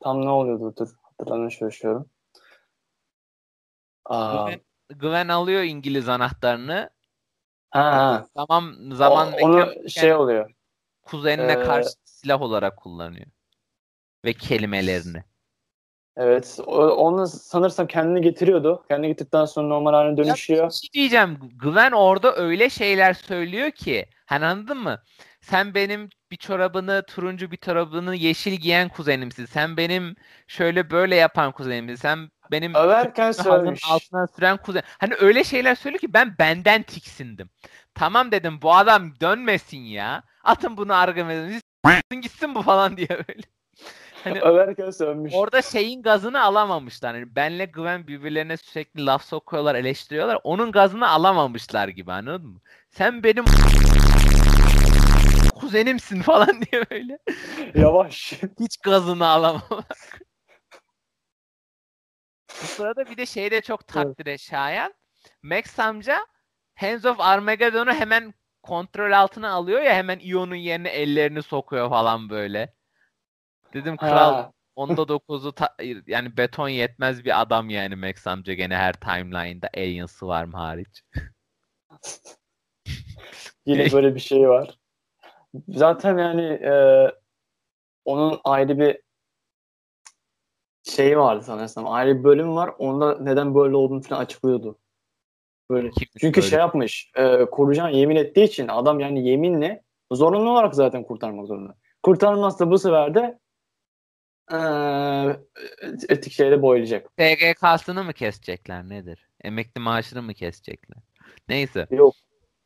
tam 0.00 0.24
ne 0.24 0.30
oluyordu? 0.30 0.74
Dur 0.78 0.88
hatırlamaya 1.02 1.50
çalışıyorum. 1.50 2.10
Gwen, 4.08 4.60
Gwen 4.94 5.28
alıyor 5.28 5.62
İngiliz 5.62 6.08
anahtarını. 6.08 6.90
Ha, 7.76 7.92
ha. 7.92 8.26
Zaman 8.36 8.90
zaman 8.92 9.32
o, 9.32 9.46
onu 9.46 9.88
şey 9.88 10.14
oluyor. 10.14 10.50
Kuzenine 11.02 11.52
ee, 11.52 11.62
karşı 11.62 11.88
silah 12.04 12.42
olarak 12.42 12.76
kullanıyor. 12.76 13.26
Ve 14.24 14.32
kelimelerini. 14.32 15.24
Evet. 16.16 16.58
Onu 16.66 17.26
sanırsam 17.26 17.86
kendini 17.86 18.20
getiriyordu. 18.20 18.84
Kendini 18.88 19.08
getirdikten 19.08 19.44
sonra 19.44 19.68
normal 19.68 19.92
haline 19.92 20.16
dönüşüyor. 20.16 20.64
Ya, 20.64 20.70
şey 20.70 20.92
diyeceğim. 20.92 21.38
Gwen 21.62 21.92
orada 21.92 22.36
öyle 22.36 22.70
şeyler 22.70 23.14
söylüyor 23.14 23.70
ki. 23.70 24.06
Hani 24.26 24.46
anladın 24.46 24.78
mı? 24.78 25.02
Sen 25.40 25.74
benim 25.74 26.08
bir 26.30 26.36
çorabını 26.36 27.02
turuncu 27.08 27.50
bir 27.50 27.56
çorabını 27.56 28.14
yeşil 28.14 28.52
giyen 28.52 28.88
kuzenimsin. 28.88 29.46
Sen 29.46 29.76
benim 29.76 30.16
şöyle 30.46 30.90
böyle 30.90 31.16
yapan 31.16 31.52
kuzenimsin. 31.52 31.94
Sen 31.94 32.30
benim 32.50 32.74
överken 32.74 33.32
söylemiş. 33.32 33.90
altına 33.90 34.26
süren 34.26 34.56
kuzen. 34.56 34.82
Hani 34.98 35.14
öyle 35.14 35.44
şeyler 35.44 35.74
söylüyor 35.74 36.00
ki 36.00 36.14
ben 36.14 36.34
benden 36.38 36.82
tiksindim. 36.82 37.50
Tamam 37.94 38.32
dedim 38.32 38.58
bu 38.62 38.74
adam 38.74 39.20
dönmesin 39.20 39.78
ya. 39.78 40.22
Atın 40.44 40.76
bunu 40.76 40.94
argımesin. 40.94 41.60
gitsin 42.22 42.54
bu 42.54 42.62
falan 42.62 42.96
diye 42.96 43.08
böyle. 43.08 43.42
Hani 44.24 44.40
överken 44.40 44.90
sövmüş. 44.90 45.34
Orada 45.34 45.62
şeyin 45.62 46.02
gazını 46.02 46.42
alamamışlar. 46.42 47.14
Yani 47.14 47.36
benle 47.36 47.64
Gwen 47.64 48.06
birbirlerine 48.06 48.56
sürekli 48.56 49.06
laf 49.06 49.24
sokuyorlar, 49.24 49.74
eleştiriyorlar. 49.74 50.38
Onun 50.44 50.72
gazını 50.72 51.08
alamamışlar 51.08 51.88
gibi 51.88 52.12
anladın 52.12 52.46
mı? 52.46 52.60
Sen 52.90 53.22
benim 53.22 53.44
kuzenimsin 55.54 56.22
falan 56.22 56.62
diye 56.62 56.84
böyle. 56.90 57.18
Yavaş. 57.74 58.32
Hiç 58.60 58.76
gazını 58.76 59.26
alamamak. 59.26 60.20
Bu 62.62 62.66
sırada 62.66 63.06
bir 63.06 63.16
de 63.16 63.26
şeyde 63.26 63.60
çok 63.60 63.86
takdire 63.86 64.30
evet. 64.30 64.40
şayan. 64.40 64.94
Max 65.42 65.78
amca 65.78 66.26
Hands 66.74 67.04
of 67.04 67.20
Armageddon'u 67.20 67.92
hemen 67.92 68.34
kontrol 68.62 69.12
altına 69.12 69.50
alıyor 69.50 69.80
ya 69.80 69.94
hemen 69.94 70.18
Ion'un 70.18 70.54
yerine 70.54 70.88
ellerini 70.88 71.42
sokuyor 71.42 71.88
falan 71.88 72.30
böyle. 72.30 72.74
Dedim 73.72 73.96
kral 73.96 74.34
ha. 74.34 74.52
onda 74.76 75.02
9'u 75.02 75.52
ta- 75.52 75.76
yani 76.06 76.36
beton 76.36 76.68
yetmez 76.68 77.24
bir 77.24 77.40
adam 77.40 77.70
yani 77.70 77.96
Max 77.96 78.26
amca 78.26 78.52
gene 78.52 78.76
her 78.76 78.92
timeline'da 78.92 79.70
Aliens'ı 79.76 80.26
var 80.26 80.44
mı 80.44 80.56
hariç. 80.56 81.02
Yine 83.66 83.92
böyle 83.92 84.14
bir 84.14 84.20
şey 84.20 84.48
var. 84.48 84.78
Zaten 85.68 86.18
yani 86.18 86.44
e, 86.44 86.74
onun 88.04 88.40
ayrı 88.44 88.78
bir 88.78 89.05
şeyi 90.86 91.18
vardı 91.18 91.44
sanırsam. 91.44 91.86
Ayrı 91.88 92.18
bir 92.18 92.24
bölüm 92.24 92.54
var. 92.54 92.70
Onda 92.78 93.18
neden 93.18 93.54
böyle 93.54 93.76
olduğunu 93.76 94.02
falan 94.02 94.20
açıklıyordu. 94.20 94.78
Böyle. 95.70 95.90
Çünkü 96.20 96.40
böyle. 96.40 96.50
şey 96.50 96.58
yapmış. 96.58 97.10
E, 97.16 97.44
koruyacağını 97.44 97.96
yemin 97.96 98.16
ettiği 98.16 98.44
için 98.44 98.68
adam 98.68 99.00
yani 99.00 99.28
yeminle 99.28 99.82
zorunlu 100.12 100.50
olarak 100.50 100.74
zaten 100.74 101.04
kurtarmak 101.04 101.46
zorunda. 101.46 101.74
Kurtarmazsa 102.02 102.70
bu 102.70 102.78
sefer 102.78 103.14
de 103.14 103.38
e, 104.52 104.58
etik 106.08 106.32
şeyde 106.32 106.62
boylayacak. 106.62 107.16
TGK'sını 107.16 108.04
mı 108.04 108.12
kesecekler 108.12 108.88
nedir? 108.88 109.28
Emekli 109.44 109.80
maaşını 109.80 110.22
mı 110.22 110.34
kesecekler? 110.34 111.02
Neyse. 111.48 111.86
Yok. 111.90 112.14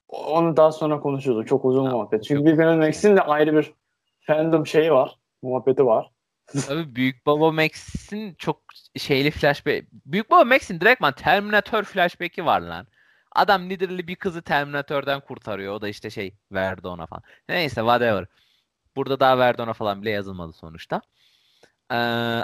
Onu 0.08 0.56
daha 0.56 0.72
sonra 0.72 1.00
konuşuruz. 1.00 1.46
Çok 1.46 1.64
uzun 1.64 1.86
ha, 1.86 1.92
muhabbet. 1.92 2.24
Çünkü 2.24 2.44
bir 2.44 2.76
Max'in 2.76 3.16
de 3.16 3.20
ayrı 3.20 3.56
bir 3.56 3.74
fandom 4.20 4.66
şeyi 4.66 4.92
var. 4.92 5.18
Muhabbeti 5.42 5.86
var. 5.86 6.10
Tabii 6.66 6.94
Büyük 6.94 7.26
Baba 7.26 7.52
Max'in 7.52 8.34
çok 8.34 8.62
şeyli 8.96 9.30
flashback. 9.30 9.86
Büyük 9.92 10.30
Baba 10.30 10.44
Max'in 10.44 10.80
direktman 10.80 11.12
Terminator 11.12 11.84
flashback'i 11.84 12.46
var 12.46 12.60
lan. 12.60 12.86
Adam 13.32 13.70
literally 13.70 14.06
bir 14.06 14.16
kızı 14.16 14.42
Terminator'dan 14.42 15.20
kurtarıyor. 15.20 15.74
O 15.74 15.82
da 15.82 15.88
işte 15.88 16.10
şey 16.10 16.34
verdi 16.52 16.88
ona 16.88 17.06
falan. 17.06 17.22
Neyse 17.48 17.80
whatever. 17.80 18.26
Burada 18.96 19.20
daha 19.20 19.38
verdi 19.38 19.62
ona 19.62 19.72
falan 19.72 20.02
bile 20.02 20.10
yazılmadı 20.10 20.52
sonuçta. 20.52 21.02
Ee, 21.90 21.94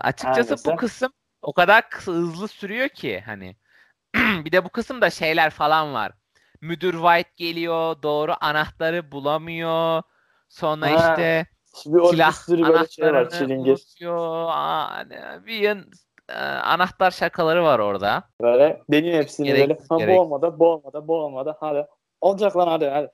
açıkçası 0.02 0.50
Herkese. 0.50 0.72
bu 0.72 0.76
kısım 0.76 1.12
o 1.42 1.52
kadar 1.52 1.84
hızlı 1.90 2.48
sürüyor 2.48 2.88
ki 2.88 3.22
hani. 3.26 3.56
bir 4.16 4.52
de 4.52 4.64
bu 4.64 4.68
kısımda 4.68 5.10
şeyler 5.10 5.50
falan 5.50 5.94
var. 5.94 6.12
Müdür 6.60 6.92
White 6.92 7.30
geliyor. 7.36 8.02
Doğru 8.02 8.34
anahtarı 8.40 9.12
bulamıyor. 9.12 10.02
Sonra 10.48 10.86
ha. 10.86 11.10
işte 11.10 11.46
bir 11.86 12.04
silah 12.04 12.48
anahtarını 12.48 12.88
şey 13.32 13.48
var, 13.48 13.56
unutuyor. 13.56 15.46
bir 15.46 15.58
yan, 15.58 15.84
e, 16.28 16.38
anahtar 16.42 17.10
şakaları 17.10 17.64
var 17.64 17.78
orada. 17.78 18.24
Böyle 18.42 18.82
deniyor 18.90 19.18
hepsini 19.18 19.46
gerek, 19.46 19.60
böyle. 19.68 19.78
Ha, 19.88 20.08
bu 20.08 20.20
olmadı, 20.20 20.54
bu 20.58 20.68
olmadı, 20.68 21.02
bu 21.08 21.16
olmadı. 21.16 21.56
Hadi. 21.60 21.86
Olacak 22.20 22.56
lan 22.56 22.68
hadi 22.68 22.86
hadi. 22.86 23.12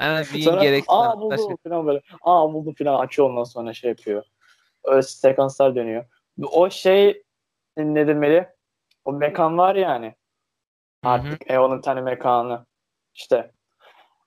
Yani 0.00 0.24
sonra 0.24 0.62
gereksiz 0.62 0.88
aa 0.88 1.20
buldu 1.20 1.56
falan 1.68 1.86
böyle. 1.86 2.02
Aa 2.22 2.52
buldu 2.52 2.74
falan 2.78 2.98
açıyor 2.98 3.30
ondan 3.30 3.44
sonra 3.44 3.72
şey 3.72 3.90
yapıyor. 3.90 4.24
Öyle 4.84 5.02
sekanslar 5.02 5.74
dönüyor. 5.74 6.04
O 6.52 6.70
şey 6.70 7.22
ne 7.76 8.06
demeli? 8.06 8.48
O 9.04 9.12
mekan 9.12 9.58
var 9.58 9.74
yani. 9.74 10.14
Artık 11.04 11.50
Eo'nun 11.50 11.80
tane 11.80 12.00
mekanı. 12.00 12.66
İşte 13.14 13.52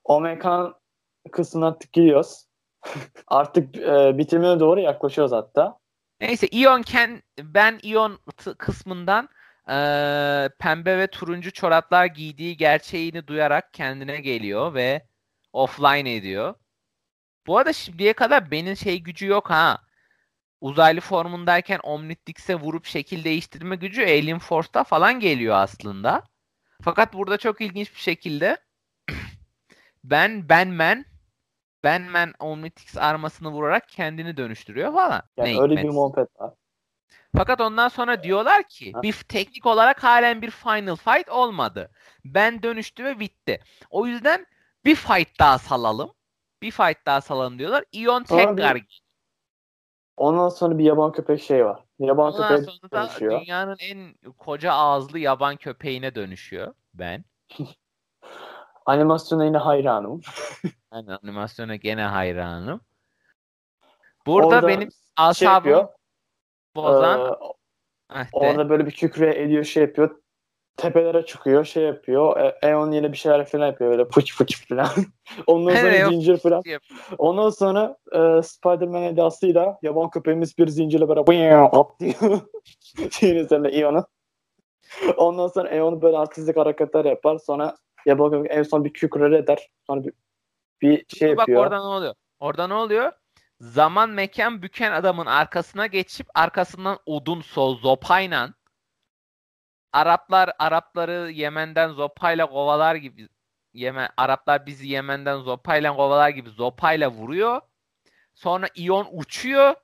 o 0.03 0.21
mekan 0.21 0.75
kısmına 1.31 1.67
artık 1.67 1.93
gidiyoruz. 1.93 2.44
Artık 3.27 3.77
e, 3.77 4.17
bitimine 4.17 4.59
doğru 4.59 4.79
yaklaşıyoruz 4.79 5.31
hatta. 5.31 5.79
Neyse 6.21 6.47
Ion 6.47 6.81
Ken 6.81 7.23
ben 7.39 7.79
Ion 7.83 8.19
kısmından 8.57 9.29
e, 9.69 9.77
pembe 10.59 10.97
ve 10.97 11.07
turuncu 11.07 11.51
çoraplar 11.51 12.05
giydiği 12.05 12.57
gerçeğini 12.57 13.27
duyarak 13.27 13.73
kendine 13.73 14.17
geliyor 14.17 14.73
ve 14.73 15.07
offline 15.53 16.15
ediyor. 16.15 16.53
Bu 17.47 17.57
arada 17.57 17.73
şimdiye 17.73 18.13
kadar 18.13 18.51
benim 18.51 18.75
şey 18.77 18.99
gücü 18.99 19.27
yok 19.27 19.49
ha. 19.49 19.81
Uzaylı 20.61 21.01
formundayken 21.01 21.79
Omnitrix'e 21.83 22.55
vurup 22.55 22.85
şekil 22.85 23.23
değiştirme 23.23 23.75
gücü 23.75 24.03
Alien 24.03 24.39
Force'ta 24.39 24.83
falan 24.83 25.19
geliyor 25.19 25.55
aslında. 25.55 26.23
Fakat 26.81 27.13
burada 27.13 27.37
çok 27.37 27.61
ilginç 27.61 27.93
bir 27.95 27.99
şekilde 27.99 28.57
ben 30.03 30.49
Benman 30.49 31.05
Benman 31.85 32.33
Omnitrix 32.39 32.97
armasını 32.97 33.49
vurarak 33.49 33.89
kendini 33.89 34.37
dönüştürüyor 34.37 34.93
falan. 34.93 35.21
Yani 35.37 35.53
ne 35.53 35.61
öyle 35.61 35.73
hikmet. 35.73 35.85
bir 35.85 35.89
muhabbet 35.89 36.27
var. 36.39 36.53
Fakat 37.37 37.61
ondan 37.61 37.87
sonra 37.87 38.23
diyorlar 38.23 38.63
ki 38.69 38.93
ha? 38.93 39.01
bir 39.01 39.13
teknik 39.13 39.65
olarak 39.65 40.03
halen 40.03 40.41
bir 40.41 40.51
final 40.51 40.95
fight 40.95 41.29
olmadı. 41.29 41.91
Ben 42.25 42.63
dönüştü 42.63 43.03
ve 43.03 43.19
bitti. 43.19 43.59
O 43.89 44.05
yüzden 44.05 44.45
bir 44.85 44.95
fight 44.95 45.39
daha 45.39 45.57
salalım. 45.57 46.11
Bir 46.61 46.71
fight 46.71 47.05
daha 47.05 47.21
salın 47.21 47.59
diyorlar. 47.59 47.83
Ion 47.93 48.23
tekrar 48.23 48.75
bir, 48.75 49.03
Ondan 50.17 50.49
sonra 50.49 50.77
bir 50.77 50.83
yaban 50.83 51.11
köpek 51.11 51.41
şey 51.41 51.65
var. 51.65 51.83
Yaban 51.99 52.33
Ondan 52.33 52.57
köpek 52.57 52.73
sonra 52.73 52.91
da 52.91 53.01
dönüşüyor. 53.01 53.41
dünyanın 53.41 53.77
en 53.79 54.13
koca 54.37 54.71
ağızlı 54.71 55.19
yaban 55.19 55.55
köpeğine 55.55 56.15
dönüşüyor 56.15 56.73
ben. 56.93 57.25
Animasyona 58.85 59.45
yine 59.45 59.57
hayranım. 59.57 60.21
yani 60.93 61.13
animasyona 61.13 61.75
gene 61.75 62.03
hayranım. 62.03 62.81
Burada 64.25 64.47
Orada 64.47 64.67
benim 64.67 64.89
asabımı 65.17 65.75
şey 65.75 65.85
bozan 66.75 67.37
ee, 68.15 68.27
orada 68.33 68.69
böyle 68.69 68.85
bir 68.85 68.91
kükre 68.91 69.43
ediyor 69.43 69.63
şey 69.63 69.83
yapıyor 69.83 70.21
tepelere 70.77 71.25
çıkıyor 71.25 71.65
şey 71.65 71.83
yapıyor. 71.83 72.39
E, 72.39 72.67
Eon 72.67 72.91
yine 72.91 73.11
bir 73.11 73.17
şeyler 73.17 73.45
falan 73.45 73.67
yapıyor 73.67 73.91
böyle 73.91 74.05
fıç 74.05 74.35
fıç 74.35 74.67
falan. 74.67 74.87
Ondan 75.47 75.75
sonra 75.75 76.09
zincir 76.09 76.37
falan. 76.37 76.63
Ondan 77.17 77.49
sonra 77.49 77.97
e, 78.11 78.41
Spider-Man 78.41 79.03
edasıyla 79.03 79.79
yaban 79.81 80.09
köpeğimiz 80.09 80.57
bir 80.57 80.67
zincirle 80.67 81.09
böyle 81.09 81.19
atlıyor. 81.71 82.41
Şeyin 83.11 83.35
üzerine 83.35 83.67
Eon'un. 83.67 84.05
Ondan 85.17 85.47
sonra 85.47 85.69
Eon 85.69 86.01
böyle 86.01 86.17
artistik 86.17 86.57
hareketler 86.57 87.05
yapar. 87.05 87.37
Sonra 87.37 87.75
köpek 88.05 88.51
en 88.51 88.63
son 88.63 88.85
bir 88.85 88.93
kükre 88.93 89.37
eder. 89.37 89.69
Sonra 89.87 90.03
bir, 90.03 90.13
bir 90.81 91.05
şey 91.17 91.31
Dur, 91.31 91.37
yapıyor. 91.37 91.59
Bak 91.59 91.71
orada 91.71 91.83
ne 91.83 91.95
oluyor? 91.95 92.15
Orada 92.39 92.67
ne 92.67 92.73
oluyor? 92.73 93.11
Zaman 93.59 94.09
mekan 94.09 94.61
büken 94.61 94.91
adamın 94.91 95.25
arkasına 95.25 95.87
geçip 95.87 96.27
arkasından 96.35 96.99
odun 97.05 97.41
sol 97.41 97.77
zopayla 97.77 98.53
Araplar 99.93 100.51
Arapları 100.59 101.31
Yemen'den 101.31 101.89
zopayla 101.89 102.49
kovalar 102.49 102.95
gibi 102.95 103.29
Yemen 103.73 104.09
Araplar 104.17 104.65
bizi 104.65 104.87
Yemen'den 104.87 105.37
zopayla 105.37 105.95
kovalar 105.95 106.29
gibi 106.29 106.49
zopayla 106.49 107.11
vuruyor. 107.11 107.61
Sonra 108.33 108.67
iyon 108.75 109.07
uçuyor. 109.11 109.75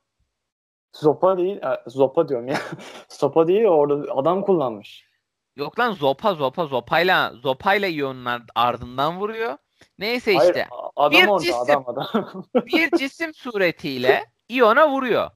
Zopa 0.96 1.38
değil, 1.38 1.58
e, 1.58 1.84
zopa 1.88 2.30
diyorum 2.30 2.48
ya. 2.48 2.58
Sopa 3.10 3.48
değil 3.48 3.66
orada 3.66 4.14
adam 4.14 4.42
kullanmış. 4.42 5.11
Yok 5.56 5.80
lan 5.80 5.92
zopa 5.92 6.34
zopa 6.34 6.66
zopayla 6.66 7.34
zopayla 7.34 7.88
iyonlar 7.88 8.42
ardından 8.56 9.20
vuruyor. 9.20 9.58
Neyse 9.98 10.36
Hayır, 10.36 10.50
işte. 10.50 10.68
Adam 10.96 11.22
bir 11.22 11.28
orada 11.28 11.44
cisim, 11.44 11.60
adam 11.60 11.84
adam. 11.88 12.46
bir 12.66 12.92
cisim 12.98 13.34
suretiyle 13.34 14.26
iyona 14.50 14.90
vuruyor. 14.90 15.32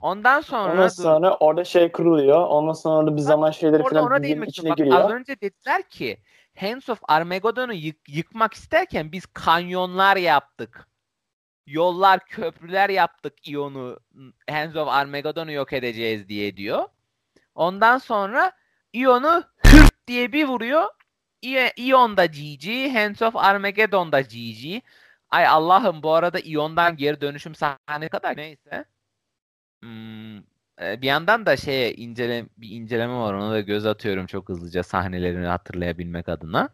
Ondan 0.00 0.40
sonra 0.40 0.72
Ondan 0.72 0.88
sonra 0.88 1.30
dur. 1.30 1.36
orada 1.40 1.64
şey 1.64 1.92
kırılıyor. 1.92 2.46
Ondan 2.46 2.72
sonra 2.72 3.06
da 3.06 3.16
bir 3.16 3.20
zaman 3.20 3.50
şeyleri 3.50 3.82
orada 3.82 4.02
falan 4.02 4.22
bilginin 4.22 4.46
içine 4.46 4.70
Bak, 4.70 4.76
giriyor. 4.76 5.00
Az 5.00 5.10
önce 5.10 5.40
dediler 5.40 5.82
ki 5.82 6.18
Hands 6.60 6.88
of 6.88 6.98
Armageddon'u 7.08 7.72
yık, 7.72 8.08
yıkmak 8.08 8.54
isterken 8.54 9.12
biz 9.12 9.26
kanyonlar 9.26 10.16
yaptık. 10.16 10.88
Yollar, 11.66 12.26
köprüler 12.26 12.88
yaptık 12.88 13.48
Ion'u 13.48 13.98
Hands 14.50 14.76
of 14.76 14.88
Armageddon'u 14.88 15.52
yok 15.52 15.72
edeceğiz 15.72 16.28
diye 16.28 16.56
diyor. 16.56 16.84
Ondan 17.54 17.98
sonra 17.98 18.52
Ion'u 18.92 19.44
hırt 19.66 20.08
diye 20.08 20.32
bir 20.32 20.44
vuruyor. 20.44 20.86
Ion 21.76 22.16
da 22.16 22.26
GG, 22.26 22.94
Hands 22.94 23.22
of 23.22 23.36
Armageddon 23.36 24.12
da 24.12 24.20
GG. 24.20 24.82
Ay 25.30 25.46
Allah'ım 25.46 26.02
bu 26.02 26.12
arada 26.12 26.38
Ion'dan 26.44 26.96
geri 26.96 27.20
dönüşüm 27.20 27.54
sahne 27.54 28.08
kadar 28.08 28.36
neyse. 28.36 28.84
Hmm, 29.82 30.36
e, 30.80 31.02
bir 31.02 31.06
yandan 31.06 31.46
da 31.46 31.56
şeye 31.56 31.94
incele 31.94 32.46
bir 32.56 32.70
inceleme 32.70 33.14
var 33.14 33.34
ona 33.34 33.50
da 33.50 33.60
göz 33.60 33.86
atıyorum 33.86 34.26
çok 34.26 34.48
hızlıca 34.48 34.82
sahnelerini 34.82 35.46
hatırlayabilmek 35.46 36.28
adına. 36.28 36.68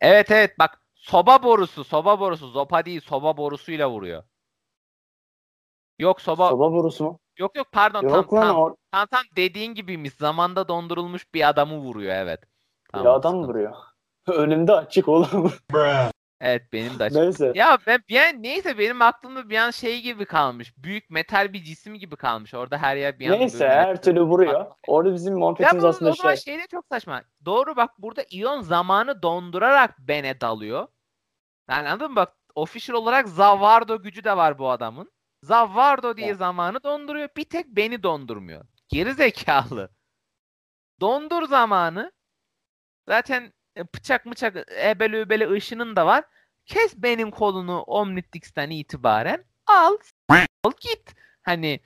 Evet 0.00 0.30
evet 0.30 0.58
bak 0.58 0.80
soba 0.94 1.42
borusu 1.42 1.84
soba 1.84 2.20
borusu 2.20 2.48
zopa 2.48 2.84
değil 2.84 3.00
soba 3.00 3.36
borusuyla 3.36 3.90
vuruyor. 3.90 4.24
Yok 5.98 6.20
soba 6.20 6.48
soba 6.48 6.72
borusu 6.72 7.04
mu? 7.04 7.20
Yok 7.38 7.56
yok 7.56 7.66
pardon 7.72 8.02
yok 8.02 8.12
tam, 8.12 8.40
tam, 8.40 8.56
or- 8.56 8.76
tam 8.92 9.06
tam 9.06 9.22
dediğin 9.36 9.74
gibiymiş. 9.74 10.12
Zamanda 10.12 10.68
dondurulmuş 10.68 11.34
bir 11.34 11.48
adamı 11.48 11.76
vuruyor 11.76 12.14
evet. 12.14 12.40
Tamam, 12.92 13.04
bir 13.04 13.18
adam 13.18 13.42
vuruyor. 13.42 13.74
Önümde 14.26 14.72
açık 14.72 15.08
oğlum. 15.08 15.52
Evet 16.40 16.62
benim 16.72 16.98
de 16.98 17.04
açık. 17.04 17.18
Neyse. 17.18 17.52
Ya 17.54 17.78
ben 17.86 17.98
bir 18.08 18.20
an, 18.20 18.42
neyse 18.42 18.78
benim 18.78 19.02
aklımda 19.02 19.50
bir 19.50 19.56
an 19.56 19.70
şey 19.70 20.00
gibi 20.00 20.24
kalmış. 20.24 20.74
Büyük 20.76 21.10
metal 21.10 21.52
bir 21.52 21.62
cisim 21.62 21.94
gibi 21.94 22.16
kalmış. 22.16 22.54
Orada 22.54 22.78
her 22.78 22.96
yer 22.96 23.18
bir 23.18 23.30
an 23.30 23.38
Neyse 23.38 23.68
her 23.68 24.02
türlü 24.02 24.22
vuruyor. 24.22 24.66
Orada 24.88 25.14
bizim 25.14 25.38
muhabbetimiz 25.38 25.84
aslında 25.84 26.10
o 26.10 26.14
zaman 26.14 26.34
şey. 26.34 26.58
de 26.58 26.66
çok 26.70 26.84
saçma. 26.92 27.22
Doğru 27.44 27.76
bak 27.76 27.90
burada 27.98 28.24
iyon 28.30 28.60
zamanı 28.60 29.22
dondurarak 29.22 29.98
bene 29.98 30.40
dalıyor. 30.40 30.88
Yani 31.70 31.88
anladın 31.88 32.10
mı? 32.10 32.16
Bak 32.16 32.36
official 32.54 32.96
olarak 32.96 33.28
Zavardo 33.28 34.02
gücü 34.02 34.24
de 34.24 34.36
var 34.36 34.58
bu 34.58 34.70
adamın. 34.70 35.13
Zavardo 35.44 36.16
diye 36.16 36.28
ya. 36.28 36.34
zamanı 36.34 36.82
donduruyor. 36.82 37.28
Bir 37.36 37.44
tek 37.44 37.66
beni 37.66 38.02
dondurmuyor. 38.02 38.64
Geri 38.88 39.14
zekalı. 39.14 39.90
Dondur 41.00 41.42
zamanı. 41.48 42.12
Zaten 43.08 43.52
e, 43.76 43.84
bıçak 43.94 44.26
mıçak 44.26 44.56
ebeli 44.84 45.20
übeli 45.20 45.50
ışının 45.50 45.96
da 45.96 46.06
var. 46.06 46.24
Kes 46.66 46.94
benim 46.96 47.30
kolunu 47.30 47.80
Omnitrix'ten 47.82 48.70
itibaren 48.70 49.44
al, 49.66 49.96
al 50.64 50.72
git. 50.80 51.14
Hani 51.42 51.80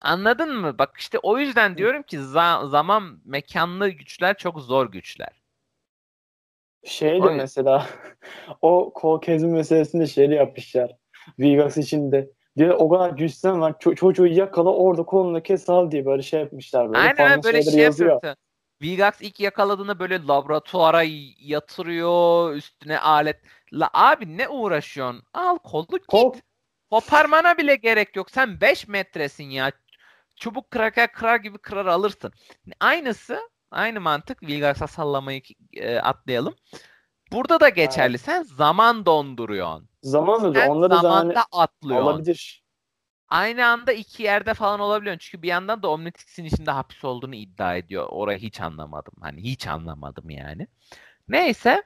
anladın 0.00 0.56
mı? 0.56 0.78
Bak 0.78 0.96
işte 0.98 1.18
o 1.18 1.38
yüzden 1.38 1.78
diyorum 1.78 2.02
ki 2.02 2.16
za- 2.18 2.70
zaman 2.70 3.20
mekanlı 3.24 3.88
güçler 3.88 4.36
çok 4.38 4.60
zor 4.60 4.92
güçler. 4.92 5.42
Şey 6.84 7.22
de 7.22 7.30
mesela 7.30 7.86
o 8.62 8.92
kol 8.92 9.20
kesme 9.20 9.48
meselesinde 9.48 10.06
şeyli 10.06 10.34
yapmışlar. 10.34 10.96
Vegas 11.38 11.76
içinde. 11.76 12.30
Diyor 12.56 12.74
o 12.78 12.88
kadar 12.88 13.10
güçten 13.10 13.60
var. 13.60 13.72
Ço- 13.72 13.94
çocuğu 13.94 14.26
yakala 14.26 14.74
orada 14.74 15.02
kolunu 15.02 15.42
kes 15.42 15.68
al 15.68 15.90
diye 15.90 16.06
böyle 16.06 16.22
şey 16.22 16.40
yapmışlar. 16.40 16.88
Böyle 16.88 16.98
Aynen 16.98 17.42
böyle 17.42 17.62
şey 17.62 17.80
yazıyor. 17.80 18.10
yapıyor. 18.10 18.34
Vilgax 18.82 19.14
ilk 19.20 19.40
yakaladığında 19.40 19.98
böyle 19.98 20.26
laboratuvara 20.26 21.02
yatırıyor 21.38 22.54
üstüne 22.54 22.98
alet. 22.98 23.40
La 23.72 23.90
abi 23.94 24.36
ne 24.36 24.48
uğraşıyorsun? 24.48 25.22
Al 25.34 25.58
kolu 25.58 25.86
git. 25.86 26.06
Kol. 26.06 26.32
Koparmana 26.90 27.58
bile 27.58 27.74
gerek 27.76 28.16
yok. 28.16 28.30
Sen 28.30 28.60
5 28.60 28.88
metresin 28.88 29.44
ya. 29.50 29.72
Çubuk 30.36 30.70
kırarken 30.70 31.08
kırar 31.14 31.36
gibi 31.36 31.58
kırar 31.58 31.86
alırsın. 31.86 32.32
Aynısı 32.80 33.38
aynı 33.70 34.00
mantık. 34.00 34.42
Vilgax'a 34.42 34.86
sallamayı 34.86 35.42
e, 35.74 35.96
atlayalım. 35.98 36.54
Burada 37.32 37.60
da 37.60 37.68
geçerli. 37.68 38.10
Evet. 38.10 38.20
Sen 38.20 38.42
zaman 38.42 39.06
donduruyorsun. 39.06 39.88
Zaman 40.02 40.42
donduruyor. 40.42 40.66
Onları 40.66 40.96
zamanda 40.96 41.32
yani 41.32 41.44
atlıyorsun. 41.52 42.06
Olabilir 42.06 42.62
aynı 43.32 43.66
anda 43.66 43.92
iki 43.92 44.22
yerde 44.22 44.54
falan 44.54 44.80
olabiliyor. 44.80 45.18
Çünkü 45.18 45.42
bir 45.42 45.48
yandan 45.48 45.82
da 45.82 45.90
Omnitrix'in 45.90 46.44
içinde 46.44 46.70
hapis 46.70 47.04
olduğunu 47.04 47.34
iddia 47.34 47.76
ediyor. 47.76 48.06
Orayı 48.10 48.38
hiç 48.38 48.60
anlamadım. 48.60 49.14
Hani 49.20 49.42
hiç 49.42 49.66
anlamadım 49.66 50.30
yani. 50.30 50.66
Neyse. 51.28 51.82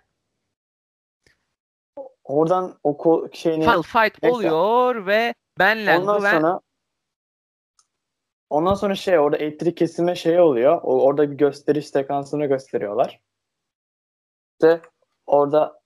Oradan 2.24 2.78
o 2.82 3.26
şeyini... 3.32 3.64
Final 3.64 3.82
fight 3.82 4.22
Neyse. 4.22 4.36
oluyor 4.36 5.06
ve 5.06 5.34
benle 5.58 5.98
Ondan 5.98 6.22
ben... 6.22 6.38
sonra 6.38 6.60
Ondan 8.50 8.74
sonra 8.74 8.94
şey 8.94 9.18
orada 9.18 9.36
elektrik 9.36 9.76
kesime 9.76 10.14
şey 10.14 10.40
oluyor. 10.40 10.80
O, 10.82 11.02
orada 11.02 11.30
bir 11.30 11.36
gösteriş 11.36 11.86
sekansını 11.88 12.46
gösteriyorlar. 12.46 13.20
İşte 14.52 14.80
orada 15.26 15.80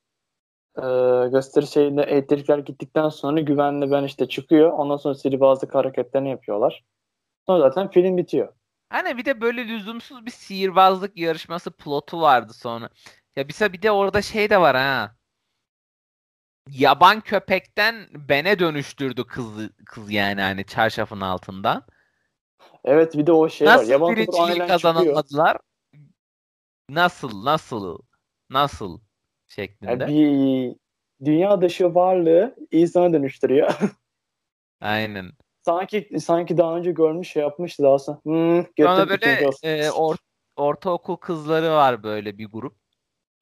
e, 0.77 0.83
gösteri 1.29 1.67
şeyinde 1.67 2.03
elektrikler 2.03 2.59
gittikten 2.59 3.09
sonra 3.09 3.41
güvenli 3.41 3.91
ben 3.91 4.05
işte 4.05 4.29
çıkıyor. 4.29 4.73
Ondan 4.73 4.97
sonra 4.97 5.15
sihirbazlık 5.15 5.75
hareketlerini 5.75 6.31
yapıyorlar. 6.31 6.85
Sonra 7.47 7.61
zaten 7.61 7.91
film 7.91 8.17
bitiyor. 8.17 8.53
Hani 8.89 9.19
bir 9.19 9.25
de 9.25 9.41
böyle 9.41 9.69
lüzumsuz 9.69 10.27
bir 10.27 10.31
sihirbazlık 10.31 11.17
yarışması 11.17 11.71
plotu 11.71 12.21
vardı 12.21 12.53
sonra. 12.53 12.89
Ya 13.37 13.49
bir, 13.49 13.73
bir 13.73 13.83
de 13.83 13.91
orada 13.91 14.23
şey 14.23 14.51
de 14.51 14.61
var 14.61 14.77
ha. 14.77 15.15
Yaban 16.69 17.21
köpekten 17.21 18.07
bene 18.29 18.59
dönüştürdü 18.59 19.25
kız 19.25 19.47
kız 19.87 20.11
yani 20.11 20.41
hani 20.41 20.67
çarşafın 20.67 21.21
altından. 21.21 21.83
Evet 22.85 23.15
bir 23.15 23.27
de 23.27 23.33
o 23.33 23.49
şey 23.49 23.67
nasıl 23.67 23.85
var. 23.85 23.93
Yaban 23.93 24.17
birinciyi 24.17 24.67
kazanamadılar? 24.67 25.57
Nasıl 26.89 27.45
nasıl 27.45 27.99
nasıl? 28.51 29.01
Şeklinde. 29.51 29.91
Yani 29.91 30.07
bir 30.07 30.77
dünya 31.27 31.61
dışı 31.61 31.95
varlığı 31.95 32.57
insana 32.71 33.13
dönüştürüyor. 33.13 33.75
Aynen. 34.81 35.33
Sanki 35.63 36.09
sanki 36.21 36.59
daha 36.59 36.77
önce 36.77 36.93
görmüş 36.93 37.29
şey 37.29 37.43
yapmıştı 37.43 37.83
daha 37.83 37.99
sonra. 37.99 38.19
Hmm, 38.23 38.65
sonra 38.79 39.09
böyle 39.09 39.51
e, 39.63 39.91
or, 39.91 40.17
ortaokul 40.57 41.17
kızları 41.17 41.71
var 41.71 42.03
böyle 42.03 42.39
bir 42.39 42.47
grup. 42.53 42.77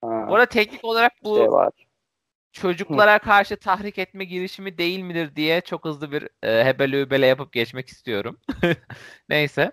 Ha. 0.00 0.26
Bu 0.28 0.34
arada 0.34 0.46
teknik 0.46 0.84
olarak 0.84 1.12
bu 1.24 1.36
şey 1.36 1.50
var. 1.50 1.72
çocuklara 2.52 3.18
karşı 3.18 3.56
tahrik 3.56 3.98
etme 3.98 4.24
girişimi 4.24 4.78
değil 4.78 5.00
midir 5.00 5.36
diye 5.36 5.60
çok 5.60 5.84
hızlı 5.84 6.12
bir 6.12 6.28
e, 6.42 6.64
hebele 6.64 7.00
übele 7.00 7.26
yapıp 7.26 7.52
geçmek 7.52 7.88
istiyorum. 7.88 8.40
Neyse. 9.28 9.72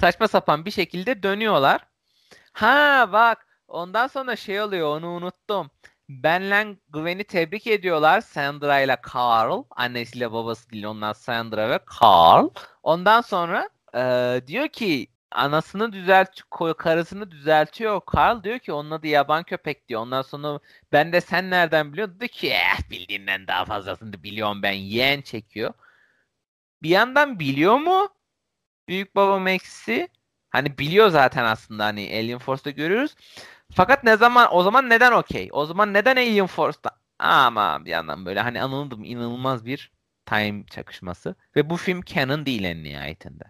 Saçma 0.00 0.28
sapan 0.28 0.64
bir 0.64 0.70
şekilde 0.70 1.22
dönüyorlar. 1.22 1.88
Ha 2.52 3.08
bak 3.12 3.45
Ondan 3.68 4.06
sonra 4.06 4.36
şey 4.36 4.60
oluyor 4.60 4.96
onu 4.96 5.08
unuttum. 5.08 5.70
Ben'le 6.08 6.76
Gwen'i 6.88 7.24
tebrik 7.24 7.66
ediyorlar. 7.66 8.20
Sandra 8.20 8.80
ile 8.80 8.96
Carl. 9.14 9.62
Annesiyle 9.70 10.32
babası 10.32 10.70
değil 10.70 10.84
onlar 10.84 11.14
Sandra 11.14 11.70
ve 11.70 11.78
Carl. 12.02 12.48
Ondan 12.82 13.20
sonra 13.20 13.68
e, 13.94 14.40
diyor 14.46 14.68
ki 14.68 15.08
anasını 15.30 15.92
düzelt 15.92 16.40
karısını 16.78 17.30
düzeltiyor. 17.30 18.00
Carl 18.16 18.42
diyor 18.44 18.58
ki 18.58 18.72
onun 18.72 18.90
adı 18.90 19.06
yaban 19.06 19.42
köpek 19.44 19.88
diyor. 19.88 20.00
Ondan 20.00 20.22
sonra 20.22 20.60
ben 20.92 21.12
de 21.12 21.20
sen 21.20 21.50
nereden 21.50 21.92
biliyorsun? 21.92 22.20
Diyor 22.20 22.28
ki 22.28 22.50
eh, 22.50 22.90
bildiğinden 22.90 23.46
daha 23.46 23.64
fazlasını 23.64 24.22
biliyorum 24.22 24.62
ben. 24.62 24.72
Yeğen 24.72 25.20
çekiyor. 25.20 25.72
Bir 26.82 26.88
yandan 26.88 27.38
biliyor 27.40 27.78
mu? 27.78 28.08
Büyük 28.88 29.16
baba 29.16 29.38
Max'i 29.38 30.08
hani 30.50 30.78
biliyor 30.78 31.08
zaten 31.08 31.44
aslında 31.44 31.84
hani 31.84 32.10
Alien 32.14 32.38
Force'da 32.38 32.70
görüyoruz. 32.70 33.14
Fakat 33.72 34.04
ne 34.04 34.16
zaman 34.16 34.48
o 34.52 34.62
zaman 34.62 34.90
neden 34.90 35.12
okey? 35.12 35.48
O 35.52 35.66
zaman 35.66 35.92
neden 35.92 36.16
Alien 36.16 36.46
Force'da? 36.46 36.90
Ama 37.18 37.84
bir 37.84 37.90
yandan 37.90 38.26
böyle 38.26 38.40
hani 38.40 38.62
anladım 38.62 39.04
inanılmaz 39.04 39.66
bir 39.66 39.92
time 40.26 40.64
çakışması. 40.66 41.34
Ve 41.56 41.70
bu 41.70 41.76
film 41.76 42.00
canon 42.02 42.46
değil 42.46 42.64
en 42.64 42.84
nihayetinde. 42.84 43.44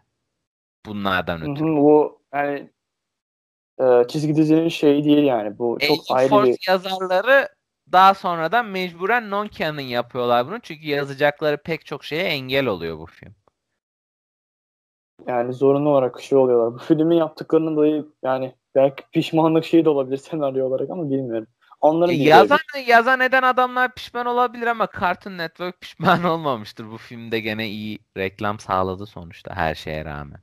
Bunlardan 0.86 1.40
ötürü. 1.42 1.68
Hı 1.68 1.72
hı, 1.72 1.76
bu 1.76 2.20
yani 2.34 2.70
e, 3.80 4.08
çizgi 4.08 4.36
dizinin 4.36 4.68
şeyi 4.68 5.04
değil 5.04 5.24
yani. 5.24 5.58
Bu 5.58 5.78
çok 5.80 6.10
Alien 6.10 6.16
ayrı 6.16 6.28
Force 6.28 6.52
bir... 6.52 6.68
yazarları 6.68 7.48
daha 7.92 8.14
sonradan 8.14 8.66
mecburen 8.66 9.30
non 9.30 9.48
canon 9.48 9.80
yapıyorlar 9.80 10.46
bunu. 10.46 10.60
Çünkü 10.60 10.86
yazacakları 10.86 11.62
pek 11.62 11.86
çok 11.86 12.04
şeye 12.04 12.24
engel 12.24 12.66
oluyor 12.66 12.98
bu 12.98 13.06
film. 13.06 13.34
Yani 15.26 15.52
zorunlu 15.52 15.88
olarak 15.88 16.20
şey 16.20 16.38
oluyorlar. 16.38 16.74
Bu 16.74 16.78
filmi 16.78 17.16
yaptıklarının 17.16 17.76
dolayı 17.76 18.06
yani 18.22 18.54
belki 18.76 19.04
pişmanlık 19.12 19.64
şeyi 19.64 19.84
de 19.84 19.88
olabilir 19.88 20.16
senaryo 20.16 20.66
olarak 20.66 20.90
ama 20.90 21.10
bilmiyorum. 21.10 21.46
Onların 21.80 22.14
e, 22.14 22.18
yazan, 22.18 22.58
yazan 22.86 23.20
eden 23.20 23.42
adamlar 23.42 23.94
pişman 23.94 24.26
olabilir 24.26 24.66
ama 24.66 24.88
Cartoon 25.00 25.38
Network 25.38 25.80
pişman 25.80 26.24
olmamıştır. 26.24 26.90
Bu 26.90 26.96
filmde 26.96 27.40
gene 27.40 27.68
iyi 27.68 27.98
reklam 28.16 28.58
sağladı 28.58 29.06
sonuçta 29.06 29.54
her 29.54 29.74
şeye 29.74 30.04
rağmen. 30.04 30.40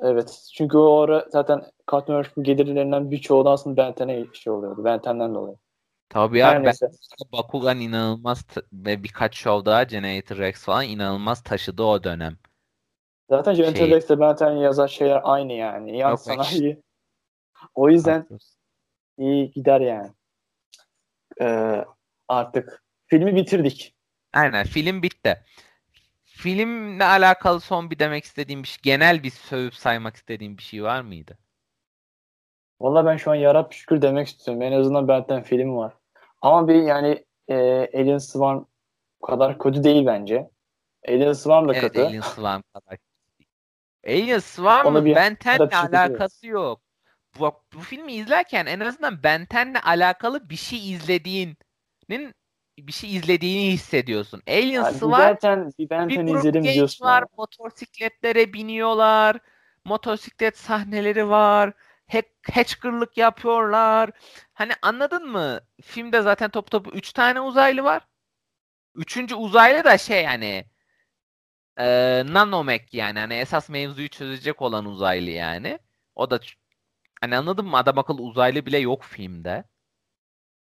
Evet. 0.00 0.48
Çünkü 0.54 0.76
o 0.76 1.00
ara 1.00 1.26
zaten 1.28 1.62
Cartoon 1.90 2.18
Network'ın 2.18 2.44
gelirlerinden 2.44 3.10
birçoğu 3.10 3.44
da 3.44 3.50
aslında 3.50 3.76
Benten'e 3.76 4.26
şey 4.32 4.52
oluyordu. 4.52 4.84
Benten'den 4.84 5.34
dolayı. 5.34 5.56
Tabii 6.08 6.38
ya 6.38 6.64
ben 6.64 6.74
Bakugan 7.32 7.80
inanılmaz 7.80 8.44
ve 8.72 9.02
birkaç 9.02 9.36
show 9.36 9.70
daha 9.70 9.82
Generator 9.82 10.36
Rex 10.36 10.64
falan 10.64 10.84
inanılmaz 10.84 11.42
taşıdı 11.42 11.82
o 11.82 12.04
dönem. 12.04 12.36
Zaten 13.30 13.54
Generator 13.54 13.78
şey... 13.78 13.90
Rex'le 13.90 14.20
Benten 14.20 14.50
yazar 14.50 14.88
şeyler 14.88 15.20
aynı 15.24 15.52
yani. 15.52 15.98
Yan 15.98 16.10
Yok, 16.10 16.20
sanayi. 16.20 16.82
O 17.74 17.90
yüzden 17.90 18.26
iyi 19.18 19.50
gider 19.50 19.80
yani. 19.80 20.10
Ee, 21.40 21.84
artık 22.28 22.84
filmi 23.06 23.36
bitirdik. 23.36 23.94
Aynen 24.32 24.66
film 24.66 25.02
bitti. 25.02 25.44
Filmle 26.24 27.04
alakalı 27.04 27.60
son 27.60 27.90
bir 27.90 27.98
demek 27.98 28.24
istediğim 28.24 28.62
bir 28.62 28.68
şey, 28.68 28.78
genel 28.82 29.22
bir 29.22 29.30
sövüp 29.30 29.74
saymak 29.74 30.16
istediğim 30.16 30.58
bir 30.58 30.62
şey 30.62 30.82
var 30.82 31.00
mıydı? 31.00 31.38
Valla 32.80 33.06
ben 33.06 33.16
şu 33.16 33.30
an 33.30 33.34
yarab 33.34 33.72
şükür 33.72 34.02
demek 34.02 34.28
istiyorum. 34.28 34.62
En 34.62 34.72
azından 34.72 35.08
Benten 35.08 35.42
film 35.42 35.76
var. 35.76 35.92
Ama 36.42 36.68
bir 36.68 36.82
yani 36.82 37.24
e, 37.48 37.54
Alien 37.94 38.18
Swarm 38.18 38.64
kadar 39.26 39.58
kötü 39.58 39.84
değil 39.84 40.06
bence. 40.06 40.50
Alien 41.08 41.32
Swarm 41.32 41.68
da 41.68 41.72
evet, 41.72 41.82
kötü. 41.82 42.00
Alien 42.00 42.20
Swarm 42.20 42.62
kadar 42.74 42.98
Alien 44.06 44.38
Swarm'ın 44.38 45.04
Benten'le 45.04 45.72
alakası 45.72 46.46
yok. 46.46 46.80
Bu, 47.38 47.52
bu 47.74 47.80
filmi 47.80 48.12
izlerken 48.12 48.66
en 48.66 48.80
azından 48.80 49.22
Benten'le 49.22 49.76
alakalı 49.84 50.50
bir 50.50 50.56
şey 50.56 50.92
izlediğinin 50.92 52.34
bir 52.78 52.92
şey 52.92 53.16
izlediğini 53.16 53.72
hissediyorsun. 53.72 54.42
Alien 54.48 54.72
yani 54.72 54.94
Swarm 54.94 55.36
bir, 55.78 55.90
Benten 55.90 56.26
bir 56.26 56.34
izledim 56.34 56.62
genç 56.62 56.74
diyorsun 56.74 57.06
var, 57.06 57.22
abi. 57.22 57.28
motosikletlere 57.36 58.52
biniyorlar, 58.52 59.38
motosiklet 59.84 60.58
sahneleri 60.58 61.28
var, 61.28 61.72
hack, 62.10 62.26
hackerlık 62.52 63.16
yapıyorlar. 63.16 64.10
Hani 64.54 64.72
anladın 64.82 65.28
mı? 65.28 65.60
Filmde 65.82 66.22
zaten 66.22 66.50
top 66.50 66.70
topu 66.70 66.90
3 66.90 67.12
tane 67.12 67.40
uzaylı 67.40 67.84
var. 67.84 68.02
Üçüncü 68.94 69.34
uzaylı 69.34 69.84
da 69.84 69.98
şey 69.98 70.24
yani 70.24 70.64
e, 71.78 72.22
Nanomek 72.26 72.94
yani 72.94 73.18
hani 73.18 73.34
esas 73.34 73.68
mevzuyu 73.68 74.08
çözecek 74.08 74.62
olan 74.62 74.84
uzaylı 74.84 75.30
yani. 75.30 75.78
O 76.14 76.30
da 76.30 76.40
hani 77.20 77.36
anladın 77.36 77.66
mı? 77.66 77.76
Adam 77.76 77.98
akıllı 77.98 78.22
uzaylı 78.22 78.66
bile 78.66 78.78
yok 78.78 79.02
filmde. 79.02 79.64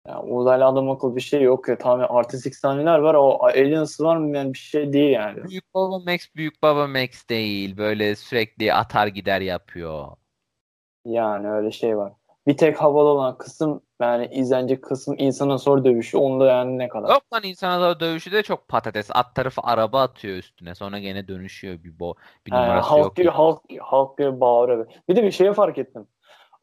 Yani 0.08 0.32
uzaylı 0.32 0.64
adam 0.64 0.90
akıllı 0.90 1.16
bir 1.16 1.20
şey 1.20 1.42
yok 1.42 1.68
ya. 1.68 1.78
Tamamen 1.78 2.06
artistik 2.08 2.56
sahneler 2.56 2.98
var. 2.98 3.14
O 3.14 3.38
Aliens 3.44 4.00
var 4.00 4.16
mı 4.16 4.36
yani 4.36 4.52
bir 4.52 4.58
şey 4.58 4.92
değil 4.92 5.10
yani. 5.10 5.44
Büyük 5.44 5.74
Baba 5.74 5.98
Max 5.98 6.34
Büyük 6.36 6.62
Baba 6.62 6.86
Max 6.86 7.28
değil. 7.28 7.76
Böyle 7.76 8.16
sürekli 8.16 8.74
atar 8.74 9.06
gider 9.06 9.40
yapıyor. 9.40 10.08
Yani 11.04 11.50
öyle 11.50 11.70
şey 11.70 11.96
var. 11.96 12.12
Bir 12.46 12.56
tek 12.56 12.76
havalı 12.76 13.08
olan 13.08 13.38
kısım 13.38 13.82
yani 14.00 14.28
izlenecek 14.32 14.84
kısım 14.84 15.14
insana 15.18 15.58
zor 15.58 15.84
dövüşü. 15.84 16.18
Onda 16.18 16.46
yani 16.46 16.78
ne 16.78 16.88
kadar? 16.88 17.08
Yok 17.08 17.22
lan 17.34 17.42
insana 17.44 17.80
zor 17.80 18.00
dövüşü 18.00 18.32
de 18.32 18.42
çok 18.42 18.68
patates. 18.68 19.10
At 19.12 19.34
tarafı 19.34 19.60
araba 19.64 20.02
atıyor 20.02 20.36
üstüne. 20.36 20.74
Sonra 20.74 20.98
gene 20.98 21.28
dönüşüyor 21.28 21.84
bir 21.84 21.98
bo 21.98 22.14
bir 22.46 22.52
He, 22.52 22.56
numarası 22.56 22.88
halk 22.88 23.04
yok. 23.04 23.16
Gibi, 23.16 23.28
halk, 23.28 23.60
halk 23.80 24.18
gibi 24.18 24.40
bağırıyor. 24.40 24.86
Bir 25.08 25.16
de 25.16 25.22
bir 25.22 25.30
şeye 25.30 25.52
fark 25.52 25.78
ettim. 25.78 26.06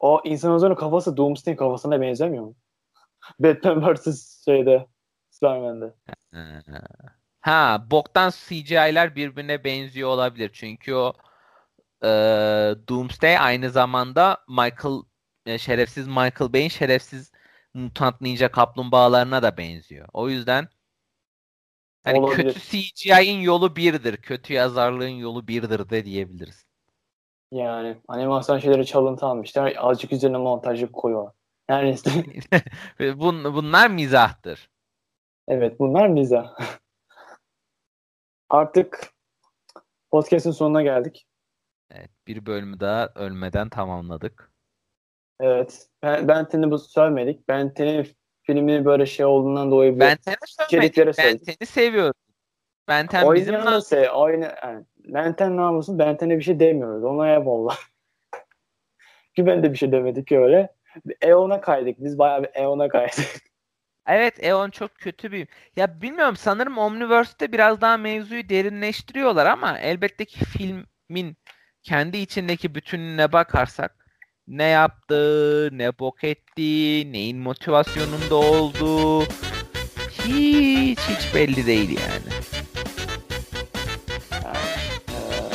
O 0.04 0.22
insan 0.24 0.58
zorun 0.58 0.76
kafası 0.76 1.18
Doomsday'in 1.18 1.58
kafasına 1.58 2.02
benzemiyor 2.02 2.44
mu? 2.44 2.56
Batman 3.40 3.96
vs. 3.96 4.44
şeyde 4.46 4.88
Spider-Man'de. 5.30 5.94
Ha, 7.42 7.86
boktan 7.92 8.30
CGI'ler 8.30 9.16
birbirine 9.16 9.64
benziyor 9.64 10.10
olabilir. 10.10 10.50
Çünkü 10.54 10.94
o 10.94 11.14
e, 12.02 12.08
Doomsday 12.90 13.38
aynı 13.38 13.70
zamanda 13.70 14.38
Michael 14.48 15.02
e, 15.46 15.58
şerefsiz 15.58 16.08
Michael 16.08 16.54
Bay'in 16.54 16.70
şerefsiz 16.70 17.32
mutant 17.74 18.22
ninja 18.22 18.52
kaplumbağalarına 18.52 19.44
da 19.44 19.58
benziyor. 19.58 20.08
O 20.14 20.30
yüzden 20.30 20.68
hani 22.04 22.36
kötü 22.36 22.60
CGI'nin 22.60 23.42
yolu 23.42 23.76
birdir. 23.76 24.18
Kötü 24.18 24.54
yazarlığın 24.54 25.08
yolu 25.08 25.48
birdir 25.48 25.90
de 25.90 26.06
diyebiliriz. 26.06 26.73
Yani 27.54 27.98
animasyon 28.08 28.60
şeyleri 28.60 28.86
çalıntı 28.86 29.26
almışlar. 29.26 29.74
Azıcık 29.78 30.12
üzerine 30.12 30.38
montajlık 30.38 30.94
koyuyorlar. 30.94 31.34
Yani 31.70 31.96
Bun, 33.20 33.44
bunlar 33.44 33.90
mizahtır. 33.90 34.70
Evet 35.48 35.80
bunlar 35.80 36.08
mizah. 36.08 36.58
Artık 38.50 39.14
podcast'in 40.12 40.52
sonuna 40.52 40.82
geldik. 40.82 41.28
Evet, 41.92 42.10
bir 42.28 42.46
bölümü 42.46 42.80
daha 42.80 43.10
ölmeden 43.16 43.70
tamamladık. 43.70 44.52
Evet. 45.40 45.88
Ben, 46.04 46.28
Benten'i 46.28 46.72
bu 46.72 46.80
söylemedik. 46.80 47.48
Benten'in 47.48 48.08
filmini 48.44 48.86
böyle 48.86 49.06
şey 49.06 49.26
olduğundan 49.26 49.72
dolayı 49.72 50.00
Benten'i 50.00 50.36
söylemedik. 50.46 50.98
Benten'i 51.18 51.66
seviyorum. 51.66 52.14
Benten 52.88 53.34
bizim 53.34 53.54
da 53.54 53.82
se 53.82 54.12
oyna 54.12 54.56
yani, 54.64 54.86
Benten 55.06 55.58
namusun 55.58 56.00
Benten'e 56.00 56.38
bir 56.38 56.44
şey 56.44 56.60
demiyoruz. 56.60 57.04
Ona 57.04 57.34
eyvallah. 57.34 57.78
Ki 59.36 59.46
ben 59.46 59.64
de 59.64 59.72
bir 59.72 59.78
şey 59.78 59.92
demedik 59.92 60.32
öyle. 60.32 60.70
Eon'a 61.22 61.62
kaydık. 61.62 62.00
Biz 62.00 62.20
bayağı 62.20 62.44
bir 62.44 62.50
Eon'a 62.54 62.90
kaydık. 62.90 63.26
Evet 64.08 64.44
Eon 64.44 64.70
çok 64.70 64.96
kötü 64.96 65.32
bir. 65.32 65.48
Ya 65.76 66.02
bilmiyorum 66.02 66.36
sanırım 66.36 66.78
Omniverse'te 66.78 67.52
biraz 67.52 67.82
daha 67.82 67.98
mevzuyu 67.98 68.50
derinleştiriyorlar 68.50 69.46
ama 69.46 69.80
elbette 69.80 70.26
ki 70.26 70.46
filmin 70.46 71.38
kendi 71.84 72.18
içindeki 72.18 72.76
bütününe 72.76 73.32
bakarsak 73.32 74.06
ne 74.48 74.64
yaptı, 74.64 75.70
ne 75.72 76.00
bok 76.00 76.24
etti, 76.24 77.12
neyin 77.12 77.38
motivasyonunda 77.38 78.36
oldu 78.36 79.24
hiç 80.10 81.00
hiç 81.00 81.36
belli 81.36 81.66
değil 81.66 81.90
yani. 81.90 82.63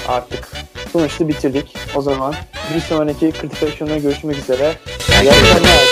Artık 0.08 0.48
sonuçta 0.92 1.28
bitirdik. 1.28 1.76
O 1.94 2.02
zaman 2.02 2.34
bir 2.74 2.80
sonraki 2.80 3.32
Critical 3.32 3.98
görüşmek 3.98 4.38
üzere. 4.38 4.74
Akşamlar. 5.08 5.87